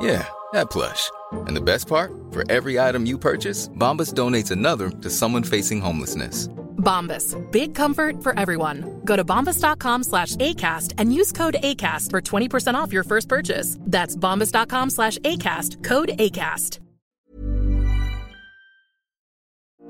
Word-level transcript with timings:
Yeah, 0.00 0.26
that 0.52 0.70
plush. 0.70 1.10
And 1.32 1.56
the 1.56 1.60
best 1.60 1.88
part? 1.88 2.12
For 2.30 2.44
every 2.50 2.78
item 2.78 3.06
you 3.06 3.18
purchase, 3.18 3.68
Bombas 3.68 4.14
donates 4.14 4.50
another 4.50 4.90
to 4.90 5.10
someone 5.10 5.42
facing 5.42 5.80
homelessness. 5.80 6.48
Bombas. 6.78 7.36
Big 7.50 7.74
comfort 7.74 8.22
for 8.22 8.38
everyone. 8.38 9.00
Go 9.04 9.16
to 9.16 9.24
bombas.com 9.24 10.04
slash 10.04 10.36
ACAST 10.36 10.94
and 10.98 11.12
use 11.12 11.32
code 11.32 11.56
ACAST 11.62 12.10
for 12.10 12.20
20% 12.20 12.74
off 12.74 12.92
your 12.92 13.04
first 13.04 13.28
purchase. 13.28 13.76
That's 13.80 14.16
bombas.com 14.16 14.90
slash 14.90 15.18
ACAST. 15.18 15.84
Code 15.84 16.10
ACAST. 16.18 16.78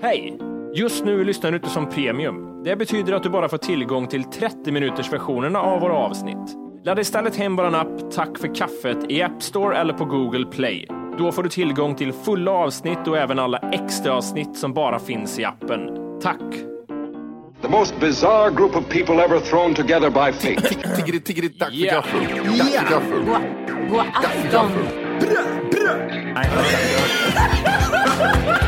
Hej! 0.00 0.38
Just 0.74 1.04
nu 1.04 1.24
lyssnar 1.24 1.50
du 1.50 1.56
inte 1.56 1.70
som 1.70 1.88
premium. 1.88 2.62
Det 2.64 2.76
betyder 2.76 3.12
att 3.12 3.22
du 3.22 3.30
bara 3.30 3.48
får 3.48 3.58
tillgång 3.58 4.06
till 4.06 4.24
30 4.24 4.72
minuters 4.72 5.12
versionerna 5.12 5.60
av 5.60 5.80
våra 5.80 5.92
avsnitt. 5.94 6.67
Ladda 6.88 7.00
istället 7.00 7.36
hem 7.36 7.56
vår 7.56 7.74
app 7.74 8.10
Tack 8.14 8.38
för 8.38 8.54
kaffet 8.54 8.98
i 9.08 9.22
App 9.22 9.42
Store 9.42 9.78
eller 9.78 9.94
på 9.94 10.04
Google 10.04 10.46
Play. 10.46 10.86
Då 11.18 11.32
får 11.32 11.42
du 11.42 11.48
tillgång 11.48 11.94
till 11.94 12.12
fulla 12.12 12.50
avsnitt 12.50 13.06
och 13.06 13.18
även 13.18 13.38
alla 13.38 13.58
extra 13.58 14.12
avsnitt 14.12 14.56
som 14.56 14.74
bara 14.74 14.98
finns 14.98 15.38
i 15.38 15.44
appen. 15.44 15.80
Tack! 16.22 16.40
The 17.62 17.68
most 17.68 18.00
bizarre 18.00 18.50
group 18.50 18.76
of 18.76 18.88
people 18.88 19.24
ever 19.24 19.40
thrown 19.40 19.74
together 19.74 20.10
by 20.10 20.32
fate. 20.32 20.74
Tiggeri, 20.96 21.20
tiggeri, 21.20 21.48
dack 21.48 21.68
för 21.68 21.76
Ja. 21.76 21.92
gaffel. 21.92 22.20
Dack 22.58 22.68
för 22.68 22.90
gaffel. 22.90 23.24
God 23.90 24.00
afton! 24.14 24.70
Det 25.20 25.28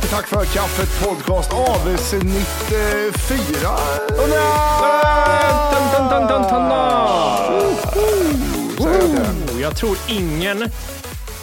Tillbaka 0.00 0.16
Tack 0.16 0.26
för 0.26 0.44
kaffet 0.44 1.08
podcast 1.08 1.52
avsnitt 1.52 2.72
eh, 2.72 3.12
fyra. 3.28 3.70
Jag? 4.18 4.28
Oh, 8.80 9.60
Jag 9.60 9.76
tror 9.76 9.96
ingen, 10.08 10.58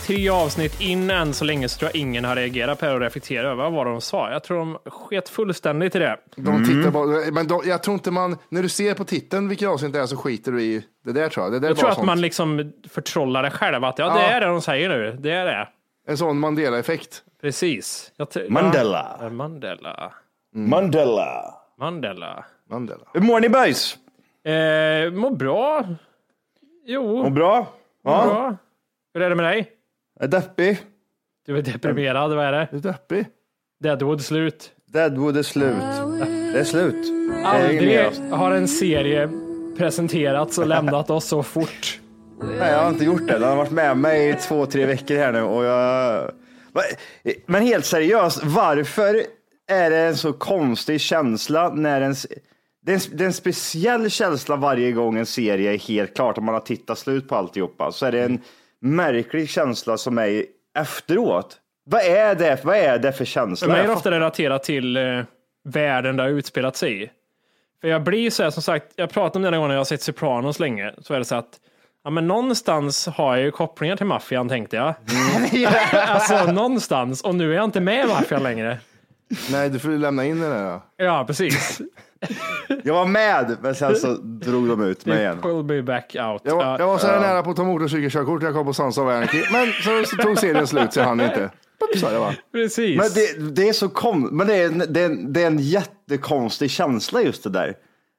tre 0.06 0.30
avsnitt 0.30 0.82
in 0.82 1.10
än 1.10 1.34
så 1.34 1.46
länge, 1.46 1.70
så 1.70 1.80
tror 1.80 1.92
jag 1.94 2.02
ingen 2.02 2.26
har 2.26 2.36
reagerat 2.36 2.80
på 2.80 2.86
det 2.86 2.94
och 2.94 3.00
reflekterat 3.00 3.46
över 3.52 3.70
vad 3.70 3.86
de 3.86 4.02
sa. 4.02 4.32
Jag 4.32 4.44
tror 4.44 4.58
de 4.58 4.78
sket 4.86 5.30
fullständigt 5.30 5.96
i 5.96 6.00
det. 6.00 6.18
De 6.36 6.66
tittar 6.66 6.92
på, 6.92 7.32
men 7.34 7.48
de, 7.48 7.62
jag 7.66 7.84
tror 7.84 7.94
inte 7.94 8.12
man, 8.12 8.38
när 8.50 8.64
du 8.64 8.70
ser 8.70 8.94
på 8.94 9.04
titeln 9.06 9.50
vilket 9.50 9.68
avsnitt 9.70 9.94
det 9.94 10.00
är 10.00 10.06
så 10.06 10.18
skiter 10.18 10.52
du 10.52 10.62
i 10.62 10.84
det 11.06 11.12
där 11.14 11.30
tror 11.30 11.46
jag. 11.46 11.54
Det 11.54 11.60
där 11.60 11.68
är 11.68 11.70
Jag 11.70 11.76
bara 11.78 11.82
tror 11.82 11.90
att 11.90 11.96
sånt. 11.96 12.08
man 12.08 12.22
liksom 12.22 12.72
förtrollar 12.90 13.44
det 13.44 13.52
själv, 13.52 13.84
att 13.84 14.00
ja, 14.00 14.06
det 14.14 14.20
Ja. 14.22 14.28
är 14.28 14.42
det 14.42 14.48
de 14.48 14.62
säger 14.62 14.90
nu. 14.90 15.18
Det 15.20 15.32
är 15.32 15.46
det. 15.46 15.68
En 16.08 16.18
sån 16.18 16.40
Mandela-effekt. 16.40 17.24
Precis. 17.42 18.12
Jag 18.18 18.28
Mandela. 18.50 19.18
Ja, 19.22 19.30
Mandela. 19.30 20.14
Mandela. 20.56 21.54
Mandela. 21.80 22.46
Mandela. 22.70 23.04
Hur 23.14 23.22
mår 23.22 23.40
ni 23.40 23.50
boys? 23.50 23.98
Eh, 24.44 25.12
mår 25.12 25.36
bra. 25.36 25.86
Jo, 26.86 27.24
Mår 27.24 27.30
bra? 27.30 27.68
Ja. 28.04 28.26
bra. 28.26 28.56
Hur 29.14 29.22
är 29.22 29.30
det 29.30 29.36
med 29.36 29.46
dig? 29.46 29.72
Är 30.20 30.28
deppig? 30.28 30.80
Du 31.46 31.58
är 31.58 31.62
deprimerad, 31.62 32.36
vad 32.36 32.46
är 32.46 32.52
det? 32.52 32.68
Du 32.72 32.78
är 32.78 32.82
deppig. 32.82 33.26
Deadwood 33.80 34.22
slut. 34.22 34.72
Deadwood 34.86 35.38
är 35.38 35.44
slut. 35.44 35.76
Det 36.54 36.60
är 36.60 36.64
slut. 36.64 37.06
Aldrig 37.46 38.00
har 38.32 38.52
en 38.52 38.68
serie 38.68 39.30
presenterats 39.78 40.58
och 40.58 40.68
lämnat 40.68 41.10
oss 41.10 41.26
så 41.26 41.44
fort. 41.44 42.00
Nej, 42.42 42.72
jag 42.72 42.80
har 42.80 42.90
inte 42.90 43.06
gjort 43.06 43.28
det. 43.28 43.40
Den 43.40 43.50
har 43.50 43.56
varit 43.56 43.72
med 43.72 43.98
mig 43.98 44.30
i 44.30 44.34
två, 44.34 44.66
tre 44.66 44.86
veckor 44.86 45.16
här 45.16 45.32
nu 45.32 45.42
och 45.42 45.64
jag... 45.64 46.32
Va- 46.74 47.32
Men 47.46 47.62
helt 47.64 47.86
seriöst, 47.86 48.44
varför 48.44 49.26
är 49.68 49.90
det 49.90 49.98
en 49.98 50.18
så 50.18 50.34
konstig 50.34 51.02
känsla 51.02 51.70
när 51.74 52.02
en... 52.02 52.16
Det 52.86 52.92
är, 52.92 52.96
en, 52.96 53.18
det 53.18 53.24
är 53.24 53.26
en 53.28 53.34
speciell 53.34 54.10
känsla 54.10 54.56
varje 54.56 54.92
gång 54.92 55.18
en 55.18 55.26
serie 55.26 55.74
är 55.74 55.78
helt 55.78 56.16
klart, 56.16 56.38
om 56.38 56.46
man 56.46 56.54
har 56.54 56.62
tittat 56.62 56.98
slut 57.00 57.28
på 57.30 57.36
alltihopa. 57.36 57.92
Så 57.92 58.06
är 58.06 58.12
det 58.12 58.24
en 58.24 58.42
märklig 58.82 59.50
känsla 59.50 59.98
som 59.98 60.18
är 60.18 60.46
efteråt. 60.78 61.58
Vad 61.86 62.02
är 62.02 62.36
det, 62.36 62.60
vad 62.64 62.78
är 62.78 63.00
det 63.00 63.14
för 63.14 63.26
känsla? 63.26 63.66
För 63.68 63.74
mig 63.74 63.84
är 63.84 63.88
det 63.88 63.94
ofta 63.94 64.12
relaterat 64.12 64.64
till 64.64 64.98
eh, 64.98 65.22
världen 65.64 66.18
det 66.18 66.24
har 66.24 66.30
utspelat 66.30 66.76
sig 66.76 67.04
i. 67.04 67.10
För 67.82 67.88
jag 67.88 68.04
blir 68.04 68.30
så 68.30 68.44
här, 68.44 68.50
som 68.50 68.64
sagt, 68.64 68.86
jag 68.96 69.10
pratade 69.10 69.38
om 69.38 69.42
det 69.52 69.68
när 69.68 69.74
jag 69.74 69.80
har 69.80 69.86
sett 69.86 70.02
Sopranos 70.02 70.60
länge, 70.60 70.94
så 71.02 71.14
är 71.14 71.20
det 71.20 71.26
så 71.26 71.36
att 71.36 71.60
Ja, 72.04 72.10
men 72.10 72.28
någonstans 72.28 73.08
har 73.08 73.36
jag 73.36 73.46
ju 73.46 73.52
kopplingar 73.52 73.96
till 73.96 74.06
maffian 74.06 74.50
tänkte 74.50 74.76
jag. 74.76 74.94
alltså 76.08 76.52
någonstans, 76.52 77.22
och 77.22 77.36
nu 77.36 77.52
är 77.52 77.56
jag 77.56 77.64
inte 77.64 77.80
med 77.80 78.06
i 78.06 78.08
maffian 78.08 78.44
längre. 78.44 78.80
Nej, 79.52 79.70
du 79.70 79.80
får 79.80 79.90
lämna 79.90 80.26
in 80.26 80.40
den 80.40 80.50
där. 80.50 80.80
Ja, 80.98 81.24
precis. 81.28 81.82
Jag 82.84 82.94
var 82.94 83.06
med, 83.06 83.58
men 83.62 83.76
sen 83.76 83.96
så 83.96 84.14
drog 84.22 84.68
de 84.68 84.84
ut 84.84 85.06
mig 85.06 85.20
igen. 85.20 85.42
Pull 85.42 85.64
me 85.64 85.82
back 85.82 86.16
out. 86.20 86.42
Jag 86.46 86.56
var, 86.56 86.64
Ja, 86.64 86.80
jag 86.80 86.88
var 86.88 86.98
så 86.98 87.08
här 87.08 87.20
nära 87.20 87.44
på 87.44 87.50
att 87.50 87.56
ta 87.56 87.64
motorcykelkörkort 87.64 88.42
när 88.42 88.48
jag 88.48 88.56
kom 88.56 88.66
på 88.66 88.74
Sons 88.74 88.98
of 88.98 89.02
Anarchy. 89.02 89.44
Men 89.52 89.72
så, 89.72 90.16
så 90.16 90.22
tog 90.22 90.38
serien 90.38 90.68
slut 90.68 90.94
så 90.94 91.00
jag 91.00 91.06
hann 91.06 91.22
inte. 91.22 91.50
Sa 91.96 92.34
precis. 92.52 92.98
Men 92.98 93.10
det, 93.16 93.56
det 93.56 93.70
är 93.70 93.74
så 93.74 93.90
kom, 93.90 94.30
men 94.32 94.48
det 94.48 94.56
är, 94.56 94.66
en, 94.66 94.84
det, 94.90 95.02
är 95.02 95.06
en, 95.06 95.34
det 95.34 95.44
är 95.44 95.48
en 95.48 95.60
jättekonstig 95.60 96.72
känsla 96.72 97.22
just 97.22 97.44
det 97.44 97.50
där. 97.50 97.74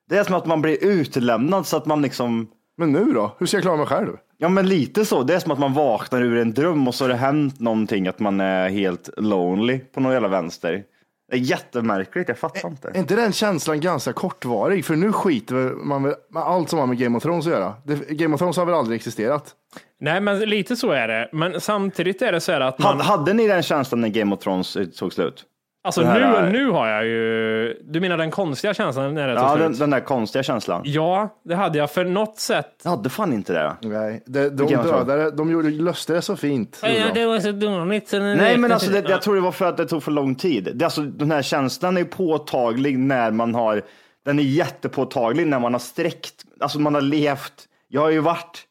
Det 0.08 0.18
är 0.18 0.24
som 0.24 0.34
att 0.34 0.46
man 0.46 0.62
blir 0.62 0.84
utlämnad 0.84 1.66
så 1.66 1.76
att 1.76 1.86
man 1.86 2.02
liksom, 2.02 2.48
Men 2.76 2.92
nu 2.92 3.04
då? 3.12 3.36
Hur 3.38 3.46
ska 3.46 3.56
jag 3.56 3.62
klara 3.62 3.76
mig 3.76 3.86
själv? 3.86 4.16
ja 4.38 4.48
men 4.48 4.68
lite 4.68 5.04
så. 5.04 5.22
Det 5.22 5.34
är 5.34 5.38
som 5.38 5.52
att 5.52 5.58
man 5.58 5.72
vaknar 5.74 6.22
ur 6.22 6.36
en 6.36 6.54
dröm 6.54 6.88
och 6.88 6.94
så 6.94 7.04
har 7.04 7.08
det 7.08 7.14
hänt 7.14 7.60
någonting 7.60 8.08
att 8.08 8.18
man 8.18 8.40
är 8.40 8.68
helt 8.68 9.10
lonely 9.16 9.78
på 9.78 10.00
någon 10.00 10.12
jävla 10.12 10.28
vänster. 10.28 10.82
Det 11.30 11.36
är 11.36 11.40
jättemärkligt, 11.40 12.28
jag 12.28 12.38
fattar 12.38 12.60
Är 12.68 12.70
inte. 12.70 12.92
inte 12.94 13.16
den 13.16 13.32
känslan 13.32 13.80
ganska 13.80 14.12
kortvarig? 14.12 14.84
För 14.84 14.96
nu 14.96 15.12
skiter 15.12 15.54
man 15.84 16.02
väl 16.02 16.14
med 16.30 16.42
allt 16.42 16.70
som 16.70 16.78
har 16.78 16.86
med 16.86 16.98
Game 16.98 17.16
of 17.16 17.22
Thrones 17.22 17.46
att 17.46 17.52
göra. 17.52 17.74
Game 18.08 18.34
of 18.34 18.38
Thrones 18.38 18.56
har 18.56 18.66
väl 18.66 18.74
aldrig 18.74 18.96
existerat? 18.96 19.54
Nej, 20.00 20.20
men 20.20 20.38
lite 20.40 20.76
så 20.76 20.90
är 20.90 21.08
det. 21.08 21.28
Men 21.32 21.60
samtidigt 21.60 22.22
är 22.22 22.32
det 22.32 22.40
så 22.40 22.52
här 22.52 22.60
att 22.60 22.78
man... 22.78 22.92
Hade, 22.92 23.04
hade 23.04 23.32
ni 23.32 23.46
den 23.46 23.62
känslan 23.62 24.00
när 24.00 24.08
Game 24.08 24.34
of 24.34 24.40
Thrones 24.40 24.76
tog 24.98 25.12
slut? 25.12 25.44
Alltså 25.84 26.00
det 26.00 26.06
här 26.06 26.20
nu, 26.20 26.26
är- 26.36 26.50
nu 26.52 26.70
har 26.70 26.88
jag 26.88 27.06
ju... 27.06 27.74
Du 27.84 28.00
menar 28.00 28.16
den 28.16 28.30
konstiga 28.30 28.74
känslan 28.74 29.14
när 29.14 29.28
det 29.28 29.34
Ja, 29.34 29.56
den, 29.56 29.72
den 29.72 29.90
där 29.90 30.00
konstiga 30.00 30.42
känslan. 30.42 30.82
Ja, 30.84 31.40
det 31.44 31.54
hade 31.54 31.78
jag. 31.78 31.90
För 31.90 32.04
något 32.04 32.38
sätt... 32.38 32.80
Jag 32.84 32.90
hade 32.90 33.10
fan 33.10 33.32
inte 33.32 33.52
det. 33.52 33.76
Nej, 33.88 34.22
de, 34.26 34.48
de 34.48 34.56
Thrones. 34.68 34.86
dödade, 34.86 35.30
de 35.30 35.50
gjorde, 35.50 35.70
löste 35.70 36.12
det 36.12 36.22
så 36.22 36.36
fint. 36.36 36.80
gjorde 36.82 37.20
de. 37.20 37.26
var 37.26 37.38
så 37.40 37.52
dåligt. 37.52 38.12
Nej, 38.12 38.58
men 38.58 38.72
alltså, 38.72 38.90
det, 38.90 39.08
jag 39.08 39.22
tror 39.22 39.34
det 39.34 39.40
var 39.40 39.52
för 39.52 39.64
att 39.68 39.76
det 39.76 39.86
tog 39.86 40.02
för 40.02 40.10
lång 40.12 40.34
tid. 40.34 40.68
Det, 40.74 40.82
är 40.82 40.84
alltså, 40.86 41.02
den 41.02 41.30
här 41.30 41.42
känslan 41.42 41.96
är 41.96 42.04
påtaglig 42.04 42.98
när 42.98 43.30
man 43.30 43.54
har, 43.54 43.82
den 44.24 44.38
är 44.38 44.42
jättepåtaglig 44.42 45.46
när 45.46 45.58
man 45.58 45.72
har 45.74 45.80
sträckt, 45.80 46.34
alltså 46.60 46.80
man 46.80 46.94
har 46.94 47.02
levt. 47.02 47.52
Jag 47.88 48.00
har 48.00 48.10
ju 48.10 48.20
varit 48.20 48.62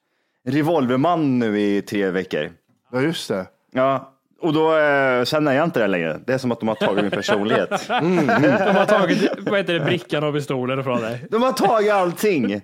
revolverman 0.47 1.39
nu 1.39 1.59
i 1.61 1.81
tre 1.81 2.09
veckor. 2.09 2.49
Ja, 2.91 3.01
just 3.01 3.27
det. 3.29 3.45
Ja, 3.71 4.13
och 4.41 4.53
då 4.53 4.71
eh, 4.71 4.77
är 4.77 5.51
jag 5.53 5.63
inte 5.63 5.79
det 5.79 5.87
längre. 5.87 6.19
Det 6.27 6.33
är 6.33 6.37
som 6.37 6.51
att 6.51 6.59
de 6.59 6.67
har 6.69 6.75
tagit 6.75 7.01
min 7.01 7.11
personlighet. 7.11 7.69
De 7.87 8.75
har 8.75 8.85
tagit 8.85 9.31
vad 9.39 9.57
heter 9.59 9.73
det, 9.73 9.79
brickan 9.79 10.23
och 10.23 10.33
pistolen 10.33 10.83
från 10.83 11.01
dig. 11.01 11.25
De 11.31 11.43
har 11.43 11.51
tagit 11.51 11.91
allting. 11.91 12.61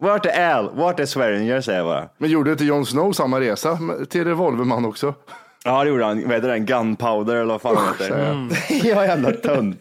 Vart 0.00 0.26
är 0.26 0.54
Al? 0.54 0.70
Vart 0.74 1.00
är 1.00 1.06
Swearinger 1.06 1.60
säger 1.60 1.78
jag 1.78 1.86
bara. 1.86 2.08
Men 2.18 2.30
gjorde 2.30 2.50
inte 2.52 2.64
Jon 2.64 2.86
Snow 2.86 3.12
samma 3.12 3.40
resa 3.40 3.78
till 4.10 4.24
Revolverman 4.24 4.84
också? 4.84 5.14
Ja, 5.64 5.84
det 5.84 5.90
gjorde 5.90 6.04
han. 6.04 6.22
Vad 6.24 6.32
heter 6.34 6.48
den? 6.48 6.66
Gunpowder 6.66 7.34
eller 7.36 7.44
vad 7.52 7.62
fan 7.62 7.76
han 7.76 7.86
heter. 7.98 8.30
Mm. 8.30 8.50
Jag 8.82 8.98
är 9.04 9.06
jävla 9.08 9.30
tönt. 9.32 9.80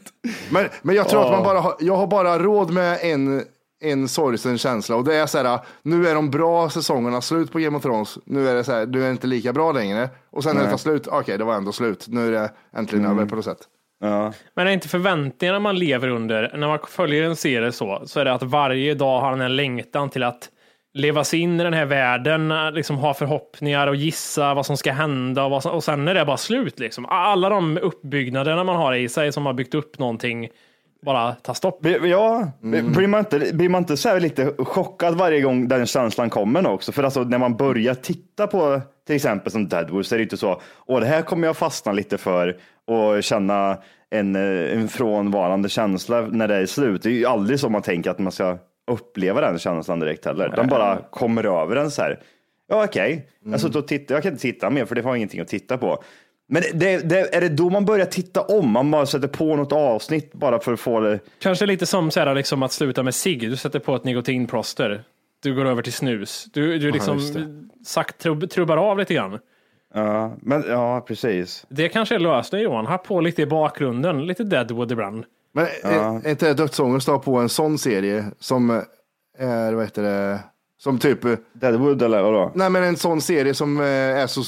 Men, 0.49 0.65
men 0.81 0.95
jag 0.95 1.09
tror 1.09 1.21
att 1.21 1.27
Ja. 1.27 1.31
man 1.35 1.43
bara 1.43 1.59
har, 1.59 1.75
jag 1.79 1.95
har 1.95 2.07
bara 2.07 2.39
råd 2.39 2.71
med 2.73 2.97
en 3.01 3.43
en 3.79 4.07
sorgsen 4.07 4.57
känsla 4.57 4.95
och 4.95 5.03
det 5.03 5.15
är 5.15 5.25
så 5.25 5.37
här, 5.37 5.59
nu 5.81 6.07
är 6.07 6.15
de 6.15 6.31
bra 6.31 6.69
säsongerna 6.69 7.21
slut 7.21 7.51
på 7.51 7.59
Game 7.59 7.77
of 7.77 7.83
Thrones. 7.83 8.17
Nu 8.25 8.49
är 8.49 8.55
det 8.55 8.63
så 8.63 8.71
här, 8.71 8.85
du 8.85 9.03
är 9.03 9.11
inte 9.11 9.27
lika 9.27 9.53
bra 9.53 9.71
längre 9.71 10.09
och 10.29 10.43
sen 10.43 10.55
när 10.55 10.63
det 10.63 10.69
tar 10.69 10.77
slut, 10.77 11.07
okej, 11.07 11.37
det 11.37 11.43
var 11.43 11.55
ändå 11.55 11.71
slut. 11.71 12.05
Nu 12.07 12.27
är 12.27 12.31
det 12.31 12.51
äntligen 12.77 13.05
över 13.05 13.25
på 13.25 13.35
något 13.35 13.45
sätt. 13.45 13.59
Ja. 13.99 14.33
Men 14.55 14.67
är 14.67 14.71
inte 14.71 14.87
förväntningarna 14.87 15.59
man 15.59 15.79
lever 15.79 16.07
under, 16.07 16.57
när 16.57 16.67
man 16.67 16.79
följer 16.87 17.23
en 17.23 17.35
serie 17.35 17.71
så, 17.71 18.01
så 18.05 18.19
är 18.19 18.25
det 18.25 18.33
att 18.33 18.43
varje 18.43 18.93
dag 18.93 19.21
har 19.21 19.31
den 19.31 19.41
här 19.41 19.49
längtan 19.49 20.09
till 20.09 20.23
att 20.23 20.49
leva 20.93 21.23
sig 21.23 21.39
in 21.39 21.59
i 21.59 21.63
den 21.63 21.73
här 21.73 21.85
världen, 21.85 22.53
liksom 22.73 22.95
ha 22.95 23.13
förhoppningar 23.13 23.87
och 23.87 23.95
gissa 23.95 24.53
vad 24.53 24.65
som 24.65 24.77
ska 24.77 24.91
hända 24.91 25.43
och, 25.43 25.51
vad 25.51 25.63
som, 25.63 25.71
och 25.71 25.83
sen 25.83 26.07
är 26.07 26.13
det 26.13 26.25
bara 26.25 26.37
slut. 26.37 26.79
Liksom. 26.79 27.05
Alla 27.05 27.49
de 27.49 27.77
uppbyggnaderna 27.77 28.63
man 28.63 28.75
har 28.75 28.93
i 28.93 29.09
sig 29.09 29.31
som 29.31 29.45
har 29.45 29.53
byggt 29.53 29.75
upp 29.75 29.99
någonting 29.99 30.49
bara 31.01 31.33
tar 31.33 31.53
stopp. 31.53 31.85
Ja, 32.03 32.51
blir 32.61 33.07
man 33.07 33.19
inte, 33.19 33.53
blir 33.53 33.69
man 33.69 33.81
inte 33.81 33.97
så 33.97 34.09
här 34.09 34.19
lite 34.19 34.53
chockad 34.57 35.15
varje 35.15 35.41
gång 35.41 35.67
den 35.67 35.85
känslan 35.85 36.29
kommer 36.29 36.67
också? 36.67 36.91
För 36.91 37.03
alltså 37.03 37.23
när 37.23 37.37
man 37.37 37.55
börjar 37.57 37.93
titta 37.93 38.47
på 38.47 38.81
till 39.07 39.15
exempel 39.15 39.51
som 39.51 39.67
Deadwood 39.67 40.05
så 40.05 40.15
är 40.15 40.17
det 40.17 40.23
inte 40.23 40.37
så, 40.37 40.61
åh 40.85 40.99
det 40.99 41.05
här 41.05 41.21
kommer 41.21 41.47
jag 41.47 41.57
fastna 41.57 41.91
lite 41.91 42.17
för 42.17 42.57
och 42.85 43.23
känna 43.23 43.77
en, 44.09 44.35
eh, 44.35 44.77
en 44.77 44.87
frånvarande 44.87 45.69
känsla 45.69 46.21
när 46.21 46.47
det 46.47 46.55
är 46.55 46.65
slut. 46.65 47.03
Det 47.03 47.09
är 47.09 47.13
ju 47.13 47.25
aldrig 47.25 47.59
så 47.59 47.69
man 47.69 47.81
tänker 47.81 48.11
att 48.11 48.19
man 48.19 48.31
ska 48.31 48.57
uppleva 48.91 49.41
den 49.41 49.59
känslan 49.59 49.99
direkt 49.99 50.25
heller. 50.25 50.49
Den 50.55 50.67
bara 50.67 50.97
kommer 51.09 51.61
över 51.61 51.75
en 51.75 51.91
så 51.91 52.01
här. 52.01 52.19
Ja 52.69 52.83
okej, 52.83 53.27
jag, 53.45 53.59
suttit 53.59 53.75
och 53.75 53.87
tittar. 53.87 54.15
jag 54.15 54.23
kan 54.23 54.31
inte 54.31 54.41
titta 54.41 54.69
mer 54.69 54.85
för 54.85 54.95
det 54.95 55.01
har 55.01 55.15
ingenting 55.15 55.39
att 55.39 55.47
titta 55.47 55.77
på. 55.77 56.03
Men 56.49 56.63
det, 56.73 56.97
det, 57.09 57.35
är 57.35 57.41
det 57.41 57.49
då 57.49 57.69
man 57.69 57.85
börjar 57.85 58.05
titta 58.05 58.41
om? 58.41 58.71
Man 58.71 58.91
bara 58.91 59.05
sätter 59.05 59.27
på 59.27 59.55
något 59.55 59.71
avsnitt 59.71 60.33
bara 60.33 60.59
för 60.59 60.73
att 60.73 60.79
få 60.79 60.99
det 60.99 61.19
Kanske 61.39 61.65
lite 61.65 61.85
som 61.85 62.11
så 62.11 62.19
här, 62.19 62.35
liksom 62.35 62.63
att 62.63 62.71
sluta 62.71 63.03
med 63.03 63.15
cigg. 63.15 63.49
Du 63.49 63.55
sätter 63.55 63.79
på 63.79 63.95
ett 63.95 64.03
nikotinplåster. 64.03 65.03
Du 65.43 65.55
går 65.55 65.65
över 65.65 65.81
till 65.81 65.93
snus. 65.93 66.47
Du, 66.53 66.79
du 66.79 66.91
liksom 66.91 67.19
just 67.19 67.37
sagt 67.85 68.17
trubb, 68.17 68.49
trubbar 68.49 68.77
av 68.77 68.97
lite 68.97 69.13
grann. 69.13 69.39
Ja, 69.93 70.35
men 70.41 70.63
ja, 70.67 71.01
precis. 71.07 71.65
Det 71.69 71.89
kanske 71.89 72.15
är 72.15 72.19
lösningen 72.19 72.63
Johan. 72.63 72.85
Ha 72.85 72.97
på 72.97 73.21
lite 73.21 73.41
i 73.41 73.45
bakgrunden. 73.45 74.25
Lite 74.25 74.43
Deadwood 74.43 74.91
ibland. 74.91 75.25
Men 75.53 75.67
är, 75.83 76.25
är 76.25 76.29
inte 76.29 76.53
dödsångest 76.53 77.09
att 77.09 77.15
ha 77.15 77.19
på 77.19 77.37
en 77.37 77.49
sån 77.49 77.77
serie 77.77 78.25
som 78.39 78.69
är, 79.37 79.73
vad 79.73 79.83
heter 79.83 80.03
det, 80.03 80.39
som 80.77 80.99
typ, 80.99 81.19
Deadwood 81.53 82.01
eller 82.01 82.21
vadå? 82.21 82.51
nej 82.55 82.69
men 82.69 82.83
en 82.83 82.97
sån 82.97 83.21
serie 83.21 83.53
som 83.53 83.79
eh, 83.79 83.85
är 83.85 84.27
så, 84.27 84.43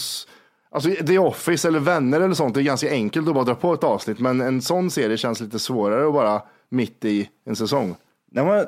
alltså 0.71 0.89
The 0.89 1.17
Office 1.17 1.67
eller 1.67 1.79
Vänner 1.79 2.21
eller 2.21 2.33
sånt, 2.33 2.53
det 2.55 2.61
är 2.61 2.63
ganska 2.63 2.89
enkelt 2.91 3.27
att 3.27 3.33
bara 3.33 3.43
dra 3.43 3.55
på 3.55 3.73
ett 3.73 3.83
avsnitt, 3.83 4.19
men 4.19 4.41
en 4.41 4.61
sån 4.61 4.91
serie 4.91 5.17
känns 5.17 5.41
lite 5.41 5.59
svårare 5.59 6.07
att 6.07 6.13
bara 6.13 6.41
mitt 6.69 7.05
i 7.05 7.29
en 7.45 7.55
säsong. 7.55 7.95
Nej, 8.31 8.45
men, 8.45 8.65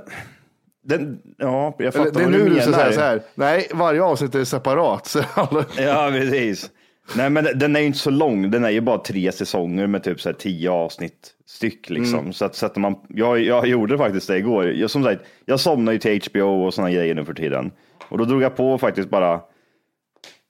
den, 0.83 1.19
ja, 1.37 1.75
jag 1.77 1.93
fattar 1.93 2.09
Eller, 2.09 2.19
det 2.19 2.19
är 2.19 2.23
vad 2.23 2.31
nu 2.31 2.37
du 2.43 2.49
menar. 2.49 2.61
ska 2.61 2.73
säga 2.73 2.91
så 2.91 2.99
här, 2.99 3.21
nej, 3.35 3.67
varje 3.73 4.03
avsnitt 4.03 4.35
är 4.35 4.43
separat. 4.43 5.07
Så 5.07 5.21
alla, 5.33 5.65
Ja, 5.77 6.09
precis. 6.11 6.69
Nej, 7.15 7.29
men 7.29 7.47
den 7.55 7.75
är 7.75 7.79
ju 7.79 7.85
inte 7.85 7.99
så 7.99 8.09
lång. 8.09 8.51
Den 8.51 8.65
är 8.65 8.69
ju 8.69 8.81
bara 8.81 8.97
tre 8.97 9.31
säsonger 9.31 9.87
med 9.87 10.03
typ 10.03 10.21
så 10.21 10.29
här 10.29 10.33
tio 10.33 10.71
avsnitt 10.71 11.33
styck 11.45 11.89
liksom. 11.89 12.33
Så 12.33 12.45
att 12.45 12.55
sätter 12.55 12.79
man, 12.79 12.95
jag, 13.09 13.39
jag 13.39 13.67
gjorde 13.67 13.97
faktiskt 13.97 14.27
det 14.27 14.37
igår. 14.37 14.71
Jag, 14.71 14.89
som 14.89 15.03
sagt, 15.03 15.21
jag 15.45 15.59
somnar 15.59 15.91
ju 15.93 15.99
till 15.99 16.21
HBO 16.31 16.65
och 16.65 16.73
sådana 16.73 16.91
grejer 16.91 17.15
nu 17.15 17.25
för 17.25 17.33
tiden. 17.33 17.71
Och 18.09 18.17
då 18.17 18.25
drog 18.25 18.41
jag 18.41 18.55
på 18.55 18.77
faktiskt 18.77 19.09
bara 19.09 19.41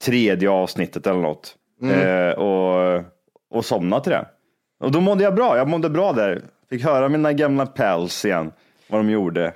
tredje 0.02 0.50
avsnittet 0.50 1.08
eller 1.08 1.20
något. 1.20 1.56
Eh, 1.84 2.40
och, 2.40 3.04
och 3.52 3.66
somnade 3.66 4.04
till 4.04 4.12
det. 4.12 4.26
Och 4.80 4.92
då 4.92 5.02
mådde 5.02 5.24
jag 5.24 5.36
bra. 5.36 5.58
Jag 5.58 5.68
mådde 5.68 5.90
bra 5.90 6.14
där. 6.14 6.42
Fick 6.70 6.84
höra 6.84 7.10
mina 7.10 7.34
gamla 7.34 7.66
pals 7.66 8.26
igen. 8.26 8.52
Vad 8.88 9.00
de 9.00 9.10
gjorde. 9.10 9.54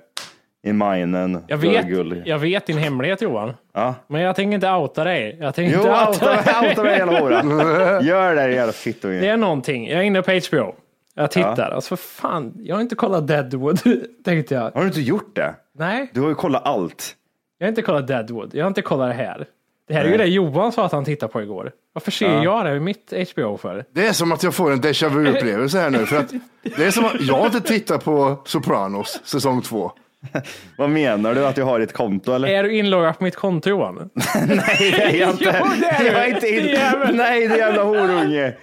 I 0.63 0.73
minen. 0.73 1.43
Jag 1.47 1.57
vet, 1.57 1.85
jag 2.27 2.39
vet 2.39 2.65
din 2.65 2.77
hemlighet 2.77 3.21
Johan. 3.21 3.53
Ja. 3.73 3.95
Men 4.07 4.21
jag 4.21 4.35
tänker 4.35 4.55
inte 4.55 4.71
outa 4.71 5.03
dig. 5.03 5.37
Jag 5.41 5.55
tänker 5.55 5.73
Jo, 5.73 5.79
inte 5.79 5.91
outa 5.91 6.07
outa 6.07 6.25
dig. 6.25 6.61
mig, 6.61 6.69
outa 6.69 6.83
mig 6.83 6.97
jävla 6.97 7.19
hora. 7.19 8.01
Gör 8.01 8.35
det 8.35 8.51
jävla 8.51 8.73
fittunge. 8.73 9.19
Det 9.19 9.27
är 9.27 9.37
någonting. 9.37 9.87
Jag 9.89 9.99
är 9.99 10.03
inne 10.03 10.21
på 10.21 10.31
HBO. 10.31 10.75
Jag 11.15 11.31
tittar. 11.31 11.71
Alltså 11.71 11.95
för 11.97 12.03
fan, 12.03 12.53
jag 12.59 12.75
har 12.75 12.81
inte 12.81 12.95
kollat 12.95 13.27
Deadwood, 13.27 13.79
tänkte 14.25 14.53
jag. 14.55 14.61
Har 14.71 14.81
du 14.81 14.87
inte 14.87 15.01
gjort 15.01 15.35
det? 15.35 15.55
Nej, 15.77 16.09
Du 16.13 16.21
har 16.21 16.29
ju 16.29 16.35
kollat 16.35 16.65
allt. 16.65 17.15
jag 17.57 17.65
har 17.65 17.69
inte 17.69 17.81
kollat 17.81 18.07
Deadwood. 18.07 18.49
Jag 18.55 18.63
har 18.63 18.67
inte 18.67 18.81
kollat 18.81 19.09
det 19.09 19.13
här. 19.23 19.45
Det 19.87 19.93
här 19.93 20.05
är 20.05 20.09
ju 20.09 20.17
det 20.17 20.25
Johan 20.25 20.71
sa 20.71 20.85
att 20.85 20.91
han 20.91 21.05
tittade 21.05 21.31
på 21.33 21.41
igår. 21.41 21.71
Varför 21.93 22.11
ser 22.11 22.43
jag 22.43 22.65
det 22.65 22.75
i 22.75 22.79
mitt 22.79 23.13
HBO 23.33 23.57
för? 23.57 23.85
det 23.93 24.07
är 24.07 24.13
som 24.13 24.31
att 24.31 24.43
jag 24.43 24.53
får 24.55 24.71
en 24.71 24.81
déjà 24.81 25.09
vu-upplevelse 25.09 25.79
här 25.79 25.89
nu. 25.89 26.05
För 26.05 26.17
att 26.17 26.31
det 26.77 26.85
är 26.85 26.91
som 26.91 27.05
att 27.05 27.21
jag 27.21 27.45
inte 27.45 27.61
tittat 27.61 28.03
på 28.05 28.41
Sopranos 28.45 29.21
säsong 29.23 29.61
två. 29.61 29.91
Vad 30.77 30.89
menar 30.89 31.35
du? 31.35 31.45
Att 31.47 31.57
jag 31.57 31.65
har 31.65 31.79
ett 31.79 31.93
konto 31.93 32.33
eller? 32.33 32.47
Är 32.47 32.63
du 32.63 32.75
inloggad 32.77 33.17
på 33.17 33.23
mitt 33.23 33.35
konto 33.35 33.69
Johan? 33.69 34.09
Nej, 34.47 34.91
det 34.91 35.01
är 35.03 35.13
jag 35.13 35.29
inte. 35.29 35.61
Jo, 35.63 35.71
det 35.79 35.85
är 35.87 36.05
jag 36.13 36.25
är 36.25 36.27
inte 36.35 36.47
in... 36.47 36.77
Nej, 37.17 37.47
det 37.47 37.57
jävla 37.57 37.83
horunge. 37.83 38.53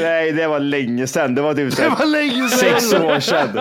Nej, 0.00 0.32
det 0.32 0.46
var 0.46 0.60
länge 0.60 1.06
sedan. 1.06 1.34
Det 1.34 1.42
var 1.42 1.54
typ 1.54 1.76
Det 1.76 1.88
var 1.88 2.06
länge 2.06 2.48
sedan. 2.48 2.80
sex 2.80 2.94
år 2.94 3.20
sedan. 3.20 3.60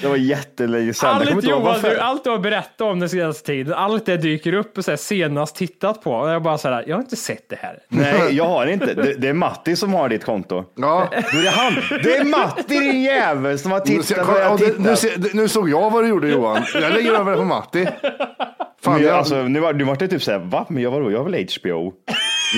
Det 0.00 0.08
var 0.08 0.16
jättelänge 0.16 0.94
sedan. 0.94 1.10
Allt, 1.10 1.44
Johan, 1.44 1.80
du, 1.82 1.98
allt 1.98 2.24
du 2.24 2.30
har 2.30 2.38
berättat 2.38 2.80
om 2.80 3.00
den 3.00 3.08
senaste 3.08 3.46
tiden, 3.46 3.74
allt 3.74 4.06
det 4.06 4.16
dyker 4.16 4.52
upp 4.52 4.78
och 4.78 4.84
så 4.84 4.90
här, 4.90 4.96
senast 4.98 5.56
tittat 5.56 6.02
på. 6.02 6.12
Och 6.12 6.30
jag 6.30 6.42
bara 6.42 6.58
så 6.58 6.68
här, 6.68 6.84
jag 6.86 6.96
har 6.96 7.02
inte 7.02 7.16
sett 7.16 7.48
det 7.48 7.56
här. 7.60 7.78
Nej, 7.88 8.36
jag 8.36 8.44
har 8.44 8.66
inte. 8.66 8.94
Det, 8.94 9.14
det 9.14 9.28
är 9.28 9.32
Matti 9.32 9.76
som 9.76 9.94
har 9.94 10.08
ditt 10.08 10.24
konto. 10.24 10.64
Ja. 10.76 11.08
Du, 11.32 11.40
det 11.42 11.46
är 11.48 11.52
han. 11.52 11.74
Det 12.02 12.16
är 12.16 12.24
Matti 12.24 12.62
din 12.80 13.02
jävel 13.02 13.58
som 13.58 13.70
har 13.72 13.82
Nu, 13.86 14.02
tittat. 14.02 14.26
kolla, 14.26 14.32
börjat 14.38 14.60
ja, 14.60 14.66
det- 14.66 14.96
titta. 14.96 15.18
nu, 15.20 15.28
nu 15.42 15.48
såg 15.48 15.70
jag 15.70 15.90
vad 15.90 16.04
du 16.04 16.08
gjorde 16.08 16.28
Johan. 16.28 16.62
Jag 16.74 16.92
lägger 16.92 17.12
över 17.12 17.30
det 17.32 17.36
på 17.38 17.44
Matti. 17.44 17.84
Fan, 17.84 18.94
Men 18.94 19.02
jag, 19.02 19.02
jag, 19.02 19.18
alltså, 19.18 19.42
nu 19.42 19.60
var, 19.60 19.72
nu 19.72 19.84
var 19.84 19.96
det 19.96 20.08
typ 20.08 20.22
såhär, 20.22 20.38
va? 20.38 20.66
Men 20.68 20.82
jag, 20.82 20.90
vadå? 20.90 21.10
jag 21.10 21.18
har 21.18 21.30
väl 21.30 21.46
HBO? 21.62 21.92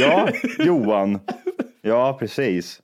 Ja, 0.01 0.29
Johan. 0.59 1.21
Ja, 1.83 2.17
precis. 2.21 2.79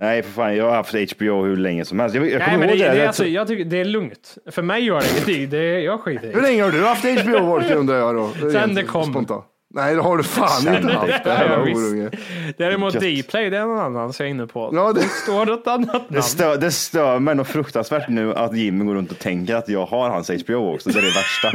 Nej, 0.00 0.22
för 0.22 0.30
fan, 0.30 0.56
jag 0.56 0.64
har 0.64 0.74
haft 0.74 0.92
HBO 1.16 1.44
hur 1.44 1.56
länge 1.56 1.84
som 1.84 2.00
helst. 2.00 2.16
Jag, 2.16 2.30
jag 2.30 2.38
Nej, 2.38 2.46
kommer 2.46 2.58
men 2.58 2.68
det, 2.68 2.74
ihåg 2.74 2.90
det, 2.90 2.98
det. 3.00 3.06
alltså, 3.06 3.22
så- 3.22 3.28
jag 3.28 3.46
tycker 3.48 3.64
det 3.64 3.80
är 3.80 3.84
lugnt. 3.84 4.38
För 4.50 4.62
mig 4.62 4.84
gör 4.84 5.00
det 5.00 5.10
ingenting. 5.10 5.50
Det, 5.50 5.80
jag 5.80 6.00
skiter 6.00 6.24
i 6.24 6.26
hur 6.32 6.34
det. 6.40 6.46
länge 6.48 6.62
har 6.62 6.70
du 6.70 6.82
haft 6.84 7.04
HBO 7.04 7.60
undrar 7.76 7.96
jag 7.96 8.14
då? 8.14 8.30
Sen 8.52 8.74
det 8.74 8.82
kom. 8.82 9.04
Spontant. 9.10 9.44
Nej, 9.76 9.94
det 9.94 10.00
har 10.02 10.16
du 10.16 10.22
fan 10.22 10.74
inte 10.76 10.92
haft. 10.92 11.24
Det 11.24 11.30
här 11.30 11.48
var 11.58 11.64
visst. 11.64 11.80
horunge. 11.80 12.10
Däremot 12.58 12.94
Gött. 12.94 13.26
Dplay, 13.26 13.50
det 13.50 13.56
är 13.58 13.64
någon 13.64 13.78
annan 13.78 14.12
som 14.12 14.24
jag 14.24 14.30
är 14.30 14.34
inne 14.34 14.46
på. 14.46 14.70
Ja, 14.74 14.92
det- 14.92 15.00
det 15.00 15.06
står 15.08 15.46
något 15.46 15.66
annat 15.66 16.02
Det 16.08 16.14
namn. 16.14 16.22
stör, 16.22 16.56
det 16.56 16.70
stör 16.70 17.18
mig 17.18 17.34
nog 17.34 17.46
fruktansvärt 17.46 18.08
nu 18.08 18.34
att 18.34 18.56
Jimmy 18.56 18.84
går 18.84 18.94
runt 18.94 19.10
och 19.10 19.18
tänker 19.18 19.54
att 19.54 19.68
jag 19.68 19.86
har 19.86 20.08
hans 20.10 20.30
HBO 20.30 20.74
också. 20.74 20.90
Det 20.90 20.98
är 20.98 21.02
det 21.02 21.08
värsta. 21.08 21.50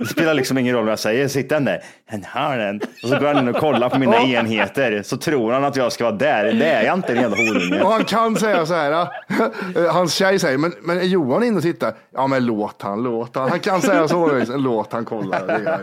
Det 0.00 0.06
spelar 0.06 0.34
liksom 0.34 0.58
ingen 0.58 0.74
roll 0.74 0.84
vad 0.84 0.92
jag 0.92 0.98
säger. 0.98 1.28
Sitter 1.28 1.56
han 1.56 1.64
där, 1.64 1.80
han 2.10 2.24
har 2.28 2.56
den. 2.58 2.80
Och 3.02 3.08
så 3.08 3.18
går 3.18 3.26
han 3.26 3.38
in 3.38 3.48
och 3.48 3.56
kollar 3.60 3.88
på 3.88 3.98
mina 3.98 4.18
enheter. 4.22 5.02
Så 5.02 5.16
tror 5.16 5.52
han 5.52 5.64
att 5.64 5.76
jag 5.76 5.92
ska 5.92 6.04
vara 6.04 6.14
där. 6.14 6.52
Det 6.52 6.66
är 6.66 6.84
jag 6.84 6.94
inte, 6.94 7.12
en 7.12 7.20
jävla 7.20 7.36
horunge. 7.36 7.82
Och 7.82 7.92
han 7.92 8.04
kan 8.04 8.36
säga 8.36 8.66
så 8.66 8.74
här, 8.74 8.92
äh, 8.92 9.92
hans 9.92 10.14
tjej 10.14 10.38
säger, 10.38 10.58
men, 10.58 10.72
men 10.82 10.98
är 10.98 11.02
Johan 11.02 11.42
inne 11.42 11.56
och 11.56 11.62
tittar? 11.62 11.92
Ja 12.14 12.26
men 12.26 12.46
låt 12.46 12.82
han, 12.82 13.02
låt 13.02 13.36
han. 13.36 13.50
Han 13.50 13.60
kan 13.60 13.80
säga 13.80 14.08
så, 14.08 14.32
låt 14.56 14.92
han 14.92 15.04
kolla. 15.04 15.40
Det 15.46 15.80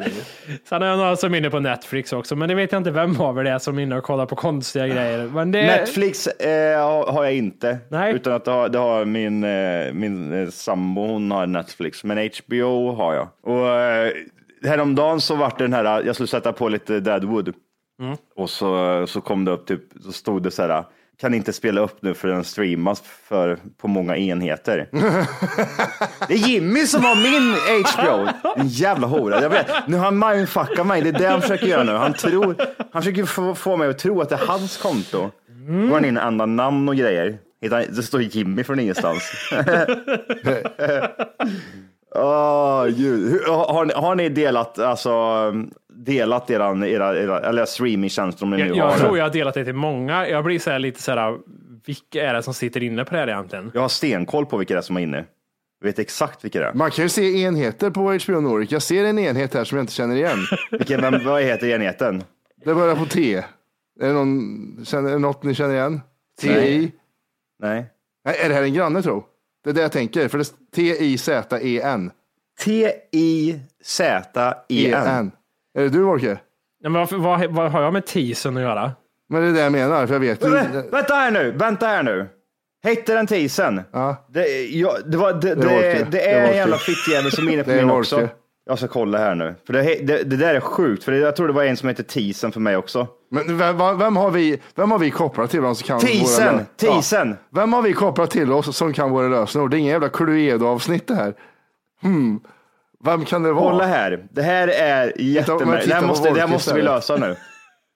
jag 0.69 0.97
några 0.97 1.15
som 1.15 1.33
är 1.33 1.37
inne 1.37 1.49
på 1.49 1.59
Netflix 1.69 2.13
också, 2.13 2.35
men 2.35 2.49
det 2.49 2.55
vet 2.55 2.71
jag 2.71 2.79
inte 2.79 2.91
vem 2.91 3.21
av 3.21 3.39
er 3.39 3.43
det 3.43 3.49
är 3.49 3.59
som 3.59 3.79
inne 3.79 3.97
och 3.97 4.03
kollar 4.03 4.25
på 4.25 4.35
konstiga 4.35 4.87
grejer. 4.87 5.45
Det, 5.45 5.45
Netflix 5.67 6.27
eh, 6.27 6.79
har- 6.81 7.11
har 7.11 7.23
jag 7.23 7.33
inte. 7.35 7.77
Nej. 7.89 8.13
Utan 8.15 8.33
att 8.33 8.45
det 8.45 8.51
har, 8.51 8.69
det 8.69 8.77
har 8.77 9.05
min, 9.05 9.43
eh, 9.43 9.93
min 9.93 10.33
eh, 10.43 10.49
sambo, 10.49 11.07
hon 11.07 11.31
har 11.31 11.47
Netflix. 11.47 12.03
Men 12.03 12.17
HBO 12.17 12.91
har 12.91 13.13
jag. 13.13 13.27
Och 13.43 13.67
eh, 13.69 14.11
häromdagen 14.65 15.21
så 15.21 15.35
vart 15.35 15.57
det 15.57 15.63
den 15.63 15.73
här, 15.73 16.03
jag 16.05 16.15
skulle 16.15 16.27
sätta 16.27 16.53
på 16.53 16.69
lite 16.69 16.99
Deadwood. 16.99 17.53
Mm. 18.01 18.17
Och 18.35 18.49
så, 18.49 19.03
så 19.07 19.21
kom 19.21 19.45
det 19.45 19.51
upp, 19.51 19.67
typ, 19.67 19.81
så 20.05 20.11
stod 20.11 20.43
det 20.43 20.51
så 20.51 20.61
här, 20.61 20.83
kan 21.17 21.33
inte 21.33 21.53
spela 21.53 21.81
upp 21.81 21.97
nu 22.01 22.13
för 22.13 22.27
den 22.27 22.43
streamas 22.43 23.03
för, 23.27 23.57
på 23.81 23.87
många 23.87 24.17
enheter. 24.17 24.87
det 26.27 26.33
är 26.33 26.37
Jimmy 26.47 26.85
som 26.85 27.03
har 27.03 27.15
min 27.15 27.55
HBO. 27.85 28.27
En 28.61 28.67
jävla 28.67 29.07
hora. 29.07 29.41
Jag 29.41 29.49
vet, 29.49 29.67
nu 29.87 29.97
har 29.97 30.05
han 30.05 30.19
mindfuckat 30.19 30.87
mig. 30.87 31.01
Det 31.01 31.09
är 31.09 31.19
det 31.19 31.27
han 31.27 31.41
försöker 31.41 31.67
göra 31.67 31.83
nu. 31.83 31.91
Han, 31.91 32.13
tror, 32.13 32.55
han 32.91 33.01
försöker 33.01 33.25
få, 33.25 33.55
få 33.55 33.77
mig 33.77 33.89
att 33.89 33.99
tro 33.99 34.21
att 34.21 34.29
det 34.29 34.35
är 34.35 34.47
hans 34.47 34.77
konto. 34.77 35.31
Går 35.67 35.93
han 35.93 36.05
in 36.05 36.17
och 36.17 36.23
ändrar 36.23 36.47
namn 36.47 36.89
och 36.89 36.95
grejer. 36.95 37.37
Det 37.89 38.03
står 38.03 38.21
Jimmy 38.21 38.63
från 38.63 38.79
ingenstans. 38.79 39.31
Gud. 42.97 43.31
Hur- 43.31 43.47
Har, 43.47 44.01
har 44.01 44.15
ni 44.15 44.29
delat, 44.29 44.79
alltså, 44.79 45.11
delat 46.05 46.49
eran, 46.49 46.83
era, 46.83 47.19
era, 47.19 47.39
eller 47.39 47.65
streamingtjänster 47.65 48.43
om 48.43 48.49
ni 48.49 48.57
nu 48.57 48.67
jag, 48.67 48.83
har 48.83 48.91
jag 48.91 48.99
tror 48.99 49.17
jag 49.17 49.25
har 49.25 49.31
delat 49.31 49.53
det 49.53 49.65
till 49.65 49.73
många. 49.73 50.27
Jag 50.27 50.43
blir 50.43 50.59
så 50.59 50.71
här 50.71 50.79
lite 50.79 51.01
så 51.01 51.11
här, 51.11 51.37
vilka 51.85 52.29
är 52.29 52.33
det 52.33 52.43
som 52.43 52.53
sitter 52.53 52.83
inne 52.83 53.05
på 53.05 53.13
det 53.13 53.19
här 53.19 53.27
egentligen? 53.27 53.71
Jag 53.73 53.81
har 53.81 53.89
stenkoll 53.89 54.45
på 54.45 54.57
vilka 54.57 54.73
det 54.73 54.77
är 54.77 54.81
som 54.81 54.97
är 54.97 55.01
inne. 55.01 55.25
Jag 55.79 55.87
vet 55.87 55.99
exakt 55.99 56.45
vilka 56.45 56.59
det 56.59 56.65
är. 56.65 56.73
Man 56.73 56.91
kan 56.91 57.05
ju 57.05 57.09
se 57.09 57.41
enheter 57.41 57.89
på 57.89 58.01
HBO 58.01 58.41
Nordic. 58.41 58.71
Jag 58.71 58.81
ser 58.81 59.05
en 59.05 59.19
enhet 59.19 59.53
här 59.53 59.63
som 59.63 59.77
jag 59.77 59.83
inte 59.83 59.93
känner 59.93 60.15
igen. 60.15 60.37
Vilka, 60.71 60.97
vem, 60.97 61.25
vad 61.25 61.41
heter 61.41 61.67
enheten? 61.67 62.23
Det 62.65 62.75
börjar 62.75 62.95
på 62.95 63.05
T. 63.05 63.35
Är 64.01 64.07
det, 64.07 64.13
någon, 64.13 64.85
känner, 64.85 65.09
är 65.09 65.13
det 65.13 65.19
något 65.19 65.43
ni 65.43 65.53
känner 65.53 65.75
igen? 65.75 66.01
TI? 66.41 66.47
Nej. 66.47 66.91
Nej. 67.59 67.85
Nej. 68.25 68.39
är 68.43 68.49
det 68.49 68.55
här 68.55 68.63
en 68.63 68.73
granne 68.73 69.01
tro? 69.01 69.25
Det 69.63 69.69
är 69.69 69.73
det 69.73 69.81
jag 69.81 69.91
tänker. 69.91 70.27
För 70.27 70.37
det 70.37 70.43
är 70.43 70.55
T-I-Z-E-N. 70.75 72.11
T-I-Z-E-N. 72.59 73.61
Är 75.75 75.81
det 75.81 75.89
du 75.89 75.99
Wolke? 76.01 76.27
Nej, 76.27 76.91
men 76.91 76.93
varför, 76.93 77.15
vad, 77.17 77.45
vad 77.51 77.71
har 77.71 77.81
jag 77.81 77.93
med 77.93 78.05
teasern 78.05 78.57
att 78.57 78.63
göra? 78.63 78.91
Men 79.29 79.41
det 79.41 79.47
är 79.47 79.53
det 79.53 79.59
jag 79.59 79.71
menar, 79.71 80.07
för 80.07 80.13
jag 80.15 80.19
vet 80.19 80.43
ju. 80.45 80.49
Vä- 80.49 80.91
Vänta 80.91 81.13
här 81.13 81.31
nu, 81.31 81.51
vänta 81.51 81.85
här 81.87 82.03
nu. 82.03 82.27
Hette 82.83 83.13
den 83.13 83.27
tisen? 83.27 83.81
Ja. 83.91 84.25
Det, 84.33 84.65
ja, 84.65 84.95
det, 85.05 85.17
var, 85.17 85.33
det, 85.33 85.55
det, 85.55 85.67
var 85.67 85.73
det, 85.73 85.93
det 85.93 86.07
Det 86.11 86.29
är 86.29 86.41
var 86.41 86.49
en 86.49 86.55
jävla 86.55 86.77
fittjävel 86.77 87.31
som 87.31 87.47
är 87.47 87.51
inne 87.53 87.63
på 87.63 87.69
Det 87.71 87.75
är 87.75 87.81
min 87.81 87.89
Orke. 87.91 87.99
också. 87.99 88.27
Jag 88.65 88.77
ska 88.77 88.87
kolla 88.87 89.17
här 89.17 89.35
nu. 89.35 89.55
För 89.67 89.73
det, 89.73 89.81
det, 89.83 90.23
det 90.23 90.37
där 90.37 90.55
är 90.55 90.59
sjukt, 90.59 91.03
för 91.03 91.11
jag 91.11 91.35
tror 91.35 91.47
det 91.47 91.53
var 91.53 91.63
en 91.63 91.77
som 91.77 91.89
hette 91.89 92.03
Tisen 92.03 92.51
för 92.51 92.59
mig 92.59 92.77
också. 92.77 93.07
Men 93.31 93.57
vem, 93.57 93.77
vem, 93.77 93.97
vem, 93.99 94.15
har 94.17 94.31
vi, 94.31 94.61
vem 94.75 94.91
har 94.91 94.99
vi 94.99 95.11
kopplat 95.11 95.51
till 95.51 95.65
oss 95.65 95.79
som 95.79 95.87
kan 95.87 95.99
Tisen, 95.99 96.45
våra 96.53 96.57
lö- 96.59 96.65
Tisen. 96.77 97.35
Vem 97.55 97.73
har 97.73 97.81
vi 97.81 97.93
kopplat 97.93 98.31
till 98.31 98.51
oss 98.51 98.77
som 98.77 98.93
kan 98.93 99.11
våra 99.11 99.27
lösenord? 99.27 99.71
Det 99.71 99.77
är 99.77 99.79
ingen 99.79 99.91
jävla 99.91 100.09
Cluedo-avsnitt 100.09 101.07
det 101.07 101.15
här. 101.15 101.33
Hmm. 102.01 102.39
Vem 103.05 103.25
kan 103.25 103.43
det 103.43 103.51
vara? 103.53 103.71
Kolla 103.71 103.85
här, 103.85 104.27
det 104.31 104.41
här 104.41 104.67
är 104.67 105.13
jättemärkligt. 105.21 105.89
Det 105.89 105.95
här 105.95 106.07
måste, 106.07 106.29
det 106.33 106.39
här 106.39 106.47
måste 106.47 106.73
vi 106.73 106.81
lösa 106.81 107.15
nu. 107.17 107.35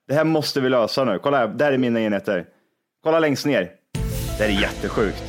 Det 0.08 0.14
här 0.14 0.24
måste 0.24 0.60
vi 0.60 0.68
lösa 0.68 1.04
nu. 1.04 1.18
Kolla 1.18 1.38
här, 1.38 1.48
där 1.48 1.72
är 1.72 1.78
mina 1.78 2.00
enheter. 2.00 2.44
Kolla 3.04 3.18
längst 3.18 3.46
ner. 3.46 3.70
Det 4.38 4.44
här 4.44 4.50
är 4.56 4.60
jättesjukt. 4.60 5.22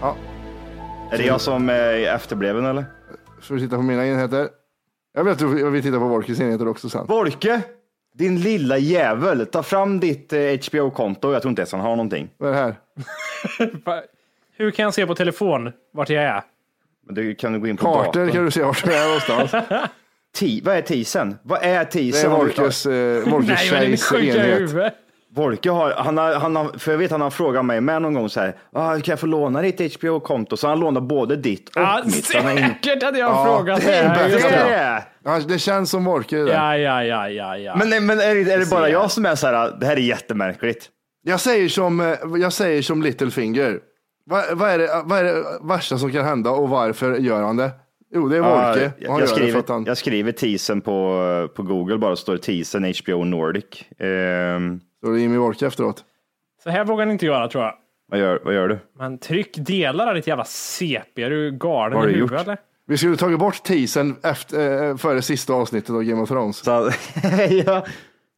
Ja, 0.00 0.16
Är 1.12 1.18
det 1.18 1.24
jag 1.24 1.40
som 1.40 1.68
är 1.68 1.94
efterbliven 2.14 2.66
eller? 2.66 2.84
ska 3.40 3.54
vi 3.54 3.60
titta 3.60 3.76
på 3.76 3.82
mina 3.82 4.06
enheter? 4.06 4.48
Jag 5.14 5.24
vet 5.24 5.32
att 5.32 5.38
du- 5.38 5.60
jag 5.60 5.70
vill 5.70 5.82
titta 5.82 5.98
på 5.98 6.08
Wolkes 6.08 6.40
enheter 6.40 6.68
också 6.68 6.88
sen. 6.88 7.06
Volke, 7.06 7.60
din 8.14 8.40
lilla 8.40 8.78
jävel, 8.78 9.46
ta 9.46 9.62
fram 9.62 10.00
ditt 10.00 10.32
eh, 10.32 10.40
HBO-konto. 10.68 11.32
Jag 11.32 11.42
tror 11.42 11.50
inte 11.50 11.62
ens 11.62 11.72
han 11.72 11.80
har 11.80 11.90
någonting. 11.96 12.28
Vad 12.38 12.50
är 12.50 12.54
det 12.54 12.60
här? 12.60 12.74
Hur 14.56 14.70
kan 14.70 14.82
jag 14.84 14.94
se 14.94 15.06
på 15.06 15.14
telefon 15.14 15.72
vart 15.92 16.08
jag 16.10 16.24
är? 16.24 16.42
Men 17.06 17.14
du 17.14 17.34
kan 17.34 17.52
du 17.52 17.58
gå 17.58 17.66
in 17.66 17.76
på 17.76 17.84
Kartor 17.84 18.04
datorn. 18.20 18.32
kan 18.32 18.44
du 18.44 18.50
se 18.50 18.62
vart 18.62 18.84
du 18.84 18.94
är 18.94 19.04
någonstans. 19.06 19.64
Ti, 20.36 20.60
vad 20.64 20.76
är 20.76 20.82
tisen? 20.82 21.38
Vad 21.42 21.62
är 21.62 21.78
Det 21.78 21.84
tisen? 21.84 22.32
är 22.32 22.36
Wolkes, 22.36 22.86
eh, 22.86 23.28
Wolkes 23.30 23.60
tjejs 23.60 24.12
enhet. 24.12 24.94
Volke 25.34 25.70
har, 25.70 25.90
han 25.90 26.18
har, 26.18 26.34
han 26.34 26.56
har, 26.56 26.78
för 26.78 26.90
jag 26.92 26.98
vet 26.98 27.10
han 27.10 27.20
har 27.20 27.30
frågat 27.30 27.64
mig 27.64 27.80
med 27.80 28.02
någon 28.02 28.14
gång 28.14 28.28
så 28.28 28.40
här, 28.40 28.54
ah, 28.72 28.92
kan 28.94 29.02
jag 29.06 29.20
få 29.20 29.26
låna 29.26 29.62
ditt 29.62 29.96
HBO-konto? 29.96 30.56
Så 30.56 30.68
han 30.68 30.80
lånar 30.80 31.00
både 31.00 31.36
ditt 31.36 31.68
och 31.68 31.82
Ja, 31.82 32.00
mitt. 32.04 32.24
Säkert 32.24 33.02
hade 33.02 33.18
jag 33.18 33.30
Ja, 33.30 33.44
frågat 33.44 33.80
det 33.80 33.94
är 33.94 34.28
det. 34.28 34.28
Det 34.34 34.38
det. 34.42 34.48
är 34.48 34.94
det. 34.94 35.04
Ja, 35.24 35.38
det 35.48 35.58
känns 35.58 35.90
som 35.90 36.04
Wolke 36.04 36.36
det 36.36 36.44
där. 36.44 36.52
Ja, 36.52 36.76
ja, 36.76 37.04
ja, 37.04 37.28
ja, 37.28 37.56
ja. 37.56 37.76
Men, 37.76 38.06
men 38.06 38.20
är, 38.20 38.34
det, 38.34 38.52
är 38.52 38.58
det 38.58 38.70
bara 38.70 38.88
jag. 38.88 39.10
som 39.10 39.26
är 39.26 39.34
så 39.34 39.46
här, 39.46 39.76
det 39.80 39.86
här 39.86 39.96
är 39.96 40.00
jättemärkligt? 40.00 40.88
Jag 41.22 41.40
säger 41.40 41.68
som, 41.68 42.00
eh, 42.00 42.06
jag 42.40 42.52
säger 42.52 42.82
som 42.82 43.02
Littlefinger. 43.02 43.78
Vad, 44.24 44.58
vad, 44.58 44.70
är 44.70 44.78
det, 44.78 45.02
vad 45.04 45.18
är 45.18 45.24
det 45.24 45.44
värsta 45.62 45.98
som 45.98 46.12
kan 46.12 46.24
hända 46.24 46.50
och 46.50 46.68
varför 46.68 47.14
gör 47.14 47.42
han 47.42 47.56
det? 47.56 47.70
Jo, 48.14 48.28
det 48.28 48.36
är 48.36 48.40
Wolke. 48.40 48.92
Ja, 48.98 49.08
jag, 49.08 49.10
gör 49.10 49.20
det 49.20 49.26
för 49.26 49.34
skriver, 49.34 49.58
att 49.58 49.68
han... 49.68 49.84
jag 49.84 49.98
skriver 49.98 50.32
tisen 50.32 50.80
på, 50.80 51.48
på 51.54 51.62
Google, 51.62 51.98
bara 51.98 52.16
står 52.16 52.32
det 52.32 52.38
tisen 52.38 52.94
HBO 53.04 53.24
Nordic. 53.24 53.64
Ehm, 53.98 54.80
är 55.06 55.12
det 55.12 55.20
Jimmy 55.20 55.36
Wolke 55.36 55.66
efteråt. 55.66 56.04
Så 56.64 56.70
här 56.70 56.84
vågar 56.84 57.06
ni 57.06 57.12
inte 57.12 57.26
göra 57.26 57.48
tror 57.48 57.64
jag. 57.64 57.74
vad, 58.10 58.20
gör, 58.20 58.40
vad 58.44 58.54
gör 58.54 58.68
du? 58.68 58.78
Men 58.98 59.18
tryck 59.18 59.56
delar 59.56 60.06
av 60.06 60.14
ditt 60.14 60.26
jävla 60.26 60.44
CP. 60.44 61.22
Är 61.22 61.30
du 61.30 61.50
galen 61.50 61.92
Vad 61.92 62.02
har 62.02 62.08
i 62.08 62.12
du 62.12 62.18
huvudet 62.18 62.38
gjort? 62.38 62.46
eller? 62.46 62.58
Vi 62.86 62.96
skulle 62.96 63.16
tagit 63.16 63.38
bort 63.38 63.62
teasern 63.62 64.16
efter, 64.22 64.88
eh, 64.88 64.96
före 64.96 65.22
sista 65.22 65.52
avsnittet 65.52 65.90
av 65.90 66.02
Game 66.02 66.22
of 66.22 66.28
Thrones. 66.28 66.56
Så, 66.56 66.70
ja. 67.66 67.84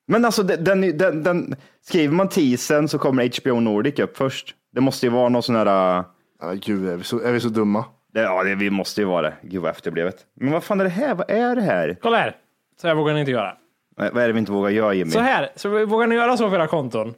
Men 0.06 0.25
alltså, 0.25 0.42
den, 0.42 0.99
den, 0.99 1.23
den, 1.23 1.56
skriver 1.82 2.14
man 2.14 2.28
tisen 2.28 2.88
så 2.88 2.99
kommer 2.99 3.40
HBO 3.40 3.61
Nordic 3.61 3.99
upp 3.99 4.16
först. 4.16 4.54
Det 4.75 4.80
måste 4.80 5.06
ju 5.06 5.12
vara 5.12 5.28
någon 5.28 5.42
sån 5.42 5.56
här... 5.56 5.99
äh, 5.99 6.04
Ja, 6.40 6.52
gud, 6.52 6.88
är 6.88 6.96
vi 6.96 7.04
så, 7.04 7.20
är 7.20 7.32
vi 7.32 7.40
så 7.40 7.49
dumma? 7.49 7.84
Det, 8.14 8.20
ja, 8.20 8.42
det, 8.42 8.54
vi 8.54 8.70
måste 8.70 9.00
ju 9.00 9.06
vara 9.06 9.23
det. 9.23 9.34
Gud 9.42 9.62
vad 9.62 9.70
efterblivet. 9.70 10.16
Men 10.40 10.52
vad 10.52 10.64
fan 10.64 10.80
är 10.80 10.84
det 10.84 10.90
här? 10.90 11.14
Vad 11.14 11.30
är 11.30 11.56
det 11.56 11.62
här? 11.62 11.96
Kolla 12.02 12.16
här. 12.16 12.37
Så 12.80 12.88
här 12.88 12.94
vågar 12.94 13.14
ni 13.14 13.20
inte 13.20 13.32
göra. 13.32 13.56
Vad 13.96 14.12
vad 14.14 14.23
är 14.23 14.26
det 14.26 14.32
vi 14.32 14.38
inte 14.38 14.52
vågar 14.52 14.70
göra 14.70 14.94
Jimmy? 14.94 15.11
Så 15.11 15.18
här. 15.20 15.49
Så 15.56 15.87
vågar 15.87 16.06
ni 16.06 16.14
göra 16.14 16.37
så 16.37 16.50
för 16.50 16.56
era 16.56 16.66
konton? 16.66 17.14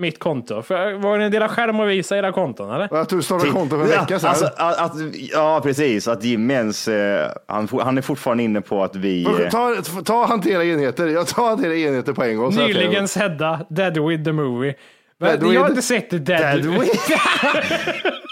Mitt 0.00 0.18
konto. 0.18 0.62
För, 0.62 0.92
vågar 0.94 1.18
ni 1.18 1.28
dela 1.28 1.48
skärm 1.48 1.80
och 1.80 1.88
visa 1.90 2.16
era 2.18 2.32
konton 2.32 2.70
eller? 2.74 2.94
Att 3.00 3.08
du 3.08 3.22
startade 3.22 3.50
konto 3.50 3.76
för 3.76 3.84
en 3.84 3.90
Ja, 3.90 4.00
vecka 4.00 4.18
sedan. 4.18 4.30
Alltså, 4.30 4.44
att, 4.56 4.78
att, 4.78 4.92
ja, 5.32 5.60
precis. 5.62 6.08
Att 6.08 6.24
Jimmy 6.24 6.54
ens, 6.54 6.88
eh, 6.88 7.30
han, 7.46 7.68
han 7.82 7.98
är 7.98 8.02
fortfarande 8.02 8.42
inne 8.42 8.60
på 8.60 8.84
att 8.84 8.96
vi... 8.96 9.24
eh, 9.24 9.48
ta, 9.50 9.74
ta 10.04 10.24
hantera 10.24 10.64
enheter. 10.64 11.06
Jag 11.06 11.26
tar 11.26 11.48
hantera 11.48 11.74
enheter 11.76 12.12
på 12.12 12.24
en 12.24 12.36
gång. 12.36 12.54
Nyligen 12.54 13.08
sedda 13.08 13.66
Dead 13.68 13.98
with 14.08 14.24
the 14.24 14.32
movie. 14.32 14.74
Dead 15.20 15.42
jag 15.42 15.60
har 15.60 15.68
inte 15.68 15.82
sett 15.82 16.10
Dead, 16.10 16.24
Dead 16.26 16.66
with... 16.66 17.08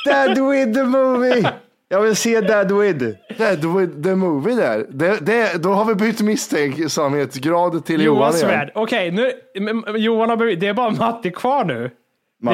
Dead 0.05 0.39
with 0.51 0.73
the 0.75 0.85
movie! 0.85 1.45
Jag 1.91 2.03
vill 2.03 2.17
se 2.17 2.41
Dead 2.41 2.73
with. 2.73 3.05
Dead 3.39 3.65
with 3.65 4.03
the 4.03 4.15
movie 4.15 4.55
där. 4.55 4.87
Det, 4.91 5.19
det, 5.27 5.63
då 5.63 5.69
har 5.73 5.85
vi 5.85 5.95
bytt 5.95 6.21
misstänksamhetsgrad 6.21 7.85
till 7.85 8.03
Johan 8.05 8.17
Johan 8.19 8.35
igen. 8.35 8.49
Svärd. 8.49 8.73
Okej, 8.75 9.11
nu. 9.11 9.33
men- 9.61 9.79
men 9.81 10.03
Johan 10.03 10.29
har 10.31 10.37
bevis- 10.37 10.59
Det 10.61 10.67
är 10.69 10.75
bara 10.75 10.91
Matti 10.91 11.31
kvar 11.31 11.65
nu. 11.65 11.91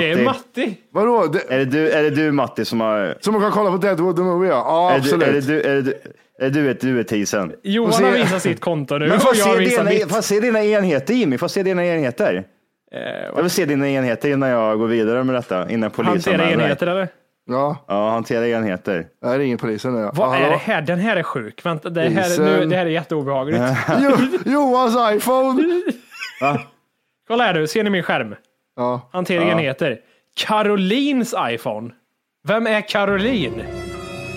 Det 0.00 0.10
är 0.10 0.24
Matti. 0.24 0.76
Vadå? 0.92 1.26
Det, 1.32 1.54
Är 1.54 1.58
det 1.58 1.64
du, 1.64 1.90
är 1.90 2.02
det 2.02 2.10
du 2.10 2.32
Matti 2.32 2.64
som 2.64 2.80
har... 2.80 3.30
man 3.32 3.40
kan 3.40 3.50
kolla 3.50 3.70
på 3.70 3.76
Dead 3.76 4.00
with 4.00 4.16
the 4.16 4.22
movie 4.22 4.50
ja. 4.50 4.64
Ja, 4.66 4.90
Är, 4.90 4.94
du, 4.94 5.00
absolut. 5.00 5.28
är 5.28 5.32
det 5.32 5.40
du, 5.40 5.60
är 5.62 5.74
det 5.74 5.82
du, 5.82 5.94
är 6.40 6.50
du 6.50 6.70
ett 6.70 6.80
du 6.80 6.98
är 7.00 7.04
tisen? 7.04 7.52
Johan 7.62 7.92
se- 7.92 8.04
har 8.04 8.12
visat 8.12 8.42
sitt 8.42 8.60
konto 8.60 8.98
nu 8.98 9.08
Men 9.08 9.20
får 9.20 9.36
jag 9.36 9.54
se, 9.56 9.64
dina, 9.64 9.84
mitt. 9.84 10.12
får 10.14 10.20
se 10.22 10.40
dina 10.40 10.64
enheter 10.64 11.14
Jimmy, 11.14 11.38
får 11.38 11.48
se 11.48 11.62
dina 11.62 11.86
enheter. 11.86 12.34
Eh, 12.94 13.00
Jag 13.34 13.42
vill 13.42 13.50
se 13.50 13.64
dina 13.64 13.88
enheter 13.88 14.28
innan 14.30 14.48
jag 14.48 14.78
går 14.78 14.86
vidare 14.86 15.24
med 15.24 15.34
detta. 15.34 15.70
Innan 15.70 15.90
polisen 15.90 16.40
Hantera 16.40 16.50
enheter 16.64 16.86
eller? 16.86 17.08
Ja, 17.46 17.76
Ja, 17.88 18.10
hantera 18.10 18.48
enheter. 18.48 19.06
jag 19.22 19.38
ringer 19.38 19.56
polisen 19.56 19.94
nu. 19.94 20.00
ja. 20.00 20.10
Vad 20.14 20.28
Hallå? 20.30 20.44
är 20.46 20.50
det 20.50 20.56
här? 20.56 20.82
Den 20.82 20.98
här 20.98 21.16
är 21.16 21.22
sjuk. 21.22 21.66
Vänta, 21.66 21.90
det 21.90 22.00
här, 22.00 22.08
Polisen. 22.22 22.44
nu, 22.44 22.66
det 22.66 22.76
här 22.76 22.86
är 22.86 22.90
jätteobehagligt. 22.90 23.62
Jo, 24.00 24.10
Johans 24.52 25.14
iPhone! 25.16 25.62
Kolla 27.28 27.44
här 27.44 27.54
nu, 27.54 27.66
ser 27.66 27.84
ni 27.84 27.90
min 27.90 28.02
skärm? 28.02 28.34
Ja. 28.76 29.08
Hantera 29.12 29.44
enheter. 29.44 29.98
Carolines 30.36 31.34
iPhone. 31.50 31.90
Vem 32.48 32.66
är 32.66 32.80
Caroline? 32.80 33.62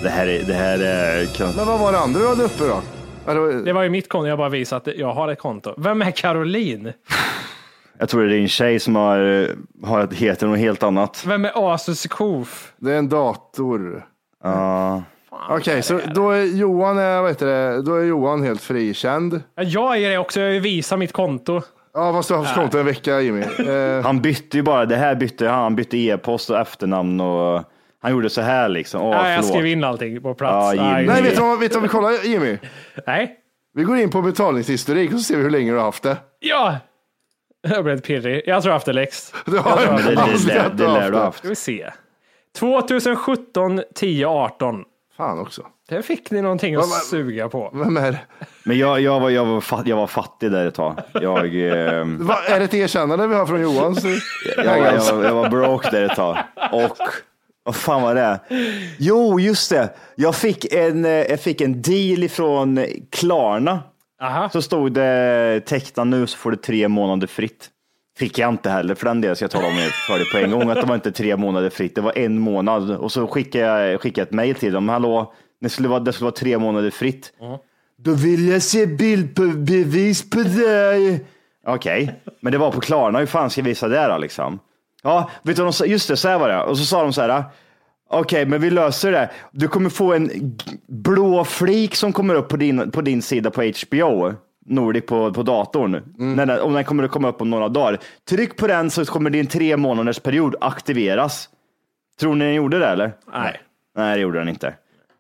Det 0.04 0.10
här 0.10 0.28
är, 0.28 0.44
det 0.44 0.54
här 0.54 0.80
är 0.80 1.26
kan, 1.26 1.56
Men 1.56 1.66
vad 1.68 1.80
var 1.80 1.92
det 1.92 2.00
andra 2.00 2.20
du 2.20 2.28
hade 2.28 2.44
uppe 2.44 2.64
då? 2.64 2.82
Ja, 3.26 3.34
det 3.34 3.40
var- 3.40 3.48
Det 3.66 3.74
var 3.74 3.84
ju 3.84 3.90
mitt 3.90 4.10
konto, 4.10 4.28
jag 4.28 4.38
bara 4.38 4.50
visat 4.50 4.88
att 4.88 4.96
jag 4.98 5.14
har 5.14 5.28
ett 5.28 5.40
konto. 5.40 5.74
Vem 5.78 6.02
är 6.02 6.12
Caroline? 6.12 6.94
Jag 8.00 8.10
tror 8.10 8.24
det 8.24 8.34
är 8.36 8.38
din 8.38 8.48
tjej 8.48 8.80
som 8.80 8.96
har, 8.96 9.48
har 9.86 10.04
ett, 10.04 10.14
heter 10.14 10.48
något 10.48 10.60
helt 10.60 10.84
annat. 10.84 11.24
Vem 11.28 11.46
är 11.46 11.74
Asus 11.74 12.08
Koof? 12.08 12.74
Det 12.78 12.94
är 12.94 12.98
en 12.98 13.10
dator. 13.10 14.06
Ja. 14.44 15.04
Okej, 15.50 15.82
så 15.82 16.00
då 16.16 16.32
är 16.32 16.44
Johan, 16.44 16.98
är, 16.98 17.22
vad 17.22 17.30
heter 17.30 17.46
det, 17.46 17.82
då 17.82 17.96
är 17.96 18.04
Johan 18.04 18.44
helt 18.44 18.62
frikänd. 18.62 19.42
Ja, 19.56 19.64
Jag 19.64 19.98
är 19.98 20.10
det 20.10 20.18
också, 20.18 20.40
jag 20.42 20.62
visar 20.62 20.98
mitt 20.98 21.12
konto. 21.14 21.62
Ja, 21.94 22.14
fast 22.14 22.30
du 22.30 22.36
har 22.36 22.44
haft 22.44 22.56
konto 22.56 22.78
en 22.78 22.86
vecka 22.86 23.22
Jimmy. 23.22 23.42
Eh, 23.70 24.04
Han 24.04 24.22
bytte 24.22 24.58
ju 24.58 24.64
bara, 24.64 24.86
det 24.86 24.96
här 24.96 25.16
bytte 25.16 25.48
han, 25.48 25.60
han 25.64 25.76
bytte 25.76 25.98
e-post 25.98 26.50
och 26.50 26.58
efternamn 26.60 27.22
och 27.22 27.64
han 28.02 28.12
gjorde 28.12 28.30
så 28.30 28.42
här 28.42 28.70
liksom. 28.70 29.02
Åh, 29.02 29.10
Nej, 29.10 29.34
jag 29.34 29.44
förlåt. 29.44 29.50
skrev 29.58 29.66
in 29.68 29.84
allting 29.84 30.22
på 30.22 30.30
Ja, 30.30 30.34
plats. 30.34 30.74
Jimmy. 30.76 30.88
Nej, 30.88 31.06
nej, 31.08 31.22
vet 31.22 31.36
du, 31.36 31.42
vad, 31.42 31.60
vet 31.60 31.72
du 31.72 31.76
vad 31.76 31.84
vi 31.84 31.90
kollar 31.90 32.26
Jimmy? 32.26 32.58
nej. 33.08 33.36
Vi 33.74 33.84
går 33.84 33.98
in 33.98 34.10
på 34.10 34.22
betalningshistorik 34.22 35.14
och 35.14 35.18
så 35.20 35.24
ser 35.24 35.38
vi 35.38 35.44
hur 35.44 35.50
länge 35.50 35.72
du 35.72 35.78
har 35.78 35.86
haft 35.86 36.04
det. 36.04 36.18
Ja! 36.40 36.76
Jag 37.62 37.84
blev 37.84 38.02
pirrig. 38.02 38.42
Jag 38.46 38.62
tror 38.62 38.70
jag 38.70 38.76
haft 38.76 38.86
det 38.86 38.94
längst. 38.94 39.36
Du 39.46 39.58
har 39.58 39.86
Men 39.86 39.96
det, 39.96 40.16
det, 40.16 40.22
alltid 40.22 40.78
det, 40.78 40.88
lär 40.88 41.12
du 41.12 41.18
ha 41.18 41.24
haft. 41.24 41.40
Ska 41.40 41.50
vi 41.50 41.56
se. 41.56 41.92
2017, 42.60 43.82
10, 43.96 44.26
18. 44.28 44.84
Fan 45.18 45.40
också. 45.40 45.62
Där 45.90 46.02
fick 46.02 46.32
ni 46.32 46.42
någonting 46.42 46.76
att 46.76 47.06
suga 47.06 47.50
på. 47.50 47.72
Vem 47.74 47.98
är 47.98 48.12
det? 48.12 48.20
Men 48.64 48.78
jag, 48.78 49.02
jag, 49.02 49.20
var, 49.20 49.30
jag, 49.30 49.46
var, 49.46 49.62
fatt, 49.62 49.88
jag 49.88 49.96
var 49.96 50.08
fattig 50.08 50.52
där 50.52 50.66
ett 50.66 50.76
tag. 50.76 51.02
Jag, 51.14 51.46
eh, 51.68 52.06
Va, 52.06 52.38
är 52.48 52.60
det 52.60 52.66
ett 52.66 52.74
erkännande 52.74 53.28
vi 53.28 53.36
har 53.36 53.46
från 53.46 53.62
Johan? 53.62 53.96
Så, 53.96 54.08
jag, 54.58 54.66
var, 54.66 54.78
jag, 54.78 55.14
var, 55.14 55.24
jag 55.24 55.34
var 55.34 55.50
broke 55.50 55.92
där 55.92 56.04
ett 56.04 56.16
tag. 56.16 56.38
Och 56.72 56.98
vad 57.64 57.76
fan 57.76 58.02
var 58.02 58.16
det? 58.16 58.40
Jo, 59.00 59.40
just 59.40 59.70
det. 59.70 59.90
Jag 60.16 60.36
fick 60.36 60.74
en, 60.74 61.06
eh, 61.06 61.12
jag 61.12 61.40
fick 61.40 61.62
en 61.62 61.82
deal 61.82 62.24
ifrån 62.24 62.86
Klarna. 63.12 63.80
Aha. 64.22 64.50
Så 64.50 64.62
stod 64.62 64.92
det 64.92 65.62
teckna 65.66 66.04
nu 66.04 66.28
så 66.28 66.38
får 66.38 66.52
du 66.52 66.58
tre 66.58 66.88
månader 66.88 67.28
fritt. 67.28 67.70
Fick 68.18 68.38
jag 68.40 68.50
inte 68.50 68.70
heller 68.70 68.96
för 68.96 69.06
den 69.06 69.22
delen, 69.22 69.36
så 69.36 69.44
jag 69.44 69.52
talade 69.52 69.70
om 69.70 69.78
för 70.08 70.20
det 70.20 70.26
på 70.26 70.38
en 70.38 70.52
gång 70.52 70.70
att 70.70 70.82
det 70.82 70.88
var 70.88 70.96
inte 70.96 71.12
tre 71.12 71.38
månader 71.38 71.70
fritt, 71.70 71.96
det 71.96 72.02
var 72.02 72.18
en 72.18 72.40
månad. 72.40 72.92
Och 72.92 73.12
så 73.12 73.28
skickade 73.28 73.66
jag, 73.66 74.02
skickade 74.02 74.22
jag 74.22 74.28
ett 74.28 74.34
mejl 74.34 74.56
till 74.56 74.74
dem, 74.74 74.90
hallå, 74.90 75.34
det 75.62 75.70
skulle 75.70 75.88
vara, 75.88 76.00
det 76.00 76.14
skulle 76.14 76.26
vara 76.26 76.36
tre 76.36 76.58
månader 76.58 76.90
fritt. 76.90 77.34
Då 77.98 78.14
vill 78.14 78.48
jag 78.48 78.62
se 78.62 78.86
bild 78.86 79.36
på 79.36 79.42
på 80.32 80.44
dig. 80.44 81.26
Okej, 81.68 82.22
men 82.42 82.52
det 82.52 82.58
var 82.58 82.72
på 82.72 82.82
Klarna, 82.82 83.20
hur 83.20 83.26
fan 83.26 83.50
ska 83.50 83.62
jag 83.62 83.66
visa 83.66 83.88
det 83.88 84.08
då 84.08 84.18
liksom? 84.18 84.60
Ja, 85.04 85.30
vet 85.44 85.58
du? 85.58 85.86
Just 85.86 86.08
det, 86.08 86.18
så 86.18 86.28
här 86.28 86.40
var 86.40 86.50
det. 86.50 86.64
Och 86.64 86.78
så 86.78 86.86
sa 86.86 87.02
de 87.04 87.14
så 87.14 87.22
här, 87.22 87.44
okej, 88.10 88.46
men 88.46 88.62
vi 88.62 88.70
löser 88.70 89.12
det. 89.12 89.30
Du 89.52 89.68
kommer 89.68 89.90
få 89.90 90.14
en 90.14 90.58
blå 90.88 91.44
flik 91.44 91.96
som 91.96 92.14
kommer 92.14 92.36
upp 92.36 92.50
på 92.50 92.58
din, 92.58 92.92
på 92.92 93.02
din 93.02 93.22
sida 93.22 93.52
på 93.52 93.62
HBO. 93.62 94.34
Nordic 94.70 95.06
på, 95.06 95.34
på 95.34 95.44
datorn. 95.44 96.04
När 96.18 96.46
den, 96.46 96.60
och 96.60 96.72
den 96.72 96.84
kommer 96.84 97.04
att 97.04 97.12
komma 97.12 97.30
upp 97.30 97.42
om 97.42 97.50
några 97.50 97.70
dagar. 97.70 98.00
Tryck 98.30 98.58
på 98.58 98.68
den 98.68 98.90
så 98.90 99.06
kommer 99.06 99.30
din 99.30 99.48
tre 99.48 99.78
månaders 99.78 100.20
period 100.20 100.56
aktiveras. 100.62 101.50
Tror 102.20 102.36
ni 102.36 102.46
den 102.46 102.54
gjorde 102.54 102.80
det 102.80 102.88
eller? 102.88 103.14
Nej. 103.34 103.62
Nej, 103.96 104.16
det 104.16 104.22
gjorde 104.22 104.40
den 104.40 104.50
inte. 104.50 104.74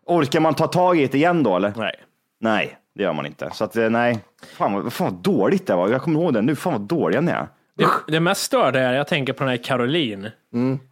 Orkar 0.05 0.39
man 0.39 0.53
ta 0.53 0.67
tag 0.67 0.99
i 0.99 1.07
det 1.07 1.17
igen 1.17 1.43
då 1.43 1.55
eller? 1.55 1.73
Nej. 1.75 1.95
Nej, 2.39 2.77
det 2.95 3.03
gör 3.03 3.13
man 3.13 3.25
inte. 3.25 3.49
Så 3.53 3.63
att 3.63 3.75
eh, 3.75 3.89
nej, 3.89 4.19
fan 4.57 4.73
vad, 4.73 4.93
fan 4.93 5.13
vad 5.13 5.23
dåligt 5.23 5.67
det 5.67 5.75
var. 5.75 5.89
Jag 5.89 6.01
kommer 6.01 6.21
ihåg 6.21 6.33
det 6.33 6.41
nu, 6.41 6.55
fan 6.55 6.73
vad 6.73 6.81
dåliga 6.81 7.21
ni 7.21 7.31
är. 7.31 7.47
Det, 7.77 7.87
det 8.07 8.19
mest 8.19 8.41
störda 8.41 8.79
är, 8.79 8.93
jag 8.93 9.07
tänker 9.07 9.33
på 9.33 9.43
den 9.43 9.49
här 9.49 9.57
Caroline. 9.57 10.31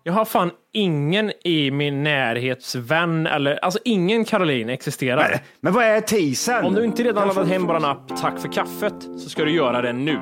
Jag 0.03 0.13
har 0.13 0.25
fan 0.25 0.51
ingen 0.73 1.31
i 1.43 1.71
min 1.71 2.03
närhetsvän 2.03 3.27
eller, 3.27 3.55
alltså 3.55 3.79
ingen 3.85 4.25
Caroline 4.25 4.69
existerar. 4.69 5.29
Men, 5.29 5.39
men 5.61 5.73
vad 5.73 5.83
är 5.83 6.01
teasern? 6.01 6.65
Om 6.65 6.73
du 6.73 6.85
inte 6.85 7.03
redan 7.03 7.27
laddat 7.27 7.47
hem 7.47 7.67
vår 7.67 7.85
app 7.85 8.17
Tack 8.21 8.39
för 8.39 8.51
kaffet 8.51 8.93
så 9.17 9.29
ska 9.29 9.45
du 9.45 9.51
göra 9.51 9.81
det 9.81 9.93
nu. 9.93 10.19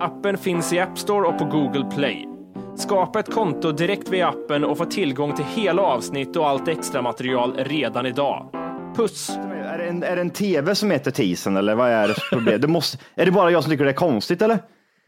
Appen 0.00 0.38
finns 0.38 0.72
i 0.72 0.80
App 0.80 0.98
Store 0.98 1.28
och 1.28 1.38
på 1.38 1.44
Google 1.44 1.90
Play. 1.96 2.28
Skapa 2.76 3.20
ett 3.20 3.34
konto 3.34 3.72
direkt 3.72 4.08
via 4.08 4.28
appen 4.28 4.64
och 4.64 4.78
få 4.78 4.84
tillgång 4.84 5.36
till 5.36 5.44
hela 5.44 5.82
avsnitt 5.82 6.36
och 6.36 6.48
allt 6.48 6.68
extra 6.68 7.02
material 7.02 7.54
redan 7.56 8.06
idag. 8.06 8.50
Puss! 8.96 9.30
Är 9.64 9.78
det, 9.78 9.84
en, 9.84 10.02
är 10.02 10.16
det 10.16 10.20
en 10.20 10.30
tv 10.30 10.74
som 10.74 10.90
heter 10.90 11.10
teasern 11.10 11.56
eller 11.56 11.74
vad 11.74 11.90
är 11.90 12.08
det 12.08 12.14
för 12.14 12.36
problem? 12.36 12.60
Det 12.60 12.68
måste, 12.68 12.98
är 13.14 13.26
det 13.26 13.32
bara 13.32 13.50
jag 13.50 13.62
som 13.62 13.72
tycker 13.72 13.84
det 13.84 13.90
är 13.90 13.94
konstigt 13.94 14.42
eller? 14.42 14.58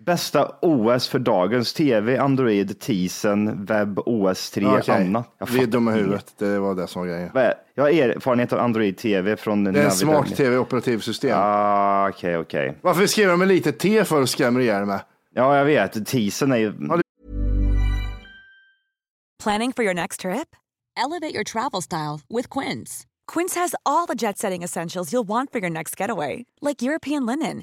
Bästa 0.07 0.57
OS 0.63 1.09
för 1.09 1.19
dagens 1.19 1.73
tv, 1.73 2.19
Android, 2.19 2.81
teasern, 2.81 3.65
webb, 3.65 3.99
OS 3.99 4.51
3, 4.51 4.67
Okej, 4.67 4.95
annat. 4.95 5.35
Jag 5.39 5.47
Vi 5.47 5.63
är 5.63 5.67
dumma 5.67 5.93
i 5.93 5.99
huvudet. 5.99 6.35
Det 6.39 6.59
var 6.59 6.75
det 6.75 6.87
som 6.87 7.03
var 7.03 7.09
grejen. 7.09 7.31
Jag 7.75 7.85
har 7.85 7.91
erfarenhet 7.91 8.53
av 8.53 8.59
Android 8.59 8.97
TV 8.97 9.37
från 9.37 9.65
Det 9.65 9.81
är 9.81 9.85
en 9.85 9.91
smart 9.91 10.37
tv-operativsystem. 10.37 11.35
Ah, 11.39 12.09
Okej, 12.09 12.39
okej. 12.39 12.79
Varför 12.81 13.07
skrev 13.07 13.29
de 13.29 13.39
med 13.39 13.49
lite 13.49 13.73
T 13.73 14.05
för 14.05 14.23
och 14.23 14.29
skrämmer 14.29 14.61
ihjäl 14.61 14.85
mig? 14.85 15.01
Ja, 15.35 15.57
jag 15.57 15.65
vet. 15.65 16.07
Teasern 16.07 16.53
är 16.53 16.57
ju... 16.57 16.73
Planning 19.43 19.73
for 19.73 19.85
your 19.85 19.95
next 19.95 20.21
trip? 20.21 20.49
Elevate 20.97 21.35
your 21.35 21.45
travel 21.45 21.83
style 21.83 22.21
with 22.37 22.49
Quince. 22.59 23.07
Quince 23.33 23.61
has 23.61 23.75
all 23.83 24.07
the 24.07 24.15
jet 24.27 24.39
setting 24.39 24.63
essentials 24.65 25.13
you'll 25.13 25.29
want 25.29 25.53
for 25.53 25.61
your 25.61 25.71
next 25.71 26.01
getaway, 26.01 26.45
like 26.61 26.83
European 26.83 27.27
linen, 27.27 27.63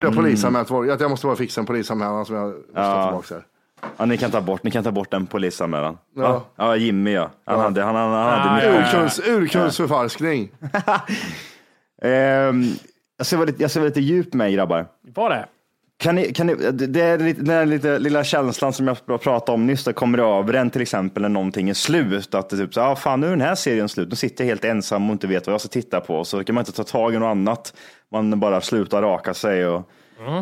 Polisanmält 0.00 0.70
vår- 0.70 0.90
att 0.90 1.00
jag 1.00 1.10
måste 1.10 1.26
bara 1.26 1.36
fixa 1.36 1.60
en 1.60 1.66
polisanmälan 1.66 2.24
som 2.26 2.36
jag 2.36 2.46
måste 2.46 2.72
ta 2.74 3.04
tillbaka 3.06 3.34
här. 3.34 3.44
Ja, 3.96 4.04
ni 4.04 4.16
kan 4.18 4.30
ta 4.30 4.40
bort, 4.40 4.62
ni 4.62 4.70
kan 4.70 4.84
ta 4.84 4.90
bort 4.92 5.10
den 5.10 5.26
polisanmälan. 5.26 5.98
Ja. 6.16 6.22
Ja. 6.56 6.64
ja, 6.66 6.76
Jimmy 6.76 7.12
ja. 7.12 7.30
Han 7.44 7.60
hade, 7.60 7.82
han, 7.82 7.94
han, 7.94 8.10
han 8.12 8.38
hade 8.48 8.68
Ah. 8.68 8.78
Urkunds, 8.80 9.18
urkundsförfalskning. 9.28 10.50
Ehm, 12.02 12.64
jag 13.16 13.26
ska 13.26 13.36
vara 13.36 13.46
lite, 13.46 13.62
jag 13.62 13.70
ska 13.70 13.80
vara 13.80 13.88
lite 13.88 14.00
djup 14.00 14.34
med 14.34 14.52
grabbar. 14.52 14.86
Var 15.14 15.30
det? 15.30 15.46
Kan 15.98 16.14
ni, 16.14 16.32
kan 16.32 16.46
ni, 16.46 16.54
det 16.72 17.00
är 17.00 17.18
lite, 17.18 17.42
den 17.42 17.54
här 17.54 17.66
lite, 17.66 17.98
lilla 17.98 18.24
känslan 18.24 18.72
som 18.72 18.86
jag 18.86 19.06
pratade 19.06 19.52
om 19.52 19.66
nyss, 19.66 19.84
det 19.84 19.92
kommer 19.92 20.38
över 20.38 20.54
en 20.54 20.70
till 20.70 20.82
exempel 20.82 21.22
när 21.22 21.28
någonting 21.28 21.68
är 21.68 21.74
slut. 21.74 22.34
Att 22.34 22.50
det 22.50 22.56
typ 22.56 22.74
så, 22.74 22.80
ah, 22.80 22.96
fan 22.96 23.20
nu 23.20 23.26
är 23.26 23.30
den 23.30 23.40
här 23.40 23.54
serien 23.54 23.88
slut, 23.88 24.08
nu 24.10 24.16
sitter 24.16 24.44
jag 24.44 24.48
helt 24.48 24.64
ensam 24.64 25.10
och 25.10 25.12
inte 25.12 25.26
vet 25.26 25.46
vad 25.46 25.54
jag 25.54 25.60
ska 25.60 25.68
titta 25.68 26.00
på. 26.00 26.24
Så 26.24 26.44
kan 26.44 26.54
man 26.54 26.62
inte 26.62 26.72
ta 26.72 26.84
tag 26.84 27.14
i 27.14 27.18
något 27.18 27.26
annat. 27.26 27.74
Man 28.12 28.40
bara 28.40 28.60
slutar 28.60 29.02
raka 29.02 29.34
sig 29.34 29.66
och 29.66 29.90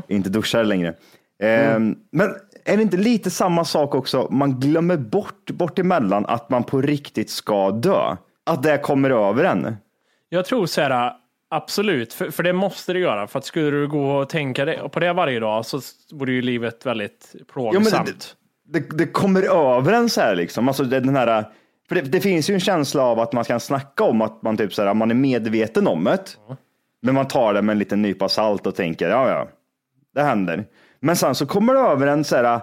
inte 0.08 0.30
duschar 0.30 0.64
längre. 0.64 0.94
Ehm, 1.42 1.94
Men 2.12 2.28
är 2.64 2.76
det 2.76 2.82
inte 2.82 2.96
lite 2.96 3.30
samma 3.30 3.64
sak 3.64 3.94
också, 3.94 4.28
man 4.30 4.60
glömmer 4.60 4.96
bort 4.96 5.50
bort 5.50 5.78
emellan 5.78 6.26
att 6.26 6.50
man 6.50 6.64
på 6.64 6.80
riktigt 6.80 7.30
ska 7.30 7.70
dö? 7.70 8.16
Att 8.46 8.62
det 8.62 8.78
kommer 8.78 9.10
över 9.10 9.44
en? 9.44 9.76
Jag 10.28 10.44
tror 10.44 10.66
så 10.66 10.80
här, 10.80 11.12
absolut, 11.56 12.12
för, 12.14 12.30
för 12.30 12.42
det 12.42 12.52
måste 12.52 12.92
det 12.92 12.98
göra. 12.98 13.26
För 13.26 13.38
att 13.38 13.44
skulle 13.44 13.70
du 13.70 13.88
gå 13.88 14.10
och 14.16 14.28
tänka 14.28 14.88
på 14.92 15.00
det 15.00 15.12
varje 15.12 15.40
dag 15.40 15.66
så 15.66 15.80
vore 16.12 16.32
ju 16.32 16.42
livet 16.42 16.86
väldigt 16.86 17.34
plågsamt. 17.52 18.36
det, 18.68 18.80
det, 18.80 18.96
det 18.98 19.06
kommer 19.06 19.42
över 19.76 19.92
en 19.92 20.08
så 20.08 20.20
här 20.20 20.34
liksom. 20.36 20.68
Alltså 20.68 20.84
det- 20.84 21.00
den 21.00 21.16
här, 21.16 21.44
för 21.88 21.94
det, 21.94 22.00
det 22.00 22.20
finns 22.20 22.50
ju 22.50 22.54
en 22.54 22.60
känsla 22.60 23.02
av 23.02 23.20
att 23.20 23.32
man 23.32 23.44
kan 23.44 23.60
snacka 23.60 24.04
om 24.04 24.22
att 24.22 24.42
man, 24.42 24.56
typ 24.56 24.74
så 24.74 24.82
här, 24.82 24.94
man 24.94 25.10
är 25.10 25.14
medveten 25.14 25.86
om 25.86 26.04
det. 26.04 26.18
Men 27.02 27.14
man 27.14 27.28
tar 27.28 27.54
det 27.54 27.62
med 27.62 27.72
en 27.72 27.78
liten 27.78 28.02
nypa 28.02 28.28
salt 28.28 28.66
och 28.66 28.74
tänker, 28.74 29.08
ja 29.10 29.28
ja, 29.28 29.48
det 30.14 30.22
händer. 30.22 30.64
Men 31.00 31.16
sen 31.16 31.34
så 31.34 31.46
kommer 31.46 31.74
det 31.74 31.80
över 31.80 32.06
en 32.06 32.24
så 32.24 32.36
här, 32.36 32.60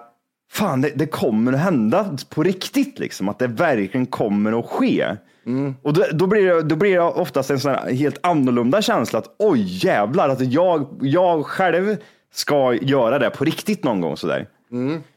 fan 0.51 0.81
det, 0.81 0.91
det 0.95 1.05
kommer 1.05 1.53
att 1.53 1.59
hända 1.59 2.17
på 2.29 2.43
riktigt 2.43 2.99
liksom. 2.99 3.29
Att 3.29 3.39
det 3.39 3.47
verkligen 3.47 4.05
kommer 4.05 4.59
att 4.59 4.65
ske. 4.65 5.05
Och 5.81 5.93
då, 5.93 6.05
då, 6.13 6.27
blir 6.27 6.45
det, 6.45 6.61
då 6.61 6.75
blir 6.75 6.93
det 6.93 6.99
oftast 7.01 7.49
en 7.49 7.59
sån 7.59 7.71
här 7.71 7.91
helt 7.93 8.19
annorlunda 8.23 8.81
känsla 8.81 9.19
att 9.19 9.35
oj 9.39 9.85
jävlar, 9.85 10.29
att 10.29 10.41
jag, 10.53 10.87
jag 11.01 11.45
själv 11.45 11.97
ska 12.33 12.73
göra 12.73 13.19
det 13.19 13.29
på 13.29 13.43
riktigt 13.45 13.83
någon 13.83 14.01
gång 14.01 14.17
sådär. 14.17 14.47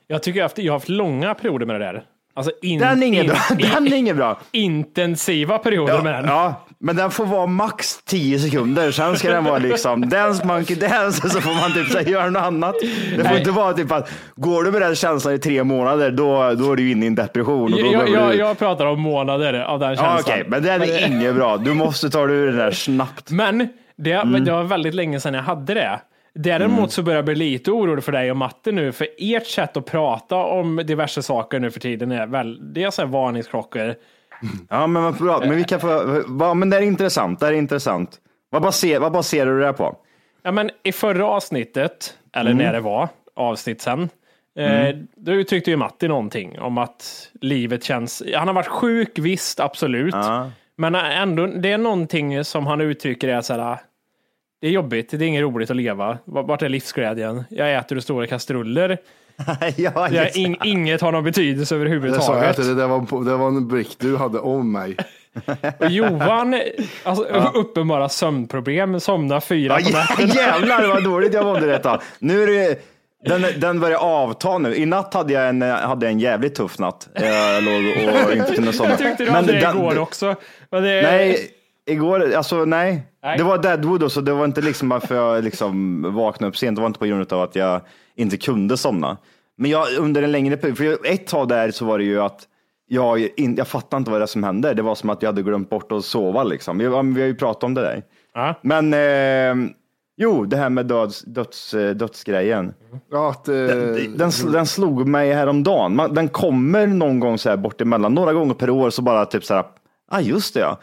Jag 0.07 0.23
tycker 0.23 0.39
jag 0.39 0.45
har 0.45 0.49
haft, 0.49 0.59
jag 0.59 0.73
har 0.73 0.79
haft 0.79 0.89
långa 0.89 1.35
perioder 1.35 1.67
med 1.67 1.81
det 1.81 1.85
där. 1.87 2.05
Alltså 2.37 2.53
in, 2.63 2.79
Den 2.79 3.03
är 3.03 3.07
ingen 3.07 3.25
in- 3.25 3.31
bra. 3.31 3.39
Den 3.95 4.09
är 4.09 4.15
bra. 4.15 4.39
intensiva 4.53 5.59
perioder 5.59 6.03
med 6.03 6.13
Ja, 6.13 6.17
den. 6.17 6.27
ja, 6.31 6.67
men 6.79 6.97
den 6.97 7.11
får 7.11 7.27
vara 7.27 7.47
max 7.47 7.99
10 8.05 8.39
sekunder. 8.39 8.91
Sen 8.91 9.17
ska 9.17 9.31
den 9.31 9.45
vara 9.45 9.59
liksom 9.59 10.09
dance 10.09 10.47
monkey 10.47 10.77
dance 10.77 11.29
så 11.31 11.41
får 11.41 11.55
man 11.55 11.73
typ 11.75 11.89
så 11.93 11.99
här, 11.99 12.05
göra 12.05 12.31
något 12.31 12.43
annat. 12.43 12.75
Det 13.11 13.17
får 13.17 13.23
Nej. 13.25 13.39
inte 13.39 13.51
vara 13.51 13.73
typ 13.73 13.93
att 13.93 14.11
går 14.37 14.65
du 14.65 14.73
med 14.73 14.83
den 14.83 14.95
känslan 14.95 15.35
i 15.35 15.39
tre 15.39 15.65
månader 15.65 16.11
då, 16.11 16.53
då 16.55 16.73
är 16.73 16.77
du 16.77 16.91
inne 16.91 17.05
i 17.05 17.07
en 17.09 17.15
depression. 17.15 17.73
Och 17.75 17.81
då 17.81 17.87
Jag, 17.93 18.09
jag, 18.09 18.31
du... 18.31 18.37
jag 18.37 18.59
pratar 18.59 18.87
om 18.87 19.01
månader 19.01 19.55
av 19.61 19.79
den 19.81 19.89
ja, 19.91 19.97
känslan. 19.97 20.19
Okej, 20.21 20.45
men 20.49 20.63
den 20.63 20.83
är 20.83 21.07
inget 21.07 21.35
bra. 21.35 21.57
Du 21.57 21.75
måste 21.75 22.11
ta 22.11 22.27
dig 22.27 22.37
ur 22.37 22.47
den 22.47 22.57
där 22.57 22.71
snabbt. 22.71 23.31
Men 23.31 23.69
det, 23.99 24.13
Mm. 24.13 24.45
det 24.45 24.53
var 24.53 24.63
väldigt 24.63 24.95
länge 24.95 25.21
sedan 25.21 25.35
jag 25.35 25.43
hade 25.43 25.75
det. 25.75 26.01
Däremot 26.39 26.93
så 26.93 27.03
börjar 27.03 27.19
jag 27.19 27.25
bli 27.25 27.35
lite 27.35 27.71
orolig 27.71 28.05
för 28.05 28.13
dig 28.13 28.31
och 28.31 28.37
matte 28.37 28.73
nu, 28.73 28.93
för 28.93 29.09
ert 29.19 29.47
sätt 29.47 29.77
att 29.77 29.87
prata 29.87 30.37
om 30.37 30.77
diverse 30.77 31.23
saker 31.23 31.61
nu 31.61 31.71
för 31.71 31.81
tiden 31.81 32.13
är 32.13 32.27
väl, 32.27 32.75
det 32.75 32.83
är 32.83 32.91
så 32.91 33.03
här 33.03 33.09
varningsklockor. 33.09 33.95
Ja, 34.69 34.87
men 34.87 35.03
vad 35.03 35.15
bra. 35.15 35.41
Men, 35.41 35.57
vi 35.57 35.65
kan 35.65 35.81
få, 35.81 36.23
vad, 36.27 36.57
men 36.57 36.71
det 36.71 36.77
är 36.77 36.81
intressant. 36.83 37.41
Det 37.41 37.47
är 37.47 37.53
intressant. 37.53 38.11
Vad 38.51 38.63
baserar, 38.63 39.01
vad 39.01 39.13
baserar 39.13 39.51
du 39.51 39.61
det 39.61 39.73
på? 39.73 39.97
Ja, 40.43 40.53
men 40.53 40.71
i 40.83 40.93
förra 40.93 41.27
avsnittet, 41.27 42.19
eller 42.35 42.51
Mm. 42.51 42.65
när 42.67 42.73
det 42.73 42.81
var, 42.81 43.09
avsnitt 43.37 43.81
sen, 43.81 44.09
eh, 44.59 44.97
då 45.17 45.33
uttryckte 45.33 45.71
ju 45.71 45.77
Matti 45.77 46.09
någonting 46.09 46.59
om 46.59 46.79
att 46.79 47.31
livet 47.41 47.85
känns, 47.85 48.23
han 48.35 48.47
har 48.49 48.55
varit 48.55 48.67
sjuk, 48.69 49.19
visst, 49.19 49.61
absolut. 49.61 50.15
Men 50.77 50.95
ändå, 50.95 51.47
det 51.47 51.73
är 51.73 51.79
någonting 51.79 52.45
som 52.45 52.67
han 52.67 52.81
uttrycker 52.81 53.29
är 53.29 53.41
så 53.41 53.55
här, 53.55 53.79
det 54.61 54.67
är 54.67 54.71
jobbigt, 54.71 55.11
det 55.11 55.17
är 55.17 55.23
inget 55.23 55.43
roligt 55.43 55.71
att 55.71 55.77
leva. 55.77 56.19
Vart 56.25 56.63
är 56.63 56.69
livsglädjen? 56.69 57.45
Jag 57.51 57.75
äter 57.75 57.97
ur 57.97 58.01
stora 58.01 58.27
kastruller. 58.27 58.99
ja, 59.77 60.09
Det 60.11 60.19
är 60.19 60.39
in, 60.39 60.57
inget 60.65 61.01
har 61.01 61.13
någon 61.13 61.25
betydelse 61.25 61.75
Det 61.75 61.79
jag 61.79 61.87
överhuvudtaget. 61.87 62.57
det, 62.57 62.75
där 62.75 62.87
var, 62.87 63.25
det 63.25 63.37
var 63.37 63.49
en 63.49 63.69
brick 63.69 63.97
du 63.99 64.17
hade 64.17 64.39
om 64.39 64.73
mig. 64.73 64.97
Och 65.79 65.91
Johan, 65.91 66.61
alltså, 67.03 67.25
uppenbara 67.55 68.09
sömnproblem, 68.09 69.01
somnar 69.01 69.41
fyra 69.41 69.81
Ja, 69.81 69.87
på 69.91 69.97
natten. 69.99 70.29
jävlar 70.29 70.87
vad 70.89 71.05
dåligt 71.05 71.35
jag 71.35 71.45
mådde 71.45 71.67
detta. 71.67 72.01
Nu 72.19 72.43
är 72.43 72.47
det, 72.47 72.81
den, 73.25 73.61
den 73.61 73.81
börjar 73.81 73.99
avta 73.99 74.59
nu. 74.59 74.75
I 74.75 74.87
natt 74.87 75.15
hade 75.15 75.33
jag 75.33 75.49
en, 75.49 75.63
hade 75.63 76.07
jag 76.07 76.13
en 76.13 76.21
jävligt 76.21 76.55
tuff 76.55 76.79
natt. 76.79 77.09
Jag 77.15 77.63
låg 77.63 77.75
och 78.27 78.33
inte 78.33 78.55
kunde 78.55 78.73
somna. 78.73 78.91
Jag 78.91 78.99
tyckte 78.99 79.25
du 79.25 79.31
Men 79.31 79.35
hade 79.35 79.53
det 79.53 79.71
igår 79.79 79.99
också. 79.99 80.35
Det, 80.71 80.81
Nej, 80.81 81.51
igår, 81.87 82.35
alltså 82.35 82.65
nej. 82.65 83.03
Nej. 83.27 83.39
Det 83.39 83.45
var 83.45 83.59
Deadwood 83.59 84.13
så 84.13 84.21
det 84.21 84.33
var 84.33 84.45
inte 84.45 84.61
liksom 84.61 84.89
varför 84.89 85.15
jag 85.15 85.45
liksom 85.45 86.03
vaknade 86.15 86.49
upp 86.49 86.57
sent. 86.57 86.77
Det 86.77 86.81
var 86.81 86.87
inte 86.87 86.99
på 86.99 87.07
grund 87.07 87.33
av 87.33 87.43
att 87.43 87.57
jag 87.57 87.81
inte 88.15 88.37
kunde 88.37 88.77
somna. 88.77 89.17
Men 89.57 89.71
jag 89.71 89.87
under 89.99 90.23
en 90.23 90.33
längre 90.33 90.57
period, 90.57 90.79
för 90.79 91.07
ett 91.07 91.27
tag 91.27 91.49
där 91.49 91.71
så 91.71 91.85
var 91.85 91.99
det 91.99 92.05
ju 92.05 92.21
att 92.21 92.41
jag, 92.89 93.29
in, 93.37 93.57
jag 93.57 93.69
fattade 93.69 93.99
inte 93.99 94.11
vad 94.11 94.21
det 94.21 94.25
är 94.25 94.27
som 94.27 94.45
hände. 94.45 94.75
Det 94.75 94.83
var 94.83 94.95
som 94.95 95.11
att 95.11 95.23
jag 95.23 95.29
hade 95.29 95.43
glömt 95.43 95.71
bort 95.71 95.93
att 95.93 96.05
sova 96.05 96.45
liksom. 96.45 96.79
Vi, 96.79 96.85
vi 96.89 96.95
har 96.95 97.29
ju 97.29 97.35
pratat 97.35 97.65
om 97.65 97.75
det 97.75 97.81
där. 97.81 98.03
Ja. 98.35 98.55
Men, 98.63 98.95
eh, 98.95 99.71
Jo, 100.19 100.45
det 100.45 100.57
här 100.57 100.71
med 100.71 100.87
döds, 100.87 101.23
döds, 101.23 101.71
dödsgrejen. 101.95 102.75
Ja, 103.11 103.31
att, 103.31 103.49
eh, 103.49 103.55
Den, 103.55 104.17
den, 104.17 104.31
den 104.53 104.67
slog 104.67 105.07
mig 105.07 105.33
häromdagen. 105.33 105.97
Man, 105.97 106.15
den 106.15 106.29
kommer 106.29 106.87
någon 106.87 107.21
gång 107.21 107.39
så 107.39 107.49
här 107.49 107.57
bort 107.57 107.81
emellan, 107.81 108.15
några 108.15 108.33
gånger 108.33 108.55
per 108.55 108.71
år 108.71 108.91
så 108.91 109.03
bara 109.03 109.27
typ 109.27 109.45
så 109.45 109.55
här, 109.55 109.65
ah 110.11 110.21
just 110.21 110.55
det 110.55 110.61
ja. 110.61 110.79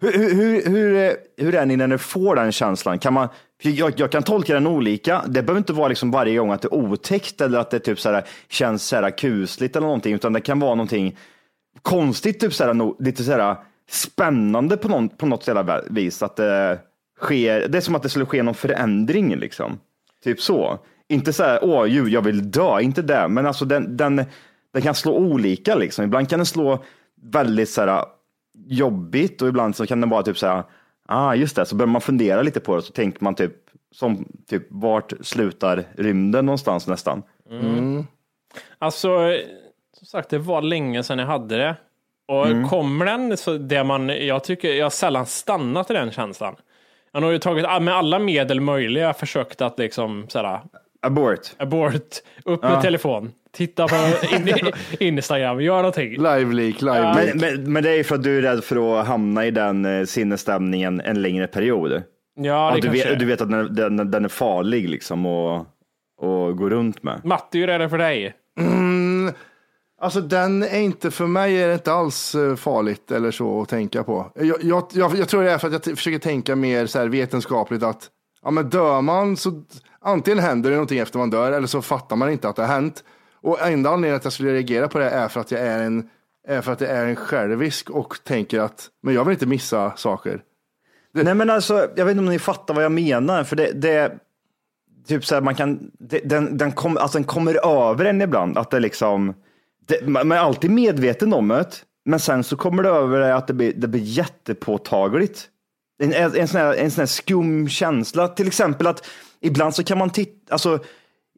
Hur, 0.00 0.12
hur, 0.34 0.70
hur, 0.70 0.96
eh, 0.96 1.12
hur, 1.36 1.54
är- 1.54 1.66
ni 1.66 1.76
när 1.76 1.86
ni 1.86 1.98
får 1.98 2.36
den 2.36 2.52
känslan? 2.52 2.98
Kan 2.98 3.12
man, 3.12 3.28
jag, 3.62 3.92
jag 3.96 4.12
kan 4.12 4.22
tolka 4.22 4.54
den 4.54 4.66
olika. 4.66 5.22
Det 5.26 5.42
behöver 5.42 5.58
inte 5.58 5.72
vara 5.72 5.88
liksom 5.88 6.10
varje 6.10 6.38
gång 6.38 6.52
att 6.52 6.62
det 6.62 6.68
är 6.68 6.74
otäckt 6.74 7.40
eller 7.40 7.58
att 7.58 7.70
det 7.70 7.78
typ 7.78 8.00
så 8.00 8.10
här, 8.12 8.24
känns 8.48 8.82
så 8.84 8.96
här 8.96 9.10
kusligt 9.18 9.76
eller 9.76 9.86
någonting, 9.86 10.14
utan 10.14 10.32
det 10.32 10.40
kan 10.40 10.60
vara 10.60 10.74
någonting 10.74 11.16
konstigt, 11.82 12.40
typ 12.40 12.54
så 12.54 12.64
här, 12.64 12.72
no- 12.74 12.96
lite 13.02 13.24
så 13.24 13.32
här 13.32 13.56
spännande 13.90 14.76
på, 14.76 14.88
någon, 14.88 15.08
på 15.08 15.26
något 15.26 15.48
jävla 15.48 15.82
vis. 15.90 16.22
Att 16.22 16.36
det 16.36 16.78
sker, 17.20 17.68
det 17.68 17.78
är 17.78 17.82
som 17.82 17.94
att 17.94 18.02
det 18.02 18.08
skulle 18.08 18.26
ske 18.26 18.42
någon 18.42 18.54
förändring 18.54 19.36
liksom. 19.36 19.78
Typ 20.24 20.40
så. 20.40 20.78
Inte 21.08 21.32
så 21.32 21.42
här, 21.42 21.58
åh 21.62 21.86
djur, 21.86 22.08
jag 22.08 22.22
vill 22.22 22.50
dö, 22.50 22.80
inte 22.80 23.02
det, 23.02 23.28
men 23.28 23.46
alltså 23.46 23.64
den, 23.64 23.96
den, 23.96 24.24
den 24.72 24.82
kan 24.82 24.94
slå 24.94 25.12
olika 25.14 25.74
liksom. 25.74 26.04
Ibland 26.04 26.28
kan 26.28 26.38
den 26.38 26.46
slå 26.46 26.84
väldigt 27.32 27.68
så 27.70 27.80
här 27.80 28.04
jobbigt 28.66 29.42
och 29.42 29.48
ibland 29.48 29.76
så 29.76 29.86
kan 29.86 30.00
den 30.00 30.10
vara 30.10 30.22
typ 30.22 30.38
så 30.38 30.46
här, 30.46 30.62
ah 31.08 31.34
just 31.34 31.56
det, 31.56 31.66
så 31.66 31.76
börjar 31.76 31.88
man 31.90 32.00
fundera 32.00 32.42
lite 32.42 32.60
på 32.60 32.76
det 32.76 32.82
så 32.82 32.92
tänker 32.92 33.24
man 33.24 33.34
typ, 33.34 33.52
som 33.92 34.28
typ, 34.48 34.66
vart 34.70 35.12
slutar 35.20 35.84
rymden 35.96 36.46
någonstans 36.46 36.86
nästan? 36.86 37.22
Alltså, 38.78 39.08
som 39.96 40.06
sagt, 40.06 40.30
det 40.30 40.38
var 40.38 40.62
länge 40.62 41.02
sedan 41.02 41.18
jag 41.18 41.26
hade 41.26 41.56
det. 41.56 41.76
Och 42.28 42.46
Mm. 42.46 42.68
kommer 42.68 43.06
den, 43.06 43.36
så 43.36 43.58
det 43.58 43.84
man, 43.84 44.08
jag 44.08 44.44
tycker, 44.44 44.74
jag 44.74 44.84
har 44.84 44.90
sällan 44.90 45.26
stannat 45.26 45.90
i 45.90 45.94
den 45.94 46.10
känslan. 46.10 46.56
Jag 47.12 47.20
har 47.20 47.30
ju 47.30 47.38
tagit 47.38 47.82
med 47.82 47.94
alla 47.94 48.18
medel 48.18 48.60
möjliga 48.60 49.12
försökt 49.14 49.60
att 49.60 49.78
liksom 49.78 50.26
såhär, 50.28 50.60
Abort. 51.02 51.40
abort, 51.58 52.02
upp 52.44 52.62
med 52.62 52.72
Ja. 52.72 52.82
telefon, 52.82 53.32
titta 53.52 53.88
på 53.88 53.94
in, 54.34 54.72
Instagram, 55.00 55.60
gör 55.60 55.76
någonting. 55.76 56.10
Live 56.10 56.52
leak, 56.52 56.80
live 56.82 57.00
leak. 57.00 57.16
Men, 57.16 57.38
men, 57.38 57.72
men 57.72 57.82
det 57.82 57.90
är 57.90 58.04
för 58.04 58.14
att 58.14 58.22
du 58.22 58.38
är 58.38 58.42
rädd 58.42 58.64
för 58.64 59.00
att 59.00 59.06
hamna 59.06 59.46
i 59.46 59.50
den 59.50 59.84
eh, 59.84 60.04
sinnesstämningen 60.04 61.00
en 61.00 61.22
längre 61.22 61.46
period. 61.46 61.92
Ja, 61.92 62.00
det 62.00 62.42
Ja, 62.44 62.80
du, 62.80 62.88
vet, 62.88 63.18
du 63.18 63.24
vet 63.24 63.40
att 63.40 63.50
den, 63.50 63.74
den, 63.74 64.10
den 64.10 64.24
är 64.24 64.28
farlig 64.28 64.88
liksom 64.88 65.26
att 65.26 65.66
gå 66.56 66.68
runt 66.70 67.02
med. 67.02 67.20
Matte, 67.24 67.58
hur 67.58 67.68
är 67.68 67.78
det 67.78 67.88
för 67.88 67.98
dig? 67.98 68.34
Mm, 68.60 69.32
alltså 70.00 70.20
den 70.20 70.62
är 70.62 70.80
inte, 70.80 71.10
för 71.10 71.26
mig 71.26 71.62
är 71.62 71.68
det 71.68 71.74
inte 71.74 71.92
alls 71.92 72.34
eh, 72.34 72.56
farligt 72.56 73.10
eller 73.10 73.30
så 73.30 73.62
att 73.62 73.68
tänka 73.68 74.04
på. 74.04 74.32
Jag, 74.34 74.56
jag, 74.62 74.84
jag, 74.92 75.16
jag 75.16 75.28
tror 75.28 75.42
det 75.42 75.50
är 75.50 75.58
för 75.58 75.66
att 75.68 75.86
jag 75.86 75.96
försöker 75.96 76.18
tänka 76.18 76.56
mer 76.56 76.86
så 76.86 76.98
här 76.98 77.08
vetenskapligt 77.08 77.82
att 77.82 78.10
ja, 78.42 78.50
men 78.50 78.70
dör 78.70 79.00
man 79.00 79.36
så 79.36 79.62
antingen 80.00 80.38
händer 80.38 80.70
det 80.70 80.76
någonting 80.76 80.98
efter 80.98 81.18
man 81.18 81.30
dör 81.30 81.52
eller 81.52 81.66
så 81.66 81.82
fattar 81.82 82.16
man 82.16 82.30
inte 82.30 82.48
att 82.48 82.56
det 82.56 82.62
har 82.62 82.74
hänt. 82.74 83.04
Och 83.40 83.66
enda 83.66 83.90
anledningen 83.90 84.16
att 84.16 84.24
jag 84.24 84.32
skulle 84.32 84.52
reagera 84.52 84.88
på 84.88 84.98
det 84.98 85.10
är 85.10 85.28
för 85.28 85.40
att 85.40 85.50
jag 85.50 85.60
är 85.60 85.82
en, 85.82 86.08
är 86.48 86.60
för 86.60 86.72
att 86.72 86.80
jag 86.80 86.90
är 86.90 87.06
en 87.06 87.16
självisk 87.16 87.90
och 87.90 88.24
tänker 88.24 88.60
att 88.60 88.88
men 89.02 89.14
jag 89.14 89.24
vill 89.24 89.32
inte 89.32 89.46
missa 89.46 89.96
saker. 89.96 90.42
Nej 91.12 91.34
men 91.34 91.50
alltså, 91.50 91.88
jag 91.96 92.04
vet 92.04 92.10
inte 92.12 92.20
om 92.20 92.26
ni 92.26 92.38
fattar 92.38 92.74
vad 92.74 92.84
jag 92.84 92.92
menar, 92.92 93.44
för 93.44 93.56
det, 93.56 93.72
det 93.72 94.18
typ 95.08 95.24
så 95.24 95.34
här, 95.34 95.42
man 95.42 95.54
kan, 95.54 95.90
det, 95.98 96.18
den, 96.18 96.56
den, 96.56 96.72
kom, 96.72 96.96
alltså 96.96 97.18
den 97.18 97.24
kommer 97.24 97.66
över 97.90 98.04
en 98.04 98.22
ibland, 98.22 98.58
att 98.58 98.70
det 98.70 98.80
liksom, 98.80 99.34
det, 99.86 100.08
man 100.08 100.32
är 100.32 100.36
alltid 100.36 100.70
medveten 100.70 101.32
om 101.32 101.48
det, 101.48 101.84
men 102.04 102.20
sen 102.20 102.44
så 102.44 102.56
kommer 102.56 102.82
det 102.82 102.88
över 102.88 103.20
dig 103.20 103.32
att 103.32 103.46
det 103.46 103.54
blir, 103.54 103.72
det 103.76 103.88
blir 103.88 104.00
jättepåtagligt. 104.00 105.48
En, 106.02 106.12
en, 106.12 106.48
sån 106.48 106.60
här, 106.60 106.74
en 106.74 106.90
sån 106.90 107.02
här 107.02 107.06
skum 107.06 107.68
känsla, 107.68 108.28
till 108.28 108.46
exempel 108.46 108.86
att 108.86 109.06
ibland 109.40 109.74
så 109.74 109.84
kan 109.84 109.98
man 109.98 110.10
titta, 110.10 110.52
alltså 110.52 110.78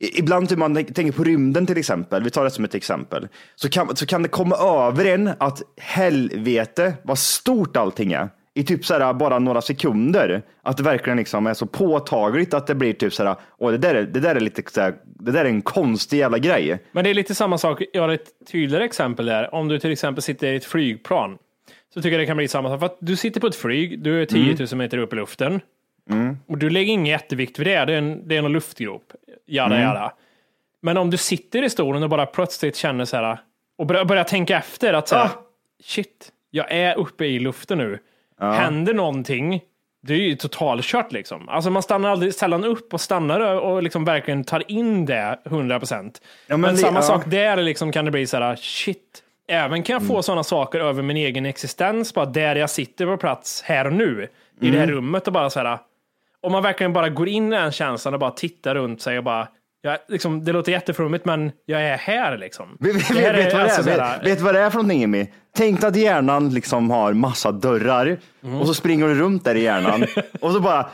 Ibland 0.00 0.48
typ 0.48 0.58
man 0.58 0.74
tänker 0.74 1.12
på 1.12 1.24
rymden 1.24 1.66
till 1.66 1.78
exempel, 1.78 2.22
vi 2.22 2.30
tar 2.30 2.44
det 2.44 2.50
som 2.50 2.64
ett 2.64 2.74
exempel, 2.74 3.28
så 3.54 3.68
kan, 3.68 3.96
så 3.96 4.06
kan 4.06 4.22
det 4.22 4.28
komma 4.28 4.56
över 4.56 5.04
en 5.04 5.30
att 5.38 5.62
helvete 5.76 6.94
vad 7.02 7.18
stort 7.18 7.76
allting 7.76 8.12
är 8.12 8.28
i 8.54 8.64
typ 8.64 8.84
så 8.84 8.94
här, 8.94 9.14
bara 9.14 9.38
några 9.38 9.62
sekunder. 9.62 10.42
Att 10.62 10.76
det 10.76 10.82
verkligen 10.82 11.16
liksom 11.16 11.46
är 11.46 11.54
så 11.54 11.66
påtagligt 11.66 12.54
att 12.54 12.66
det 12.66 12.74
blir 12.74 12.92
typ 12.92 13.12
så 13.12 13.24
här, 13.24 13.36
åh 13.58 13.70
det 13.70 13.78
där 13.78 13.94
är, 13.94 14.02
det 14.02 14.20
där 14.20 14.34
är 14.34 14.40
lite 14.40 14.62
så 14.72 14.80
här, 14.80 14.94
det 15.04 15.32
där 15.32 15.44
är 15.44 15.48
en 15.48 15.62
konstig 15.62 16.18
jävla 16.18 16.38
grej. 16.38 16.78
Men 16.92 17.04
det 17.04 17.10
är 17.10 17.14
lite 17.14 17.34
samma 17.34 17.58
sak, 17.58 17.82
jag 17.92 18.02
har 18.02 18.08
ett 18.08 18.28
tydligare 18.52 18.84
exempel 18.84 19.26
där. 19.26 19.54
Om 19.54 19.68
du 19.68 19.78
till 19.78 19.92
exempel 19.92 20.22
sitter 20.22 20.52
i 20.52 20.56
ett 20.56 20.64
flygplan, 20.64 21.38
så 21.94 22.02
tycker 22.02 22.12
jag 22.12 22.20
det 22.20 22.26
kan 22.26 22.36
bli 22.36 22.48
samma 22.48 22.68
sak. 22.68 22.78
För 22.78 22.86
att 22.86 22.98
du 23.00 23.16
sitter 23.16 23.40
på 23.40 23.46
ett 23.46 23.56
flyg, 23.56 24.02
du 24.02 24.22
är 24.22 24.26
10 24.26 24.56
000 24.58 24.68
meter 24.78 24.98
upp 24.98 25.12
i 25.12 25.16
luften, 25.16 25.60
och 26.46 26.58
du 26.58 26.70
lägger 26.70 26.92
ingen 26.92 27.06
jättevikt 27.06 27.58
vid 27.58 27.66
det, 27.66 27.84
det 27.84 27.92
är 27.94 27.98
en, 27.98 28.28
det 28.28 28.34
är 28.36 28.38
en 28.42 28.52
luftgrop, 28.52 29.12
jada 29.46 29.74
Mm. 29.74 29.88
jada. 29.88 30.12
Men 30.82 30.96
om 30.96 31.10
du 31.10 31.16
sitter 31.16 31.62
i 31.62 31.70
stolen 31.70 32.02
och 32.02 32.08
bara 32.08 32.26
plötsligt 32.26 32.76
känner 32.76 33.04
så 33.04 33.16
här, 33.16 33.38
och 33.78 33.86
börjar, 33.86 34.04
börjar 34.04 34.24
tänka 34.24 34.58
efter 34.58 34.92
att 34.94 35.08
så 35.08 35.16
här, 35.16 35.28
shit, 35.84 36.32
jag 36.50 36.72
är 36.72 36.98
uppe 36.98 37.24
i 37.24 37.38
luften 37.38 37.78
nu. 37.78 37.98
Händer 38.40 38.94
någonting, 38.94 39.60
det 40.02 40.14
är 40.14 40.18
ju 40.18 40.36
totalkört 40.36 41.12
liksom. 41.12 41.48
Alltså 41.48 41.70
man 41.70 41.82
stannar 41.82 42.08
aldrig 42.10 42.34
sällan 42.34 42.64
upp 42.64 42.94
och 42.94 43.00
stannar 43.00 43.40
och 43.40 43.82
liksom 43.82 44.04
verkligen 44.04 44.44
tar 44.44 44.70
in 44.70 45.06
det 45.06 45.38
100 45.44 45.78
procent. 45.78 46.20
Ja, 46.46 46.56
men 46.56 46.60
men 46.60 46.70
det- 46.74 46.76
samma 46.80 46.98
ja. 46.98 47.02
sak 47.02 47.22
där 47.26 47.56
liksom 47.56 47.92
kan 47.92 48.04
det 48.04 48.10
bli 48.10 48.26
så 48.26 48.36
här, 48.36 48.56
shit. 48.56 49.22
Även 49.48 49.82
kan 49.82 49.92
jag 49.94 50.06
få 50.06 50.22
sådana 50.22 50.44
saker 50.44 50.80
över 50.80 51.02
min 51.02 51.16
egen 51.16 51.46
existens, 51.46 52.14
bara 52.14 52.26
där 52.26 52.56
jag 52.56 52.70
sitter 52.70 53.06
på 53.06 53.16
plats 53.16 53.62
här 53.62 53.86
och 53.86 53.92
nu, 53.92 54.28
i 54.60 54.70
det 54.70 54.78
här 54.78 54.86
rummet 54.86 55.26
och 55.26 55.32
bara 55.32 55.50
så 55.50 55.60
här. 55.60 55.78
Om 56.42 56.52
man 56.52 56.62
verkligen 56.62 56.92
bara 56.92 57.08
går 57.08 57.28
in 57.28 57.52
i 57.52 57.56
den 57.56 57.72
känslan 57.72 58.14
och 58.14 58.20
bara 58.20 58.30
tittar 58.30 58.74
runt 58.74 59.02
sig 59.02 59.18
och 59.18 59.24
bara, 59.24 59.48
jag, 59.82 59.98
liksom, 60.08 60.44
det 60.44 60.52
låter 60.52 60.72
jätteflummigt 60.72 61.24
men 61.24 61.52
jag 61.66 61.82
är 61.82 61.96
här 61.96 62.38
liksom. 62.38 62.76
Vet, 62.80 62.94
vet, 62.94 63.08
Det 63.08 63.20
här 63.20 63.34
vet, 63.34 63.52
vad 63.52 63.62
det 63.62 63.64
alltså 63.64 63.82
vet, 63.82 64.26
vet 64.26 64.40
vad 64.40 64.54
det 64.54 64.60
är 64.60 64.70
för 64.70 64.76
någonting 64.76 65.00
Jimmy? 65.00 65.26
Tänk 65.56 65.84
att 65.84 65.96
hjärnan 65.96 66.50
liksom 66.50 66.90
har 66.90 67.12
massa 67.12 67.52
dörrar 67.52 68.18
och 68.60 68.66
så 68.66 68.74
springer 68.74 69.08
du 69.08 69.14
runt 69.14 69.44
där 69.44 69.54
i 69.54 69.62
hjärnan 69.62 70.06
och 70.40 70.52
så 70.52 70.60
bara 70.60 70.86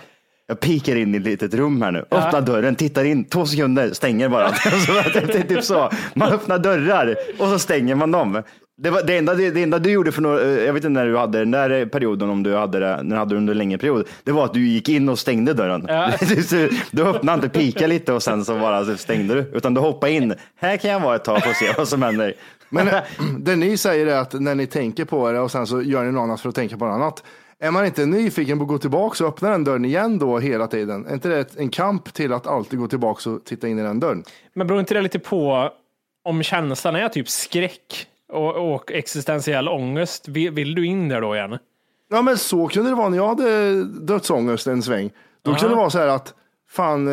jag 0.49 0.61
pikar 0.61 0.97
in 0.97 1.15
i 1.15 1.19
ett 1.19 1.25
litet 1.25 1.55
rum 1.55 1.83
här 1.83 1.93
nu, 1.93 1.99
öppnar 2.11 2.41
dörren, 2.41 2.75
tittar 2.75 3.05
in, 3.05 3.25
två 3.25 3.47
sekunder, 3.47 3.91
stänger 3.93 4.29
bara. 4.29 4.55
så, 4.55 5.33
typ 5.33 5.65
så. 5.65 5.91
Man 6.15 6.33
öppnar 6.33 6.59
dörrar 6.59 7.17
och 7.39 7.49
så 7.49 7.59
stänger 7.59 7.95
man 7.95 8.11
dem. 8.11 8.43
Det, 8.79 8.91
var, 8.91 9.03
det, 9.03 9.19
enda, 9.19 9.35
det, 9.35 9.51
det 9.51 9.63
enda 9.63 9.79
du 9.79 9.91
gjorde 9.91 10.13
för 10.13 10.23
några, 10.23 10.43
jag 10.43 10.73
vet 10.73 10.85
inte 10.85 10.89
när 10.89 11.07
du 11.07 11.17
hade 11.17 11.39
den 11.39 11.51
där 11.51 11.87
perioden, 11.87 12.31
om 12.31 12.43
du 12.43 12.55
hade 12.55 12.79
det, 12.79 13.03
när 13.03 13.17
du 13.17 13.17
hade 13.17 13.37
under 13.37 13.53
en 13.53 13.59
längre 13.59 13.79
period, 13.79 14.09
det 14.25 14.33
var 14.33 14.45
att 14.45 14.55
du 14.55 14.67
gick 14.69 14.89
in 14.89 15.09
och 15.09 15.19
stängde 15.19 15.55
dörren. 15.55 15.85
Ja. 15.89 16.13
du, 16.51 16.71
du 16.91 17.03
öppnade 17.03 17.35
inte, 17.35 17.59
pika 17.59 17.87
lite 17.87 18.13
och 18.13 18.23
sen 18.23 18.45
så 18.45 18.59
bara 18.59 18.85
så 18.85 18.97
stängde 18.97 19.35
du, 19.35 19.51
utan 19.55 19.75
du 19.75 19.81
hoppade 19.81 20.13
in. 20.13 20.35
Här 20.57 20.77
kan 20.77 20.91
jag 20.91 21.01
vara 21.01 21.17
ett 21.17 21.25
tag 21.25 21.37
och 21.37 21.57
se 21.57 21.73
vad 21.77 21.89
som 21.89 22.03
händer. 22.03 22.35
Men 22.69 22.89
eh, 22.89 23.03
det 23.39 23.57
ni 23.57 23.77
säger 23.77 24.07
är 24.07 24.17
att 24.17 24.33
när 24.33 24.55
ni 24.55 24.67
tänker 24.67 25.05
på 25.05 25.33
det 25.33 25.41
och 25.41 25.51
sen 25.51 25.67
så 25.67 25.83
gör 25.83 26.05
ni 26.05 26.13
något 26.13 26.23
annat 26.23 26.41
för 26.41 26.49
att 26.49 26.55
tänka 26.55 26.77
på 26.77 26.85
något 26.87 26.95
annat. 26.95 27.23
Är 27.59 27.71
man 27.71 27.87
inte 27.87 28.07
nyfiken 28.07 28.59
på 28.59 28.63
att 28.63 28.69
gå 28.69 28.79
tillbaka 28.79 29.25
och 29.25 29.33
öppna 29.33 29.51
den 29.51 29.65
dörren 29.65 29.85
igen 29.85 30.19
då 30.19 30.39
hela 30.39 30.67
tiden? 30.67 31.07
Är 31.07 31.15
inte 31.15 31.29
det 31.29 31.57
en 31.57 31.69
kamp 31.69 32.13
till 32.13 32.33
att 32.33 32.47
alltid 32.47 32.79
gå 32.79 32.89
tillbaka 32.89 33.31
och 33.31 33.45
titta 33.45 33.69
in 33.69 33.79
i 33.79 33.83
den 33.83 34.01
dörren? 34.01 34.25
Men 34.55 34.67
beror 34.67 34.81
inte 34.81 34.95
det 34.95 35.01
lite 35.01 35.19
på 35.19 35.71
om 36.25 36.43
känslan 36.43 36.97
är 36.97 37.09
typ 37.09 37.29
skräck 37.29 38.07
och, 38.33 38.75
och 38.75 38.93
existentiell 38.93 39.69
ångest? 39.69 40.29
Vill, 40.29 40.51
vill 40.51 40.75
du 40.75 40.87
in 40.87 41.09
där 41.09 41.21
då 41.21 41.37
igen? 41.37 41.59
Ja 42.11 42.23
men 42.23 42.39
så 42.39 42.69
kunde 42.69 42.91
det 42.91 42.97
vara 42.97 43.09
när 43.09 43.17
jag 43.17 43.29
hade 43.29 43.85
dödsångest 43.85 44.67
en 44.67 44.83
sväng. 44.83 45.11
Då 45.43 45.55
kunde 45.55 45.75
det 45.75 45.79
vara 45.79 45.91
så 45.91 45.99
här 45.99 46.09
att 46.09 46.35
fan, 46.69 47.07
eh, 47.09 47.13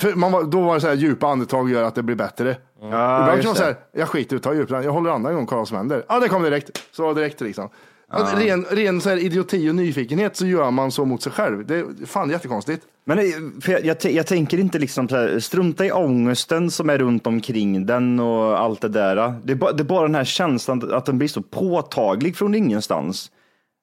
för 0.00 0.14
man 0.14 0.32
var, 0.32 0.42
då 0.42 0.60
var 0.60 0.74
det 0.74 0.80
så 0.80 0.86
här 0.86 0.94
djupa 0.94 1.26
andetag 1.26 1.70
gör 1.70 1.82
att 1.82 1.94
det 1.94 2.02
blir 2.02 2.16
bättre. 2.16 2.56
Ibland 2.82 3.40
kan 3.40 3.44
man 3.44 3.54
säga, 3.54 3.76
jag 3.92 4.08
skiter 4.08 4.36
i 4.36 4.38
att 4.38 4.42
ta 4.42 4.54
djupt, 4.54 4.70
jag 4.70 4.92
håller 4.92 5.10
andan 5.10 5.30
en 5.30 5.34
gång 5.34 5.42
och 5.42 5.48
kollar 5.48 5.60
vad 5.60 5.68
som 5.68 5.76
händer. 5.76 6.04
Ja 6.08 6.20
det 6.20 6.28
kom 6.28 6.42
direkt, 6.42 6.82
så 6.92 7.12
direkt 7.12 7.40
liksom. 7.40 7.68
Att 8.08 8.38
Ren, 8.38 8.64
ren 8.70 9.00
så 9.00 9.08
här 9.08 9.16
idioti 9.16 9.70
och 9.70 9.74
nyfikenhet 9.74 10.36
så 10.36 10.46
gör 10.46 10.70
man 10.70 10.92
så 10.92 11.04
mot 11.04 11.22
sig 11.22 11.32
själv. 11.32 11.66
Det 11.66 11.76
är 11.76 12.06
fan 12.06 12.30
jättekonstigt. 12.30 12.82
Men 13.04 13.18
eh, 13.18 13.24
för 13.60 13.72
jag, 13.72 13.84
jag, 13.84 14.12
jag 14.12 14.26
tänker 14.26 14.58
inte 14.58 14.78
liksom 14.78 15.08
så 15.08 15.16
här, 15.16 15.38
strunta 15.38 15.86
i 15.86 15.92
ångesten 15.92 16.70
som 16.70 16.90
är 16.90 16.98
runt 16.98 17.26
omkring 17.26 17.86
den 17.86 18.20
och 18.20 18.60
allt 18.60 18.80
det 18.80 18.88
där. 18.88 19.34
Det 19.44 19.52
är, 19.52 19.56
bara, 19.56 19.72
det 19.72 19.82
är 19.82 19.84
bara 19.84 20.02
den 20.02 20.14
här 20.14 20.24
känslan 20.24 20.92
att 20.92 21.06
den 21.06 21.18
blir 21.18 21.28
så 21.28 21.42
påtaglig 21.42 22.36
från 22.36 22.54
ingenstans. 22.54 23.30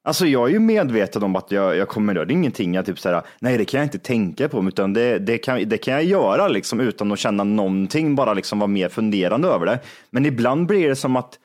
Alltså 0.03 0.25
jag 0.25 0.49
är 0.49 0.53
ju 0.53 0.59
medveten 0.59 1.23
om 1.23 1.35
att 1.35 1.51
jag, 1.51 1.77
jag 1.77 1.87
kommer 1.87 2.15
göra 2.15 2.31
ingenting. 2.31 2.73
Jag 2.73 2.85
typ 2.85 2.99
så 2.99 3.09
här, 3.09 3.21
nej 3.39 3.57
det 3.57 3.65
kan 3.65 3.77
jag 3.79 3.85
inte 3.85 3.99
tänka 3.99 4.49
på, 4.49 4.67
utan 4.67 4.93
det, 4.93 5.19
det, 5.19 5.37
kan, 5.37 5.69
det 5.69 5.77
kan 5.77 5.93
jag 5.93 6.03
göra 6.03 6.47
liksom 6.47 6.79
utan 6.79 7.11
att 7.11 7.19
känna 7.19 7.43
någonting, 7.43 8.15
bara 8.15 8.33
liksom 8.33 8.59
vara 8.59 8.67
mer 8.67 8.89
funderande 8.89 9.47
över 9.47 9.65
det. 9.65 9.79
Men 10.09 10.25
ibland 10.25 10.67
blir 10.67 10.89
det 10.89 10.95
som 10.95 11.15
att 11.15 11.37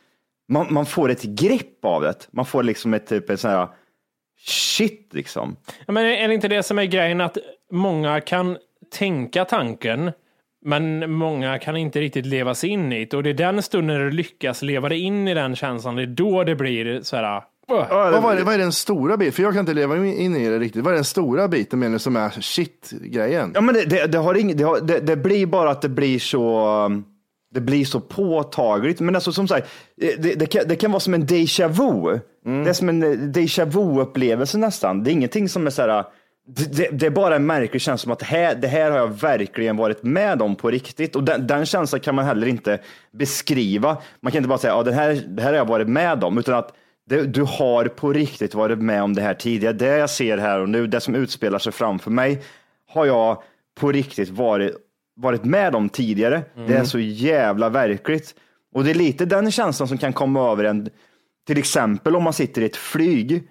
man, 0.49 0.73
man 0.73 0.87
får 0.87 1.11
ett 1.11 1.23
grepp 1.23 1.85
av 1.85 2.03
det. 2.03 2.29
Man 2.31 2.47
får 2.47 2.63
liksom 2.63 2.95
ett 2.95 3.07
typ 3.07 3.31
ett 3.31 3.41
sån 3.41 3.51
här 3.51 3.69
shit 4.47 5.09
liksom. 5.13 5.57
Ja, 5.87 5.93
men 5.93 6.07
är 6.07 6.29
det 6.29 6.35
inte 6.35 6.49
det 6.49 6.63
som 6.63 6.79
är 6.79 6.85
grejen 6.85 7.21
att 7.21 7.39
många 7.73 8.21
kan 8.21 8.57
tänka 8.95 9.45
tanken, 9.45 10.13
men 10.65 11.13
många 11.13 11.59
kan 11.59 11.77
inte 11.77 12.01
riktigt 12.01 12.27
leva 12.27 12.55
sig 12.55 12.71
in 12.71 12.93
i 12.93 13.05
det. 13.05 13.17
Och 13.17 13.23
det 13.23 13.31
är 13.31 13.35
den 13.35 13.63
stunden 13.63 14.01
du 14.01 14.11
lyckas 14.11 14.63
leva 14.63 14.89
dig 14.89 15.01
in 15.01 15.29
i 15.29 15.35
den 15.35 15.57
känslan, 15.57 15.97
det 15.97 16.03
är 16.03 16.07
då 16.07 16.45
det 16.45 16.55
blir 16.55 17.03
så 17.03 17.17
här 17.17 17.43
Vad, 17.69 17.89
vad, 18.23 18.39
är, 18.39 18.45
vad 18.45 18.55
är 18.55 18.59
den 18.59 18.73
stora 18.73 19.17
biten? 19.17 19.33
För 19.33 19.43
jag 19.43 19.53
kan 19.53 19.61
inte 19.61 19.75
leva 19.75 19.97
in 19.97 20.37
i 20.37 20.49
det 20.49 20.59
riktigt. 20.59 20.85
Vad 20.85 20.93
är 20.93 20.97
den 20.97 21.05
stora 21.05 21.49
biten 21.49 21.79
menar 21.79 21.93
du 21.93 21.99
som 21.99 22.17
är 22.17 22.31
shit-grejen? 22.31 23.53
Ja, 23.55 23.61
men 23.61 23.75
det, 23.75 23.85
det, 23.85 24.07
det, 24.07 24.19
har 24.19 24.35
ing, 24.35 24.57
det, 24.57 24.65
har, 24.65 24.81
det, 24.81 25.01
det 25.01 25.17
blir 25.17 25.47
bara 25.47 25.71
att 25.71 25.83
det 25.83 25.89
blir 25.89 26.19
så 26.19 27.03
det 27.57 27.61
blir 27.61 27.85
så 27.85 28.01
påtagligt. 28.01 29.01
Men 29.01 29.15
alltså 29.15 29.33
som 29.33 29.49
sagt, 29.49 29.69
det, 29.97 30.35
det, 30.35 30.47
kan, 30.47 30.63
det 30.69 30.77
kan 30.77 30.91
vara 30.91 31.01
som 31.01 31.15
en 31.15 31.27
déjà 31.27 31.69
vu. 31.69 32.21
Det 32.65 32.71
är 32.71 32.73
som 32.73 32.89
en 32.89 33.03
eh, 33.03 33.09
déjà 33.09 33.65
vu-upplevelse 33.65 34.59
nästan. 34.59 35.05
Det 35.05 35.11
är 35.11 35.13
ingenting 35.13 35.49
som 35.49 35.67
är 35.67 35.71
så 35.71 35.83
här, 35.83 36.05
det, 36.47 36.77
det, 36.77 36.89
det 36.93 37.07
är 37.07 37.11
bara 37.11 37.37
en 37.37 37.47
märklig 37.47 37.83
känsla 37.83 38.03
som 38.03 38.13
att 38.13 38.23
här, 38.23 38.55
det 38.55 38.69
här 38.69 38.91
har 38.91 38.99
jag 38.99 39.21
verkligen 39.21 39.77
varit 39.77 40.03
med 40.03 40.43
om 40.43 40.57
på 40.57 40.71
riktigt. 40.71 41.17
Och 41.17 41.25
den, 41.25 41.47
den 41.47 41.67
känslan 41.67 42.01
kan 42.01 42.15
man 42.15 42.25
heller 42.25 42.47
inte 42.47 42.79
beskriva. 43.13 43.97
Man 44.21 44.33
kan 44.33 44.39
inte 44.39 44.49
bara 44.49 44.59
säga, 44.59 44.73
ja, 44.73 44.83
det, 44.83 44.93
här, 44.93 45.23
det 45.29 45.43
här 45.43 45.51
har 45.51 45.57
jag 45.57 45.69
varit 45.69 45.89
med 45.89 46.25
om, 46.25 46.39
utan 46.39 46.55
att 46.55 46.73
du 47.27 47.43
har 47.43 47.85
på 47.85 48.13
riktigt 48.13 48.55
varit 48.55 48.79
med 48.79 49.03
om 49.03 49.15
det 49.15 49.23
här 49.23 49.35
tidigare. 49.35 49.73
Det 49.73 49.97
jag 49.97 50.11
ser 50.11 50.39
här 50.39 50.61
och 50.61 50.69
nu, 50.69 50.87
det 50.87 51.01
som 51.01 51.15
utspelar 51.15 51.59
sig 51.59 51.73
framför 51.73 52.11
mig, 52.11 52.43
har 52.89 53.07
jag 53.07 53.43
på 53.81 53.93
riktigt 53.93 54.29
varit, 54.29 54.77
varit 55.17 55.45
med 55.45 55.75
om 55.75 55.89
tidigare. 55.89 56.43
Det 56.67 56.75
är 56.75 56.85
så 56.85 56.99
jävla 56.99 57.69
verkligt. 57.69 58.35
Och 58.75 58.85
det 58.85 58.91
är 58.91 58.95
lite 58.95 59.25
den 59.25 59.51
känslan 59.51 59.89
som 59.89 59.99
kan 59.99 60.13
komma 60.13 60.53
över 60.53 60.65
en, 60.65 60.89
till 61.47 61.59
exempel 61.59 62.17
om 62.17 62.23
man 62.23 62.33
sitter 62.33 62.63
i 62.63 62.65
ett 62.65 62.77
flyg 62.77 63.43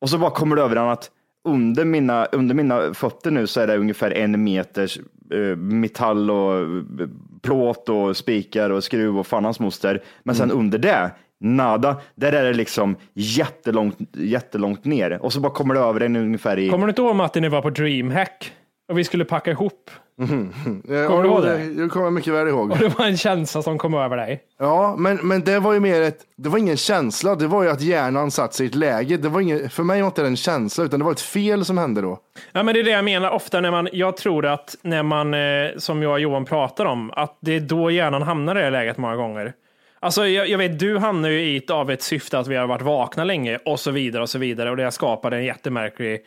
och 0.00 0.10
så 0.10 0.18
bara 0.18 0.30
kommer 0.30 0.56
det 0.56 0.62
över 0.62 0.76
en 0.76 0.88
att 0.88 1.10
under 1.48 1.84
mina, 1.84 2.24
under 2.24 2.54
mina 2.54 2.94
fötter 2.94 3.30
nu 3.30 3.46
så 3.46 3.60
är 3.60 3.66
det 3.66 3.76
ungefär 3.76 4.10
en 4.10 4.44
meters 4.44 4.98
eh, 5.32 5.56
metall 5.56 6.30
och 6.30 6.60
eh, 6.60 7.08
plåt 7.42 7.88
och 7.88 8.16
spikar 8.16 8.70
och 8.70 8.84
skruv 8.84 9.18
och 9.18 9.26
fan 9.26 9.44
hans 9.44 9.60
moster. 9.60 10.02
Men 10.22 10.34
sen 10.34 10.50
under 10.50 10.78
det, 10.78 11.10
nada, 11.40 12.00
där 12.14 12.32
är 12.32 12.44
det 12.44 12.52
liksom 12.52 12.96
jättelångt, 13.14 13.98
jättelångt 14.12 14.84
ner. 14.84 15.22
Och 15.22 15.32
så 15.32 15.40
bara 15.40 15.52
kommer 15.52 15.74
det 15.74 15.80
över 15.80 16.00
en 16.00 16.16
ungefär 16.16 16.58
i... 16.58 16.68
Kommer 16.68 16.86
du 16.86 16.90
inte 16.90 17.02
ihåg 17.02 17.16
Matti 17.16 17.40
när 17.40 17.48
vi 17.48 17.52
var 17.52 17.62
på 17.62 17.70
DreamHack 17.70 18.52
och 18.88 18.98
vi 18.98 19.04
skulle 19.04 19.24
packa 19.24 19.50
ihop? 19.50 19.90
Eh, 20.20 21.06
Kommer 21.06 21.22
du 21.22 21.28
ihåg 21.28 21.42
det? 21.42 21.82
Det 21.82 21.88
kommer 21.88 22.06
jag 22.06 22.12
mycket 22.12 22.32
väl 22.32 22.48
ihåg. 22.48 22.70
Och 22.70 22.78
det 22.78 22.98
var 22.98 23.06
en 23.06 23.16
känsla 23.16 23.62
som 23.62 23.78
kom 23.78 23.94
över 23.94 24.16
dig. 24.16 24.42
Ja, 24.58 24.96
men, 24.98 25.16
men 25.16 25.40
det 25.44 25.58
var 25.58 25.72
ju 25.72 25.80
mer 25.80 26.00
ett, 26.02 26.18
det 26.36 26.48
var 26.48 26.58
ingen 26.58 26.76
känsla, 26.76 27.34
det 27.34 27.46
var 27.46 27.62
ju 27.62 27.68
att 27.70 27.80
hjärnan 27.80 28.30
satt 28.30 28.54
sig 28.54 28.66
i 28.66 28.68
ett 28.68 28.74
läge. 28.74 29.16
Det 29.16 29.28
var 29.28 29.40
ingen, 29.40 29.70
för 29.70 29.82
mig 29.82 30.00
var 30.00 30.06
inte 30.06 30.22
det 30.22 30.28
en 30.28 30.36
känsla, 30.36 30.84
utan 30.84 31.00
det 31.00 31.04
var 31.04 31.12
ett 31.12 31.20
fel 31.20 31.64
som 31.64 31.78
hände 31.78 32.00
då. 32.00 32.18
Ja, 32.52 32.62
men 32.62 32.74
det 32.74 32.80
är 32.80 32.84
det 32.84 32.90
jag 32.90 33.04
menar 33.04 33.30
ofta 33.30 33.60
när 33.60 33.70
man, 33.70 33.88
jag 33.92 34.16
tror 34.16 34.46
att 34.46 34.76
när 34.82 35.02
man, 35.02 35.34
eh, 35.34 35.70
som 35.76 36.02
jag 36.02 36.12
och 36.12 36.20
Johan 36.20 36.44
pratar 36.44 36.84
om, 36.84 37.10
att 37.16 37.38
det 37.40 37.56
är 37.56 37.60
då 37.60 37.90
hjärnan 37.90 38.22
hamnar 38.22 38.58
i 38.58 38.62
det 38.62 38.70
läget 38.70 38.98
många 38.98 39.16
gånger. 39.16 39.52
Alltså, 40.00 40.26
jag, 40.26 40.48
jag 40.48 40.58
vet, 40.58 40.78
du 40.78 40.98
hamnar 40.98 41.28
ju 41.28 41.40
i 41.40 41.56
ett, 41.56 41.70
av 41.70 41.90
ett 41.90 42.02
syfte 42.02 42.38
att 42.38 42.46
vi 42.46 42.56
har 42.56 42.66
varit 42.66 42.82
vakna 42.82 43.24
länge 43.24 43.58
och 43.64 43.80
så 43.80 43.90
vidare 43.90 44.22
och 44.22 44.28
så 44.30 44.38
vidare 44.38 44.70
och 44.70 44.76
det 44.76 44.90
skapade 44.90 45.36
en 45.36 45.44
jättemärklig 45.44 46.20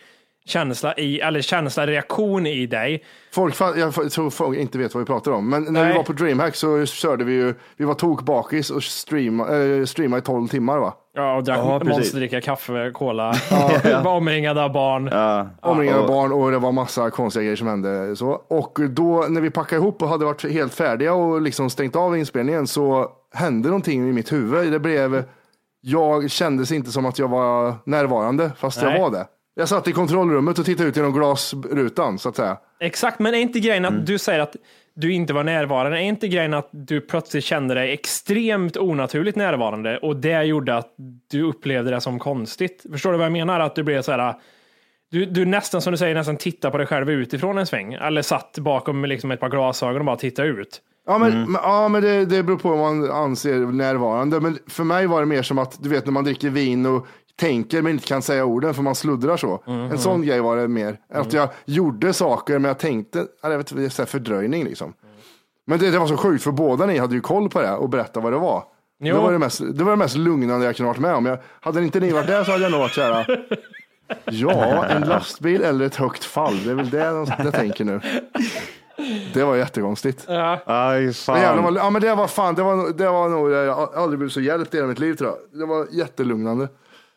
känsla 0.49 0.93
i, 0.97 1.19
eller 1.19 1.41
känsla, 1.41 1.87
reaktion 1.87 2.45
i 2.45 2.65
dig. 2.65 3.03
Folk, 3.33 3.55
jag 3.59 4.11
tror 4.11 4.29
folk 4.29 4.57
inte 4.57 4.77
vet 4.77 4.93
vad 4.93 5.01
vi 5.01 5.05
pratar 5.07 5.31
om, 5.31 5.49
men 5.49 5.63
när 5.63 5.71
Nej. 5.71 5.87
vi 5.91 5.97
var 5.97 6.03
på 6.03 6.13
DreamHack 6.13 6.55
så 6.55 6.85
körde 6.85 7.23
vi 7.23 7.33
ju, 7.33 7.53
vi 7.77 7.85
var 7.85 7.93
tokbakis 7.93 8.69
och 8.69 8.83
streama, 8.83 9.57
äh, 9.57 9.85
streamade 9.85 10.19
i 10.19 10.23
12 10.23 10.47
timmar 10.47 10.77
va? 10.77 10.93
Ja, 11.13 11.35
och 11.35 11.43
drack 11.43 11.57
Ja, 11.57 11.81
monsterdricka, 11.83 12.41
kaffe, 12.41 12.91
cola, 12.93 13.33
var 14.03 14.07
omringad 14.15 14.57
av 14.57 14.71
barn. 14.73 15.09
Omringade 15.61 15.99
och- 15.99 16.07
barn 16.07 16.31
och 16.31 16.51
det 16.51 16.57
var 16.57 16.71
massa 16.71 17.09
konstiga 17.09 17.43
grejer 17.43 17.55
som 17.55 17.67
hände. 17.67 18.15
Så. 18.15 18.31
Och 18.49 18.79
då 18.89 19.25
när 19.29 19.41
vi 19.41 19.49
packade 19.49 19.81
ihop 19.81 20.01
och 20.01 20.09
hade 20.09 20.25
varit 20.25 20.51
helt 20.51 20.73
färdiga 20.73 21.13
och 21.13 21.41
liksom 21.41 21.69
stängt 21.69 21.95
av 21.95 22.17
inspelningen 22.17 22.67
så 22.67 23.07
hände 23.33 23.69
någonting 23.69 24.09
i 24.09 24.13
mitt 24.13 24.31
huvud. 24.31 24.71
Det 24.71 24.79
blev, 24.79 25.23
jag 25.81 26.31
kändes 26.31 26.71
inte 26.71 26.91
som 26.91 27.05
att 27.05 27.19
jag 27.19 27.27
var 27.27 27.73
närvarande 27.85 28.51
fast 28.57 28.81
Nej. 28.81 28.93
jag 28.93 29.01
var 29.01 29.11
det. 29.11 29.25
Jag 29.55 29.69
satt 29.69 29.87
i 29.87 29.91
kontrollrummet 29.91 30.59
och 30.59 30.65
tittade 30.65 30.89
ut 30.89 30.95
genom 30.95 31.13
glasrutan 31.13 32.19
så 32.19 32.29
att 32.29 32.35
säga. 32.35 32.57
Exakt, 32.79 33.19
men 33.19 33.33
är 33.33 33.39
inte 33.39 33.59
grejen 33.59 33.85
att 33.85 34.05
du 34.05 34.17
säger 34.17 34.39
att 34.39 34.55
du 34.95 35.13
inte 35.13 35.33
var 35.33 35.43
närvarande? 35.43 35.97
Är 35.97 36.01
inte 36.01 36.27
grejen 36.27 36.53
att 36.53 36.69
du 36.71 37.01
plötsligt 37.01 37.43
kände 37.43 37.73
dig 37.73 37.93
extremt 37.93 38.77
onaturligt 38.77 39.37
närvarande 39.37 39.97
och 39.97 40.15
det 40.15 40.43
gjorde 40.43 40.77
att 40.77 40.93
du 41.31 41.41
upplevde 41.43 41.91
det 41.91 42.01
som 42.01 42.19
konstigt? 42.19 42.85
Förstår 42.91 43.11
du 43.11 43.17
vad 43.17 43.25
jag 43.25 43.31
menar? 43.31 43.59
Att 43.59 43.75
du 43.75 43.83
blev 43.83 44.01
så 44.01 44.11
här, 44.11 44.35
du, 45.11 45.25
du 45.25 45.45
nästan 45.45 45.81
som 45.81 45.91
du 45.91 45.97
säger, 45.97 46.15
nästan 46.15 46.37
tittar 46.37 46.71
på 46.71 46.77
dig 46.77 46.87
själv 46.87 47.09
utifrån 47.09 47.57
en 47.57 47.65
sväng. 47.65 47.93
Eller 47.93 48.21
satt 48.21 48.57
bakom 48.57 49.05
liksom 49.05 49.31
ett 49.31 49.39
par 49.39 49.49
glasögon 49.49 49.99
och 49.99 50.05
bara 50.05 50.15
tittade 50.15 50.47
ut. 50.47 50.81
Ja, 51.07 51.17
men, 51.17 51.51
men, 51.51 51.61
ja, 51.63 51.87
men 51.87 52.01
det, 52.01 52.25
det 52.25 52.43
beror 52.43 52.57
på 52.57 52.69
vad 52.69 52.79
man 52.79 53.11
anser 53.11 53.55
närvarande. 53.57 54.39
Men 54.39 54.57
för 54.67 54.83
mig 54.83 55.07
var 55.07 55.19
det 55.19 55.25
mer 55.25 55.41
som 55.41 55.59
att, 55.59 55.83
du 55.83 55.89
vet 55.89 56.05
när 56.05 56.11
man 56.11 56.23
dricker 56.23 56.49
vin 56.49 56.85
och 56.85 57.07
tänker 57.39 57.81
men 57.81 57.91
inte 57.91 58.07
kan 58.07 58.21
säga 58.21 58.45
orden 58.45 58.73
för 58.73 58.81
man 58.83 58.95
sluddrar 58.95 59.37
så. 59.37 59.63
En 59.65 59.97
sån 59.99 60.21
grej 60.21 60.39
var 60.41 60.57
det 60.57 60.67
mer. 60.67 60.97
Att 61.13 61.33
jag 61.33 61.49
gjorde 61.65 62.13
saker 62.13 62.59
men 62.59 62.67
jag 62.69 62.79
tänkte, 62.79 63.25
ja, 63.43 63.49
jag 63.51 63.57
vet, 63.57 63.71
inte, 63.71 63.89
så 63.89 64.01
här 64.01 64.07
fördröjning 64.07 64.63
liksom. 64.63 64.93
Men 65.67 65.79
det, 65.79 65.91
det 65.91 65.99
var 65.99 66.07
så 66.07 66.17
sjukt 66.17 66.43
för 66.43 66.51
båda 66.51 66.85
ni 66.85 66.97
hade 66.97 67.15
ju 67.15 67.21
koll 67.21 67.49
på 67.49 67.61
det 67.61 67.71
och 67.75 67.89
berättade 67.89 68.23
vad 68.23 68.33
det 68.33 68.37
var. 68.39 68.63
Det 69.03 69.11
var 69.13 69.31
det, 69.31 69.37
mest, 69.39 69.61
det 69.73 69.83
var 69.83 69.91
det 69.91 69.97
mest 69.97 70.15
lugnande 70.15 70.65
jag 70.65 70.75
kunde 70.75 70.87
varit 70.87 70.99
med 70.99 71.15
om. 71.15 71.25
Jag, 71.25 71.37
hade 71.61 71.83
inte 71.83 71.99
ni 71.99 72.11
varit 72.11 72.27
där 72.27 72.43
så 72.43 72.51
hade 72.51 72.63
jag 72.63 72.71
nog 72.71 72.79
varit 72.81 72.93
så 72.93 73.01
här. 73.01 73.47
Ja, 74.25 74.85
en 74.85 75.01
lastbil 75.01 75.61
eller 75.63 75.85
ett 75.85 75.95
högt 75.95 76.23
fall. 76.23 76.63
Det 76.65 76.71
är 76.71 76.75
väl 76.75 76.89
det 76.89 77.09
de 77.09 77.27
jag 77.43 77.53
tänker 77.53 77.85
nu. 77.85 78.01
Det 79.33 79.43
var 79.43 79.55
jättekonstigt. 79.55 80.25
Aj, 80.65 81.05
Det, 81.05 81.13
fan. 81.13 81.63
var- 81.63 81.75
ja, 81.75 81.89
men 81.89 82.01
det 82.01 82.15
var 82.15 82.27
fan, 82.27 82.55
det 82.55 82.63
var, 82.63 82.93
det 82.93 83.09
var 83.09 83.29
nog, 83.29 83.51
jag 83.51 83.73
har 83.75 83.89
aldrig 83.95 84.19
blivit 84.19 84.33
så 84.33 84.41
hjälpt 84.41 84.73
i 84.73 84.77
hela 84.77 84.87
mitt 84.87 84.99
liv 84.99 85.13
tror 85.15 85.29
jag. 85.29 85.59
Det 85.59 85.65
var 85.65 85.87
jättelugnande. 85.91 86.67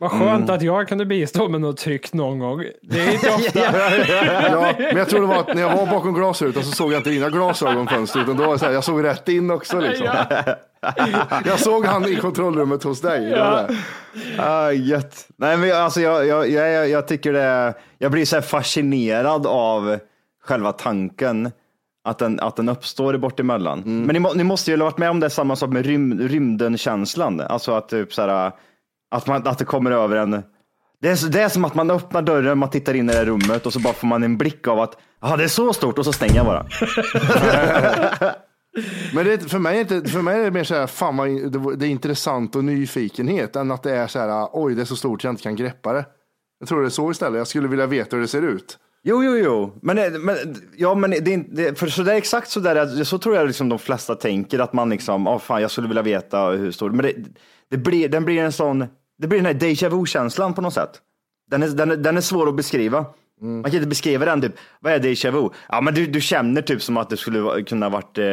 Vad 0.02 0.10
skönt 0.10 0.50
att 0.50 0.62
jag 0.62 0.88
kunde 0.88 1.06
bistå 1.06 1.48
med 1.48 1.60
något 1.60 1.76
tryggt 1.76 2.14
någon 2.14 2.38
gång. 2.38 2.64
Det 2.82 3.00
är 3.00 3.12
inte 3.12 3.30
ofta. 3.34 3.60
Ja, 4.50 4.74
men 4.78 4.96
jag 4.96 5.08
tror 5.08 5.20
det 5.20 5.26
var 5.26 5.40
att 5.40 5.54
när 5.54 5.62
jag 5.62 5.76
var 5.76 5.86
bakom 5.86 6.14
glasrutan 6.14 6.62
så 6.62 6.70
såg 6.70 6.92
jag 6.92 6.98
inte 6.98 7.10
dina 7.10 7.30
glasögon 7.30 7.88
fönstret 7.88 8.24
utan 8.24 8.36
då 8.36 8.44
var 8.46 8.52
det 8.52 8.58
så 8.58 8.64
här, 8.64 8.72
jag 8.72 8.84
såg 8.84 9.04
rätt 9.04 9.28
in 9.28 9.50
också 9.50 9.80
liksom. 9.80 10.06
Jag 11.44 11.58
såg 11.58 11.86
han 11.86 12.06
i 12.06 12.16
kontrollrummet 12.16 12.82
hos 12.82 13.00
dig. 13.00 13.40
Ah, 14.38 14.70
gött. 14.70 15.26
Nej, 15.36 15.56
men 15.56 15.72
alltså, 15.72 16.00
jag, 16.00 16.26
jag, 16.26 16.50
jag, 16.50 16.88
jag 16.88 17.08
tycker 17.08 17.32
det, 17.32 17.74
jag 17.98 18.12
blir 18.12 18.24
så 18.24 18.36
här 18.36 18.42
fascinerad 18.42 19.46
av 19.46 19.98
själva 20.44 20.72
tanken 20.72 21.50
att 22.04 22.18
den, 22.18 22.40
att 22.40 22.56
den 22.56 22.68
uppstår 22.68 23.16
bort 23.16 23.40
emellan. 23.40 23.82
Men 24.06 24.22
ni, 24.22 24.28
ni 24.34 24.44
måste 24.44 24.70
ju 24.70 24.76
ha 24.76 24.84
varit 24.84 24.98
med 24.98 25.10
om 25.10 25.20
det 25.20 25.30
samma 25.30 25.56
sak 25.56 25.70
med 25.70 25.86
rym, 25.86 26.28
rymden-känslan. 26.28 27.40
Alltså 27.40 27.72
att, 27.72 27.88
typ, 27.88 28.14
så 28.14 28.22
här, 28.22 28.52
att, 29.12 29.26
man, 29.26 29.46
att 29.46 29.58
det 29.58 29.64
kommer 29.64 29.90
över 29.90 30.16
en. 30.16 30.30
Det 31.00 31.08
är, 31.08 31.30
det 31.30 31.40
är 31.42 31.48
som 31.48 31.64
att 31.64 31.74
man 31.74 31.90
öppnar 31.90 32.22
dörren, 32.22 32.58
man 32.58 32.70
tittar 32.70 32.94
in 32.94 33.10
i 33.10 33.12
det 33.12 33.18
här 33.18 33.24
rummet 33.26 33.66
och 33.66 33.72
så 33.72 33.80
bara 33.80 33.92
får 33.92 34.06
man 34.06 34.22
en 34.22 34.38
blick 34.38 34.68
av 34.68 34.80
att 34.80 34.96
ah, 35.20 35.36
det 35.36 35.44
är 35.44 35.48
så 35.48 35.72
stort 35.72 35.98
och 35.98 36.04
så 36.04 36.12
stänger 36.12 36.34
jag 36.36 36.46
bara. 36.46 36.66
Men 39.14 39.24
det, 39.24 39.32
är- 39.32 39.48
för, 39.48 39.58
mig 39.58 39.76
är 39.76 39.80
inte, 39.80 40.10
för 40.10 40.22
mig 40.22 40.40
är 40.40 40.44
det 40.44 40.50
mer 40.50 40.64
så 40.64 40.74
här, 40.74 40.86
fan 40.86 41.16
vad, 41.16 41.28
det, 41.28 41.76
det 41.76 41.86
är 41.86 41.90
intressant 41.90 42.56
och 42.56 42.64
nyfikenhet 42.64 43.56
än 43.56 43.70
att 43.70 43.82
det 43.82 43.96
är 43.96 44.06
så 44.06 44.18
här, 44.18 44.48
oj 44.52 44.74
det 44.74 44.80
är 44.80 44.86
så 44.86 44.96
stort 44.96 45.24
jag 45.24 45.32
inte 45.32 45.42
kan 45.42 45.56
greppa 45.56 45.92
det. 45.92 46.04
Jag 46.60 46.68
tror 46.68 46.80
det 46.80 46.86
är 46.88 46.90
så 46.90 47.10
istället, 47.10 47.38
jag 47.38 47.46
skulle 47.46 47.68
vilja 47.68 47.86
veta 47.86 48.16
hur 48.16 48.20
det 48.20 48.28
ser 48.28 48.42
ut. 48.42 48.78
Jo, 49.04 49.24
jo, 49.24 49.36
jo, 49.36 49.78
men, 49.82 49.96
det- 49.96 50.18
men, 50.18 50.36
ja, 50.76 50.94
men 50.94 51.10
det 51.10 51.36
det, 51.36 51.78
för 51.78 51.86
så 51.86 52.02
det 52.02 52.12
är 52.12 52.16
exakt 52.16 52.50
så 52.50 52.60
där, 52.60 52.76
att- 52.76 53.06
så 53.06 53.18
tror 53.18 53.36
jag 53.36 53.46
liksom 53.46 53.68
de 53.68 53.78
flesta 53.78 54.14
tänker 54.14 54.58
att 54.58 54.72
man 54.72 54.90
liksom, 54.90 55.26
oh, 55.28 55.38
fan, 55.38 55.62
jag 55.62 55.70
skulle 55.70 55.88
vilja 55.88 56.02
veta 56.02 56.46
hur 56.46 56.70
stort, 56.70 56.92
men 56.92 57.02
det, 57.06 57.12
det 57.70 57.76
blir, 57.76 58.08
den 58.08 58.24
blir 58.24 58.38
en 58.42 58.52
sån, 58.52 58.86
det 59.18 59.26
blir 59.26 59.38
den 59.38 59.46
här 59.46 59.54
déjà 59.54 59.88
vu-känslan 59.88 60.54
på 60.54 60.60
något 60.60 60.74
sätt. 60.74 61.00
Den 61.50 61.62
är, 61.62 61.68
den, 61.68 61.90
är, 61.90 61.96
den 61.96 62.16
är 62.16 62.20
svår 62.20 62.48
att 62.48 62.56
beskriva. 62.56 63.06
Man 63.40 63.62
kan 63.62 63.74
inte 63.74 63.86
beskriva 63.86 64.24
den, 64.24 64.40
typ, 64.40 64.54
vad 64.80 64.92
är 64.92 65.00
déjà 65.00 65.30
vu? 65.30 65.48
Ja, 65.68 65.80
men 65.80 65.94
du, 65.94 66.06
du 66.06 66.20
känner 66.20 66.62
typ 66.62 66.82
som 66.82 66.96
att 66.96 67.10
du 67.10 67.16
skulle 67.16 67.62
kunna 67.62 67.88
varit 67.88 68.18
eh, 68.18 68.24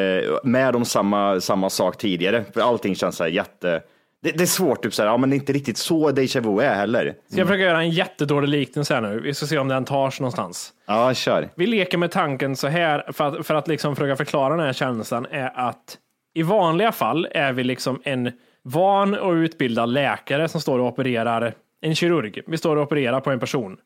med 0.43 0.75
om 0.75 0.85
samma, 0.85 1.41
samma 1.41 1.69
sak 1.69 1.97
tidigare, 1.97 2.45
för 2.53 2.61
allting 2.61 2.95
känns 2.95 3.15
så 3.15 3.23
här 3.23 3.31
jätte, 3.31 3.81
det, 4.21 4.31
det 4.31 4.43
är 4.43 4.47
svårt, 4.47 4.83
typ 4.83 4.93
så 4.93 5.01
här, 5.01 5.09
ja, 5.09 5.17
men 5.17 5.29
det 5.29 5.35
är 5.35 5.37
inte 5.37 5.53
riktigt 5.53 5.77
så 5.77 6.11
déjà 6.11 6.41
vu 6.41 6.61
är 6.61 6.75
heller. 6.75 7.15
Ska 7.27 7.37
jag 7.37 7.47
försöka 7.47 7.63
göra 7.63 7.81
en 7.81 7.89
jättedålig 7.89 8.49
liknelse 8.49 8.93
här 8.93 9.01
nu? 9.01 9.19
Vi 9.19 9.33
ska 9.33 9.45
se 9.45 9.57
om 9.57 9.67
den 9.67 9.85
tar 9.85 10.09
sig 10.09 10.21
någonstans. 10.21 10.73
Ja, 10.87 11.13
kör. 11.13 11.49
Vi 11.55 11.67
leker 11.67 11.97
med 11.97 12.11
tanken 12.11 12.55
så 12.55 12.67
här, 12.67 13.11
för 13.11 13.23
att, 13.23 13.47
för 13.47 13.55
att 13.55 13.67
liksom 13.67 13.95
försöka 13.95 14.15
förklara 14.15 14.55
den 14.55 14.65
här 14.65 14.73
känslan, 14.73 15.25
är 15.31 15.51
att 15.55 15.97
i 16.33 16.43
vanliga 16.43 16.91
fall 16.91 17.27
är 17.31 17.53
vi 17.53 17.63
liksom 17.63 18.01
en 18.03 18.31
van 18.71 19.13
och 19.13 19.33
utbildad 19.33 19.89
läkare 19.89 20.47
som 20.47 20.61
står 20.61 20.79
och 20.79 20.87
opererar, 20.87 21.53
en 21.81 21.95
kirurg. 21.95 22.41
Vi 22.47 22.57
står 22.57 22.75
och 22.75 22.83
opererar 22.83 23.19
på 23.21 23.31
en 23.31 23.39
person. 23.39 23.77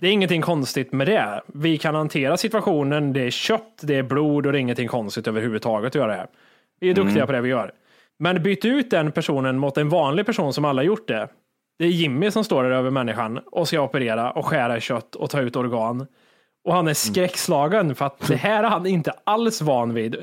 Det 0.00 0.06
är 0.06 0.12
ingenting 0.12 0.42
konstigt 0.42 0.92
med 0.92 1.06
det. 1.06 1.42
Vi 1.46 1.78
kan 1.78 1.94
hantera 1.94 2.36
situationen, 2.36 3.12
det 3.12 3.20
är 3.20 3.30
kött, 3.30 3.80
det 3.82 3.94
är 3.94 4.02
blod 4.02 4.46
och 4.46 4.52
det 4.52 4.58
är 4.58 4.60
ingenting 4.60 4.88
konstigt 4.88 5.26
överhuvudtaget 5.26 5.88
att 5.88 5.94
göra 5.94 6.06
det 6.06 6.16
här. 6.16 6.26
Vi 6.80 6.90
är 6.90 6.94
duktiga 6.94 7.26
på 7.26 7.32
det 7.32 7.40
vi 7.40 7.48
gör. 7.48 7.72
Men 8.18 8.42
byt 8.42 8.64
ut 8.64 8.90
den 8.90 9.12
personen 9.12 9.58
mot 9.58 9.78
en 9.78 9.88
vanlig 9.88 10.26
person 10.26 10.52
som 10.52 10.64
alla 10.64 10.82
gjort 10.82 11.08
det. 11.08 11.28
Det 11.78 11.84
är 11.84 11.88
Jimmy 11.88 12.30
som 12.30 12.44
står 12.44 12.62
där 12.62 12.70
över 12.70 12.90
människan 12.90 13.40
och 13.46 13.68
ska 13.68 13.80
operera 13.80 14.30
och 14.30 14.46
skära 14.46 14.76
i 14.76 14.80
kött 14.80 15.14
och 15.14 15.30
ta 15.30 15.40
ut 15.40 15.56
organ. 15.56 16.06
Och 16.64 16.74
han 16.74 16.88
är 16.88 16.94
skräckslagen 16.94 17.94
för 17.94 18.04
att 18.04 18.26
det 18.28 18.36
här 18.36 18.64
är 18.64 18.68
han 18.68 18.86
inte 18.86 19.12
alls 19.24 19.62
van 19.62 19.94
vid. 19.94 20.16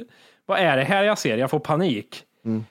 Vad 0.46 0.60
är 0.60 0.78
det 0.78 0.84
här 0.84 1.04
jag 1.04 1.18
ser? 1.18 1.38
Jag 1.38 1.50
får 1.50 1.60
panik. 1.60 2.24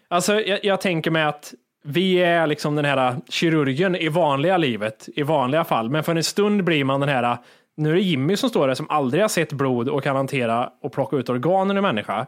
Alltså, 0.09 0.41
jag, 0.41 0.65
jag 0.65 0.81
tänker 0.81 1.11
mig 1.11 1.23
att 1.25 1.55
vi 1.85 2.17
är 2.17 2.47
liksom 2.47 2.75
den 2.77 2.85
här 2.85 3.17
kirurgen 3.29 3.97
i 3.97 4.09
vanliga 4.09 4.57
livet, 4.57 5.09
i 5.17 5.23
vanliga 5.23 5.65
fall. 5.65 5.91
Men 5.91 6.05
för 6.05 6.15
en 6.17 6.25
stund 6.25 6.65
blir 6.65 6.85
man 6.85 7.01
den 7.01 7.09
här, 7.09 7.39
nu 7.77 7.91
är 7.91 7.95
det 7.95 8.01
Jimmy 8.01 8.37
som 8.37 8.49
står 8.51 8.69
där 8.69 8.75
som 8.75 8.91
aldrig 8.91 9.23
har 9.23 9.29
sett 9.29 9.53
blod 9.53 9.89
och 9.89 10.03
kan 10.03 10.17
hantera 10.17 10.71
och 10.83 10.93
plocka 10.93 11.17
ut 11.17 11.29
organ 11.29 11.71
ur 11.71 11.81
människa. 11.81 12.27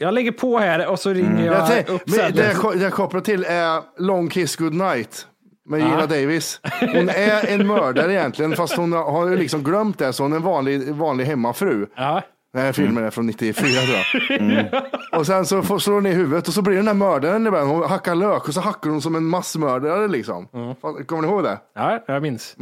Jag 0.00 0.14
lägger 0.14 0.32
på 0.32 0.58
här 0.58 0.86
och 0.86 0.98
så 0.98 1.10
ringer 1.12 1.46
jag, 1.46 1.54
Jag 1.54 1.66
tänk- 1.68 1.88
upp 1.88 2.02
men 2.06 2.32
det, 2.32 2.56
jag, 2.62 2.76
jag 2.76 2.92
kopplar 2.92 3.20
till 3.20 3.44
är 3.44 3.82
Long 4.02 4.28
Kiss 4.28 4.56
Goodnight 4.56 5.26
med 5.64 5.80
Gina 5.80 6.00
Ja. 6.00 6.06
Davis. 6.06 6.60
Hon 6.80 7.08
är 7.08 7.46
en 7.48 7.66
mördare 7.66 8.12
egentligen, 8.12 8.56
fast 8.56 8.76
hon 8.76 8.92
har 8.92 9.36
liksom 9.36 9.62
glömt 9.64 9.98
det, 9.98 10.12
så 10.12 10.22
hon 10.22 10.32
är 10.32 10.36
en 10.36 10.42
vanlig, 10.42 10.94
vanlig 10.94 11.24
hemmafru. 11.24 11.86
Ja. 11.96 12.22
Den 12.58 12.66
här 12.66 12.72
filmen 12.72 13.04
är 13.04 13.10
från 13.10 13.26
94 13.26 13.80
tror 13.80 13.96
jag. 14.28 15.18
Och 15.18 15.26
sen 15.26 15.46
så 15.46 15.62
får, 15.62 15.78
slår 15.78 15.94
hon 15.94 16.06
i 16.06 16.12
huvudet 16.12 16.48
och 16.48 16.54
så 16.54 16.62
blir 16.62 16.76
den 16.76 16.86
här 16.86 16.94
mördaren 16.94 17.46
i 17.46 17.50
början. 17.50 17.68
Hon 17.68 17.82
hackar 17.82 18.14
lök 18.14 18.48
och 18.48 18.54
så 18.54 18.60
hackar 18.60 18.90
hon 18.90 19.02
som 19.02 19.16
en 19.16 19.24
massmördare 19.24 20.08
liksom. 20.08 20.48
Fan, 20.82 21.04
Kommer 21.04 21.22
ni 21.22 21.28
ihåg 21.28 21.42
det? 21.42 21.58
Ja, 21.74 22.04
jag 22.06 22.22
minns. 22.22 22.56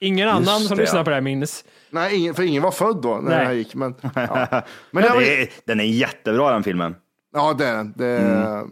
Ingen 0.00 0.28
annan 0.28 0.60
som 0.60 0.76
det, 0.76 0.82
lyssnar 0.82 1.00
ja. 1.00 1.04
på 1.04 1.10
det 1.10 1.16
här 1.16 1.20
minns. 1.20 1.64
Nej, 1.90 2.16
ingen, 2.16 2.34
för 2.34 2.42
ingen 2.42 2.62
var 2.62 2.70
född 2.70 3.02
då 3.02 3.14
när 3.14 3.30
Nej. 3.30 3.38
det 3.38 3.44
här 3.44 3.52
gick. 3.52 3.74
Men, 3.74 3.94
ja. 4.02 4.10
men 4.50 4.62
Men 4.90 5.02
det 5.02 5.08
var, 5.08 5.46
den 5.66 5.80
är 5.80 5.84
jättebra 5.84 6.52
den 6.52 6.62
filmen. 6.62 6.94
ja, 7.34 7.54
det 7.58 7.66
är 7.66 7.76
den. 7.76 7.92
Det, 7.96 8.64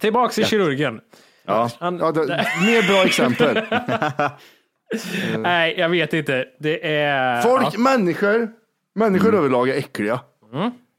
Tillbaks 0.00 0.34
till 0.34 0.44
kirurgen. 0.46 1.00
Ja. 1.46 1.70
Han, 1.80 1.98
ja, 1.98 2.12
det, 2.12 2.26
mer 2.66 2.88
bra 2.88 3.04
exempel. 3.04 3.60
Nej, 5.38 5.74
jag 5.78 5.88
vet 5.88 6.12
inte. 6.14 6.44
Det 6.60 6.92
är... 6.94 7.42
Folk, 7.42 7.66
Ja. 7.72 7.78
människor, 7.78 8.48
människor 8.94 9.34
överlag 9.34 9.68
är 9.68 9.74
äckliga. 9.74 10.20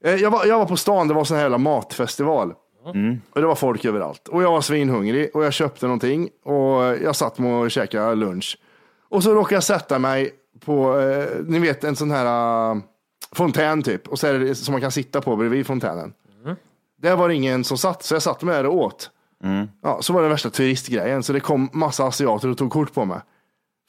Eh, 0.05 0.15
Jag, 0.15 0.31
var, 0.31 0.45
jag 0.45 0.57
var 0.59 0.65
på 0.65 0.77
stan, 0.77 1.07
det 1.07 1.13
var 1.13 1.23
sån 1.23 1.37
här 1.37 1.43
jävla 1.43 1.57
matfestival. 1.57 2.53
Och 3.33 3.41
det 3.41 3.47
var 3.47 3.55
folk 3.55 3.85
överallt. 3.85 4.27
Och 4.27 4.43
jag 4.43 4.51
var 4.51 4.61
svinhungrig 4.61 5.35
och 5.35 5.45
jag 5.45 5.53
köpte 5.53 5.85
någonting 5.85 6.29
och 6.45 6.83
jag 6.83 7.15
satt 7.15 7.39
med 7.39 7.53
och 7.61 7.71
käkade 7.71 8.15
lunch. 8.15 8.57
Och 9.09 9.23
så 9.23 9.33
råkade 9.33 9.55
jag 9.55 9.63
sätta 9.63 9.99
mig 9.99 10.31
på, 10.65 10.99
eh, 10.99 11.25
ni 11.45 11.59
vet 11.59 11.83
en 11.83 11.95
sån 11.95 12.11
här 12.11 12.71
eh, 12.71 12.77
fontän 13.31 13.83
typ. 13.83 14.07
Och 14.07 14.19
så 14.19 14.27
är 14.27 14.39
det 14.39 14.55
som 14.55 14.71
man 14.71 14.81
kan 14.81 14.91
sitta 14.91 15.21
på 15.21 15.35
bredvid 15.35 15.67
fontänen. 15.67 16.13
Där 17.01 17.15
var 17.15 17.27
det 17.27 17.35
ingen 17.35 17.63
som 17.63 17.77
satt, 17.77 18.03
så 18.03 18.15
jag 18.15 18.21
satt 18.21 18.41
mig 18.43 18.55
där 18.55 18.65
och 18.65 18.75
åt. 18.75 19.09
Ja, 19.81 19.97
så 20.01 20.13
var 20.13 20.21
det 20.23 20.29
värsta 20.29 20.49
turistgrejen, 20.49 21.23
så 21.23 21.33
det 21.33 21.39
kom 21.39 21.69
massa 21.73 22.05
asiater 22.05 22.49
och 22.49 22.57
tog 22.57 22.71
kort 22.71 22.93
på 22.93 23.05
mig. 23.05 23.19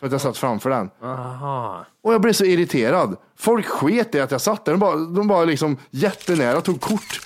För 0.03 0.07
att 0.07 0.13
jag 0.13 0.21
satt 0.21 0.39
framför 0.39 0.71
den. 0.71 0.91
Aha. 1.03 1.87
Och 2.03 2.15
jag 2.15 2.21
blev 2.21 2.33
så 2.33 2.45
irriterad. 2.45 3.17
Folk 3.37 3.67
sket 3.67 4.15
i 4.15 4.21
att 4.21 4.31
jag 4.31 4.41
satt 4.41 4.65
där. 4.65 4.73
De 4.73 4.79
bara, 4.81 4.97
de 4.97 5.29
bara 5.29 5.45
liksom 5.45 5.77
jättenära 5.91 6.61
tog 6.61 6.81
kort. 6.81 7.21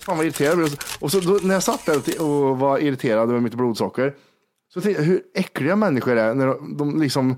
Fan 0.00 0.16
vad 0.16 0.26
irriterad 0.26 0.50
jag 0.50 0.58
blev. 0.58 0.74
Och 1.00 1.12
så 1.12 1.20
då, 1.20 1.38
när 1.42 1.54
jag 1.54 1.62
satt 1.62 1.86
där 1.86 2.22
och 2.22 2.58
var 2.58 2.78
irriterad 2.78 3.30
över 3.30 3.40
mitt 3.40 3.54
blodsocker. 3.54 4.14
Så 4.74 4.80
tänkte 4.80 5.02
jag 5.02 5.08
hur 5.08 5.22
äckliga 5.34 5.76
människor 5.76 6.16
är 6.16 6.34
när 6.34 6.46
de, 6.46 6.76
de 6.76 7.00
liksom 7.00 7.36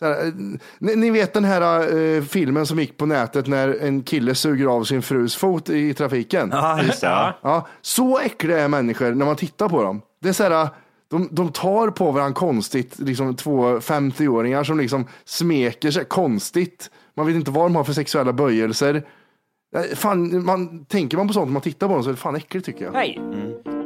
här, 0.00 0.26
eh, 0.26 0.32
ni, 0.78 0.96
ni 0.96 1.10
vet 1.10 1.32
den 1.32 1.44
här 1.44 1.96
eh, 1.98 2.22
filmen 2.22 2.66
som 2.66 2.78
gick 2.78 2.96
på 2.96 3.06
nätet 3.06 3.46
när 3.46 3.82
en 3.82 4.02
kille 4.02 4.34
suger 4.34 4.66
av 4.66 4.84
sin 4.84 5.02
frus 5.02 5.36
fot 5.36 5.70
i 5.70 5.94
trafiken. 5.94 6.48
Ja, 6.52 6.82
just 6.82 7.00
det. 7.00 7.06
Ja. 7.06 7.38
Ja, 7.42 7.66
så 7.80 8.18
äckliga 8.18 8.58
är 8.58 8.68
människor 8.68 9.10
när 9.10 9.26
man 9.26 9.36
tittar 9.36 9.68
på 9.68 9.82
dem. 9.82 10.02
Det 10.22 10.28
är 10.28 10.32
så 10.32 10.42
här, 10.42 10.68
de, 11.08 11.28
de 11.32 11.52
tar 11.52 11.90
på 11.90 12.10
varandra 12.10 12.34
konstigt, 12.34 12.98
liksom 12.98 13.36
två 13.36 13.78
50-åringar 13.78 14.64
som 14.64 14.78
liksom 14.78 15.06
smeker 15.24 15.90
sig 15.90 16.04
konstigt. 16.04 16.90
Man 17.14 17.26
vet 17.26 17.36
inte 17.36 17.50
vad 17.50 17.64
de 17.64 17.76
har 17.76 17.84
för 17.84 17.92
sexuella 17.92 18.32
böjelser. 18.32 19.02
Eh, 19.76 19.96
fan, 19.96 20.44
man, 20.44 20.84
tänker 20.84 21.16
man 21.16 21.28
på 21.28 21.34
sånt 21.34 21.46
när 21.46 21.52
man 21.52 21.62
tittar 21.62 21.88
på 21.88 21.94
dem 21.94 22.02
så 22.02 22.08
är 22.08 22.12
det 22.12 22.18
fan 22.20 22.36
äckligt 22.36 22.66
tycker 22.66 22.84
jag. 22.84 22.92
Hej! 22.92 23.20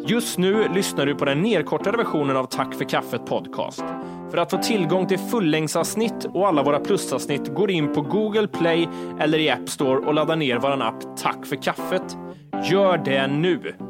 Just 0.07 0.39
nu 0.39 0.69
lyssnar 0.69 1.07
du 1.07 1.15
på 1.15 1.25
den 1.25 1.43
nedkortade 1.43 1.97
versionen 1.97 2.37
av 2.37 2.45
Tack 2.45 2.75
för 2.75 2.85
kaffet 2.85 3.27
podcast. 3.27 3.85
För 4.31 4.37
att 4.37 4.51
få 4.51 4.59
tillgång 4.59 5.07
till 5.07 5.19
fullängdsavsnitt 5.19 6.25
och 6.25 6.49
alla 6.49 6.63
våra 6.63 6.81
plusavsnitt 6.81 7.55
går 7.55 7.71
in 7.71 7.93
på 7.93 8.03
Google 8.03 8.49
Play 8.49 8.89
eller 9.21 9.39
i 9.39 9.51
App 9.51 9.69
Store 9.69 9.99
och 9.99 10.15
laddar 10.15 10.37
ner 10.37 10.59
vår 10.59 10.83
app 10.83 11.17
Tack 11.17 11.47
för 11.47 11.57
kaffet. 11.57 12.17
Gör 12.71 12.99
det 12.99 13.27
nu! 13.27 13.90